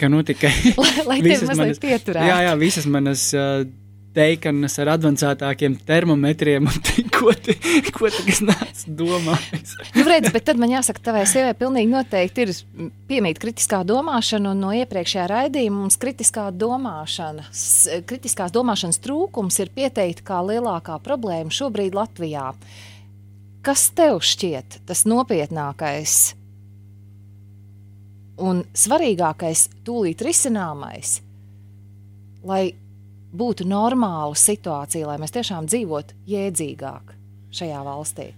ka 0.00 0.10
nu 0.10 0.26
tikai. 0.26 0.54
lai 0.82 0.94
lai 1.06 1.22
tevi 1.22 1.46
mazliet 1.46 1.82
pieturētu. 1.82 2.30
Jā, 2.30 2.42
jā, 2.50 2.54
visas 2.58 2.90
manas. 2.90 3.30
Uh, 3.36 3.66
teikanas 4.16 4.78
ar 4.80 4.92
avansētākiem 4.94 5.76
termometriem, 5.86 6.68
un 6.70 7.08
ko 7.16 7.34
tu, 7.36 7.54
ko 7.96 8.10
tu 8.12 8.24
neesi 8.48 8.94
domājis. 8.96 9.74
nu, 9.96 10.06
redz, 10.08 10.30
bet 10.34 10.46
tad 10.48 10.60
man 10.60 10.72
jāsaka, 10.72 11.02
tavai 11.10 11.26
sievai 11.28 11.52
pilnīgi 11.58 11.92
noteikti 11.92 12.46
ir 12.46 12.54
piemīta 13.10 13.42
kritiskā 13.42 13.82
domāšana, 13.88 14.54
un 14.54 14.64
no 14.64 14.72
iepriekšējā 14.76 15.26
raidījuma 15.32 15.84
mums 15.84 15.98
kritiskā 16.00 16.48
domāšana, 16.54 17.46
kritiskās 18.08 18.54
domāšanas 18.56 19.02
trūkums 19.04 19.60
ir 19.62 19.72
pieteikti 19.76 20.24
kā 20.26 20.40
lielākā 20.46 20.98
problēma 21.04 21.52
šobrīd 21.52 21.96
Latvijā. 21.96 22.52
Kas 23.66 23.88
tev 23.98 24.20
šķiet 24.22 24.80
tas 24.86 25.04
nopietnākais 25.10 26.18
un 28.46 28.62
svarīgākais, 28.76 29.66
tūlīt 29.86 30.22
risināmais, 30.24 31.20
lai 32.46 32.76
būtu 33.34 33.66
normāla 33.68 34.36
situācija, 34.38 35.06
lai 35.08 35.18
mēs 35.22 35.34
tiešām 35.34 35.68
dzīvotu 35.70 36.16
jēdzīgāk 36.30 37.14
šajā 37.56 37.82
valstī? 37.86 38.30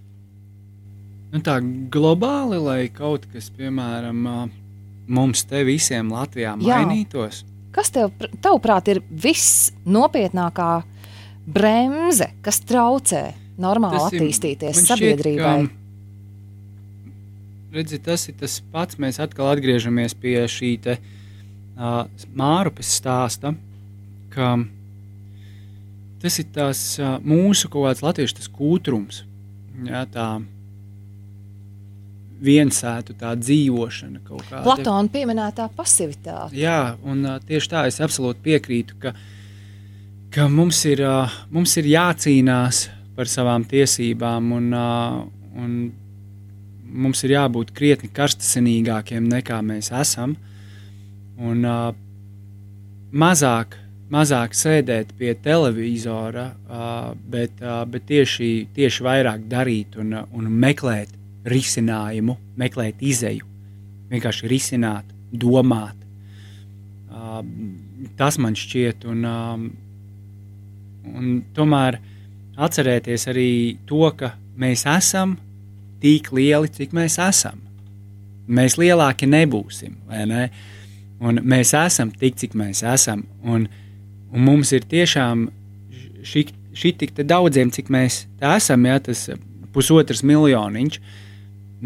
Nu, 1.29 1.41
tā 1.45 1.59
globāli, 1.93 2.57
lai 2.57 2.79
kaut 2.93 3.27
kas, 3.29 3.51
piemēram, 3.53 4.25
mums 5.09 5.43
te 5.49 5.61
visiem 5.67 6.09
Latvijā 6.13 6.55
mainītos. 6.57 7.43
Jā. 7.43 7.55
Kas 7.75 7.91
tev, 7.93 8.15
tavuprāt, 8.41 8.89
ir 8.89 9.03
visnopietnākā 9.09 10.71
bremze, 11.45 12.31
kas 12.45 12.63
traucē 12.65 13.27
normāli 13.61 13.99
tas 13.99 14.09
attīstīties 14.09 14.81
ir, 14.81 14.87
sabiedrībai? 14.89 15.53
Šķiet, 15.67 15.77
redzi, 17.77 18.01
tas 18.01 18.25
ir 18.29 18.37
tas 18.39 18.57
pats. 18.73 18.97
Mēs 19.01 19.21
atkal 19.21 19.51
atgriežamies 19.53 20.17
pie 20.17 20.41
šī 20.49 20.73
te, 20.81 20.97
uh, 21.77 22.03
Mārupes 22.33 22.89
stāsta, 22.99 23.53
ka 24.33 24.55
tas 26.21 26.39
ir 26.41 26.47
tās 26.55 26.83
mūsu 27.23 27.71
kaut 27.71 27.89
kāds 27.89 28.05
latviešu 28.05 28.49
kūtrums. 28.55 29.23
Jā, 29.87 30.03
tā 30.11 30.29
viensētu 32.43 33.15
tā 33.19 33.33
dzīvošana 33.39 34.21
kaut 34.23 34.45
kāda. 34.47 34.63
Platona 34.63 35.11
pieminētā 35.11 35.67
pasivitāte. 35.75 36.55
Jā, 36.57 36.95
un 37.03 37.25
tieši 37.47 37.71
tā 37.71 37.85
es 37.89 37.99
absolūti 38.03 38.43
piekrītu, 38.47 38.99
ka, 39.03 39.13
ka 40.33 40.47
mums, 40.51 40.81
ir, 40.87 41.03
mums 41.51 41.75
ir 41.81 41.89
jācīnās 41.91 42.85
par 43.17 43.27
savām 43.31 43.65
tiesībām 43.67 44.53
un, 44.55 44.69
un 45.59 45.73
mums 46.89 47.23
ir 47.27 47.35
jābūt 47.35 47.73
krietni 47.75 48.09
karstasinīgākiem 48.15 49.27
nekā 49.29 49.59
mēs 49.65 49.91
esam 49.95 50.37
un 51.39 51.67
mazāk 53.11 53.75
mazāk 54.13 54.55
sēdēt 54.57 55.13
pie 55.17 55.33
televizora, 55.43 56.49
bet, 57.29 57.61
bet 57.61 58.05
tieši, 58.09 58.49
tieši 58.75 59.05
vairāk 59.05 59.45
darīt 59.49 59.97
un, 60.01 60.15
un 60.33 60.49
meklēt 60.49 61.13
risinājumu, 61.49 62.35
meklēt 62.59 63.03
izēju, 63.05 63.45
vienkārši 64.09 64.49
risināt, 64.51 65.13
domāt. 65.31 65.95
Tas 68.17 68.39
man 68.41 68.57
šķiet, 68.57 69.05
un, 69.09 69.25
un 71.09 71.29
tomēr 71.55 71.99
atcerēties 72.59 73.27
arī 73.31 73.51
to, 73.87 74.03
ka 74.17 74.33
mēs 74.59 74.85
esam 74.89 75.37
tik 76.01 76.31
lieli, 76.35 76.71
cik 76.73 76.95
mēs 76.97 77.19
esam. 77.21 77.61
Mēs 78.49 78.79
lielāki 78.81 79.29
nebūsim, 79.29 79.99
vai 80.09 80.23
ne? 80.25 80.47
Un 81.21 81.41
mēs 81.45 81.75
esam 81.77 82.09
tik, 82.15 82.39
cik 82.39 82.55
mēs 82.57 82.81
esam. 82.87 83.21
Un, 83.43 83.67
uh, 83.67 83.88
Un 84.29 84.45
mums 84.45 84.73
ir 84.75 84.85
tiešām 84.85 85.47
šī, 86.25 86.91
tik 86.99 87.15
daudziem, 87.17 87.71
cik 87.73 87.89
mēs 87.93 88.23
esam, 88.41 88.85
ja 88.85 88.99
tas 89.03 89.25
pusotrs 89.73 90.21
miljoniņš, 90.25 90.99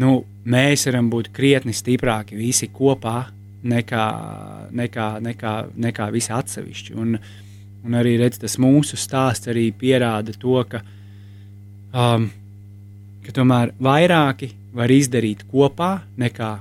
nu, 0.00 0.18
mēs 0.44 0.88
varam 0.88 1.08
būt 1.12 1.30
krietni 1.34 1.74
stiprāki 1.76 2.36
visi 2.36 2.68
kopā 2.72 3.24
nekā, 3.64 4.04
nekā, 4.76 5.08
nekā, 5.24 5.54
nekā 5.86 6.10
visi 6.12 6.32
atsevišķi. 6.34 6.96
Un, 7.00 7.16
un 7.84 7.96
arī 7.96 8.16
redz, 8.20 8.40
tas 8.42 8.58
mūsu 8.60 8.98
stāsts 9.00 9.48
arī 9.52 9.70
pierāda 9.78 10.34
to, 10.40 10.58
ka, 10.68 10.82
um, 11.94 12.28
ka 13.24 13.34
tomēr 13.36 13.72
vairāki 13.80 14.52
var 14.74 14.92
izdarīt 14.92 15.46
kopā 15.50 15.96
nekā 16.20 16.52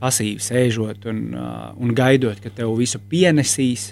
pasīvi 0.00 0.42
sēžot 0.44 1.06
un, 1.10 1.22
uh, 1.34 1.68
un 1.80 1.92
gaidot, 1.96 2.40
ka 2.40 2.52
tev 2.52 2.74
visu 2.78 3.00
pienesīs 3.10 3.90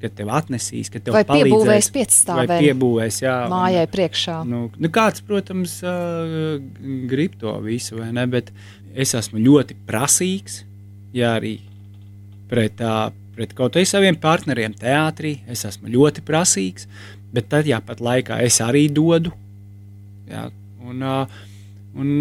kad 0.00 0.14
tev 0.16 0.30
atnesīs, 0.36 0.90
ka 0.92 1.00
tev 1.00 1.16
vai 1.16 1.22
piebūvēs 1.28 1.88
piecstāvēm, 1.94 2.50
vai 2.50 2.58
piebūvēs, 2.64 3.20
jā, 3.24 3.36
mājai 3.52 3.86
un, 3.86 3.92
priekšā. 3.94 4.36
Nu, 4.48 4.60
nu 4.82 4.90
kāds, 4.92 5.22
protams, 5.26 5.78
uh, 5.86 6.58
grib 7.10 7.38
to 7.40 7.54
visu, 7.64 7.96
vai 8.00 8.10
ne, 8.16 8.26
bet 8.30 8.52
es 8.96 9.14
esmu 9.16 9.40
ļoti 9.42 9.78
prasīgs, 9.88 10.60
jā, 11.16 11.32
arī 11.40 11.56
pret, 12.50 12.84
uh, 12.84 13.08
pret 13.36 13.56
kaut 13.56 13.72
kādiem 13.72 13.88
saviem 13.88 14.20
partneriem 14.20 14.76
teātrī, 14.76 15.38
es 15.48 15.64
esmu 15.68 15.90
ļoti 15.96 16.24
prasīgs, 16.28 16.88
bet 17.32 17.50
tad, 17.52 17.68
jā, 17.68 17.80
pat 17.84 18.04
laikā 18.04 18.42
es 18.44 18.60
arī 18.64 18.86
dodu, 18.92 19.32
jā, 20.28 20.48
un, 20.84 21.04
uh, 21.04 21.44
un 21.96 22.16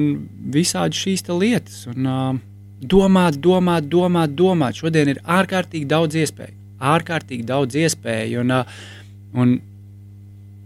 visādi 0.55 0.95
šīs 0.95 1.27
lietas, 1.27 1.83
un 1.91 2.07
uh, 2.07 2.43
domāt, 2.79 3.41
domāt, 3.43 3.91
domāt, 3.91 4.31
domāt, 4.31 4.79
šodien 4.79 5.11
ir 5.11 5.25
ārkārtīgi 5.27 5.91
daudz 5.91 6.23
iespēju 6.23 6.63
ārkārtīgi 6.93 7.47
daudz 7.47 7.77
iespēju. 7.79 8.43
Un, 8.45 8.53
un 9.35 9.55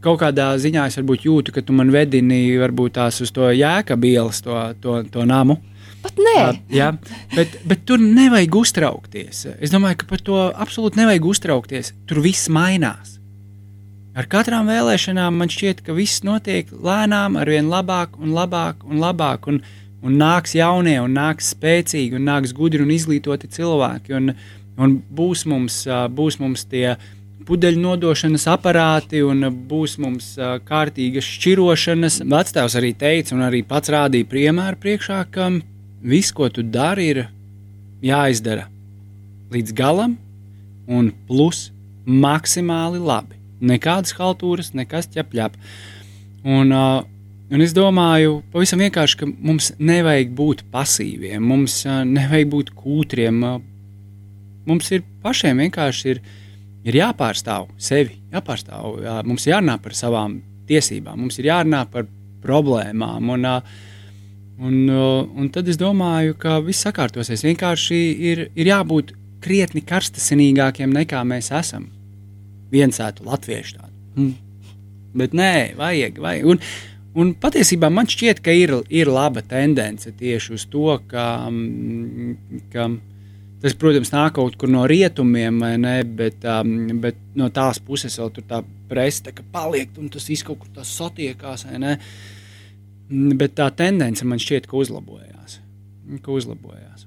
kaut 0.04 0.22
kādā 0.24 0.52
ziņā 0.60 0.88
es 0.90 1.00
jūtu, 1.00 1.54
ka 1.56 1.62
tu 1.62 1.76
man 1.76 1.92
vedini 1.92 2.58
varbūt 2.60 2.98
tās 3.00 3.22
uz 3.22 3.32
to 3.36 3.50
jēkabielas, 3.52 4.44
to, 4.46 4.60
to, 4.82 5.02
to 5.12 5.26
namu. 5.26 5.60
Pat 6.00 6.16
nē, 6.16 6.42
jā, 6.72 6.94
bet, 7.36 7.58
bet 7.68 7.82
tur 7.88 8.00
nevajag 8.00 8.56
uztraukties. 8.56 9.46
Es 9.60 9.74
domāju, 9.74 10.00
ka 10.00 10.08
par 10.14 10.22
to 10.24 10.38
absolūti 10.56 11.02
nevajag 11.02 11.26
uztraukties. 11.28 11.92
Tur 12.08 12.22
viss 12.24 12.48
mainās. 12.48 13.18
Ar 14.16 14.28
katrām 14.32 14.72
vēlēšanām 14.72 15.36
man 15.42 15.52
šķiet, 15.52 15.84
ka 15.84 15.96
viss 15.96 16.24
notiek 16.28 16.72
lēnām, 16.72 17.36
ar 17.40 17.52
vien 17.52 17.68
labāk 17.72 18.16
un 18.20 18.32
labāk 18.36 18.88
un 18.88 19.04
labāk. 19.04 19.52
Un, 19.52 19.60
un 20.00 20.16
nāks 20.16 20.56
jaunie, 20.56 20.96
un 21.04 21.12
nāks 21.20 21.52
spēcīgi, 21.52 22.16
un 22.16 22.24
nāks 22.32 22.56
gudri 22.56 22.86
un 22.86 22.96
izglītoti 22.96 23.52
cilvēki. 23.52 24.16
Un, 24.16 24.32
uh, 24.32 24.59
Un 24.80 25.00
būs 25.12 25.46
mums, 25.50 25.82
būs 26.16 26.40
mums 26.40 26.64
tie 26.72 26.94
pudeļu 27.50 27.82
nodošanas 27.82 28.46
aparāti, 28.52 29.24
un 29.26 29.44
būs 29.68 29.98
mums 30.00 30.32
kārtīgas 30.68 31.28
šķirošanas. 31.36 32.22
Vectēvs 32.30 32.78
arī 32.80 32.94
teica, 32.96 33.36
un 33.36 33.44
arī 33.48 33.64
pats 33.68 33.92
rādīja 33.92 34.30
piemēru 34.32 34.80
priekšā, 34.80 35.20
ka 35.34 35.50
viss, 36.00 36.32
ko 36.36 36.48
tu 36.54 36.64
dari, 36.64 37.10
ir 37.12 37.26
jāizdara 38.06 38.70
līdz 39.52 39.76
galam, 39.76 40.16
un 40.88 41.12
plus 41.28 41.70
maksimāli 42.06 43.02
labi. 43.02 43.38
Nekādas 43.60 44.16
haltūras, 44.16 44.72
nekas 44.78 45.10
ķepļap. 45.16 45.58
Un, 46.48 46.72
uh, 46.72 47.00
Un 47.50 47.64
es 47.66 47.72
domāju, 47.74 48.44
pavisam 48.54 48.78
vienkārši, 48.84 49.16
ka 49.18 49.26
mums 49.26 49.72
nevajag 49.82 50.36
būt 50.38 50.60
pasīviem, 50.70 51.42
mums 51.42 51.80
uh, 51.88 52.04
nevajag 52.06 52.52
būt 52.52 52.68
kūtriem. 52.78 53.40
Uh, 53.42 53.56
mums 54.70 54.90
ir 54.96 55.04
pašiem 55.24 55.64
vienkārši 55.66 56.14
ir, 56.14 56.22
ir 56.88 57.00
jāpārstāv 57.02 57.70
sevi, 57.82 58.20
jāpārstāv. 58.34 59.00
Jā, 59.04 59.20
mums 59.28 59.48
jārunā 59.50 59.78
par 59.84 59.96
savām 59.98 60.40
tiesībām, 60.70 61.20
mums 61.20 61.40
ir 61.42 61.50
jārunā 61.50 61.84
par 61.92 62.08
problēmām. 62.44 63.32
Un, 63.36 63.48
un, 64.60 64.76
un 64.90 65.50
tad 65.54 65.72
es 65.72 65.80
domāju, 65.80 66.38
ka 66.40 66.60
viss 66.64 66.86
sakārtosies. 66.88 67.46
Vienkārši 67.48 68.04
ir, 68.32 68.46
ir 68.56 68.72
jābūt 68.72 69.16
krietni 69.44 69.84
karstasinīgākiem 69.88 70.94
nekā 70.96 71.24
mēs 71.28 71.52
esam. 71.56 71.90
Viens 72.70 73.02
ētu 73.02 73.26
latviešu 73.26 73.80
tādu. 73.80 73.98
Hmm. 74.16 74.32
Bet 75.18 75.34
nē, 75.34 75.76
vajag. 75.80 76.22
vajag. 76.22 76.54
Un, 76.54 76.64
Un 77.18 77.32
patiesībā 77.42 77.90
man 77.90 78.08
šķiet, 78.10 78.38
ka 78.46 78.54
ir, 78.54 78.72
ir 78.94 79.10
laba 79.10 79.42
tendence 79.42 80.12
tieši 80.14 80.54
uz 80.56 80.66
to, 80.70 80.94
ka, 81.10 81.50
mm, 81.50 82.60
ka 82.70 82.86
tas, 83.64 83.76
protams, 83.80 84.12
nāk 84.14 84.36
kaut 84.38 84.58
kur 84.60 84.72
no 84.72 84.86
rietumiem, 84.90 85.62
ne, 85.82 85.96
bet, 86.04 86.44
um, 86.48 87.00
bet 87.04 87.20
no 87.40 87.50
tās 87.54 87.82
puses 87.84 88.16
vēl 88.20 88.32
tur 88.36 88.46
tā 88.50 88.62
presa 88.90 89.30
tā, 89.30 89.46
paliek, 89.54 89.92
un 90.00 90.12
tas 90.14 90.28
viss 90.30 90.46
kaut 90.48 90.62
kur 90.64 90.72
tā 90.76 90.86
satiekās. 90.88 91.66
Mm, 91.70 93.36
bet 93.40 93.58
tā 93.60 93.70
tendence 93.76 94.26
man 94.28 94.42
šķiet, 94.42 94.70
ka 94.70 94.78
uzlabojās. 94.80 95.60
Ka 96.24 96.34
uzlabojās. 96.34 97.06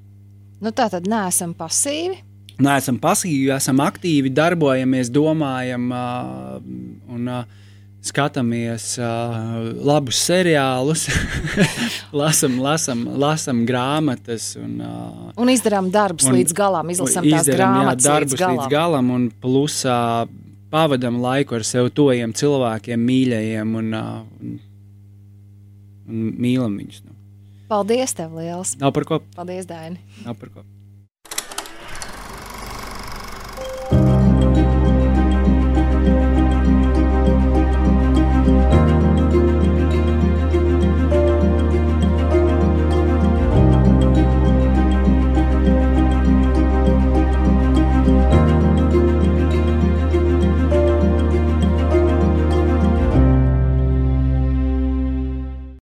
Nu, 0.63 0.71
tā 0.71 0.87
tad 0.93 1.09
neesam 1.11 1.57
pasīvi. 1.59 2.21
Neesam 2.63 2.99
pasīvi, 3.03 3.49
esam 3.55 3.81
aktīvi, 3.83 4.31
darbojamies, 4.35 5.11
domājam. 5.11 5.89
Uh, 5.91 6.59
un, 7.11 7.31
uh, 7.33 7.62
skatāmies 8.03 8.97
uh, 8.99 9.71
labus 9.87 10.19
seriālus, 10.27 11.07
lasām, 12.21 12.59
lasām, 12.63 13.05
lasām 13.23 13.63
grāmatas. 13.69 14.53
Un, 14.59 14.81
uh, 14.83 15.31
un 15.39 15.53
izdarām 15.53 15.91
darbus 15.95 16.27
un, 16.31 16.37
līdz 16.41 16.57
galam, 16.59 16.91
izlasām 16.95 17.29
tās 17.31 17.51
grāmatas. 17.51 18.03
Jā, 18.03 18.17
darbus 18.17 18.35
līdz 18.35 18.43
galam, 18.43 18.59
līdz 18.59 18.75
galam 18.75 19.15
un 19.17 19.29
plusā 19.43 20.01
pavadām 20.73 21.21
laiku 21.23 21.59
ar 21.59 21.67
sev 21.69 21.93
tojiem 21.95 22.35
cilvēkiem, 22.37 23.09
mīļajiem 23.13 23.81
un, 23.83 23.95
uh, 23.95 24.13
un, 24.43 24.61
un 26.11 26.29
mīlam 26.43 26.79
viņus. 26.81 27.03
Nu. 27.07 27.19
Paldies, 27.73 28.13
tev 28.19 28.35
liels! 28.37 28.77
Nav 28.83 28.93
par 28.97 29.09
ko. 29.09 29.23
Paldies, 29.37 29.69
Daini! 29.71 30.03
Nav 30.27 30.37
par 30.41 30.51
ko. 30.53 30.67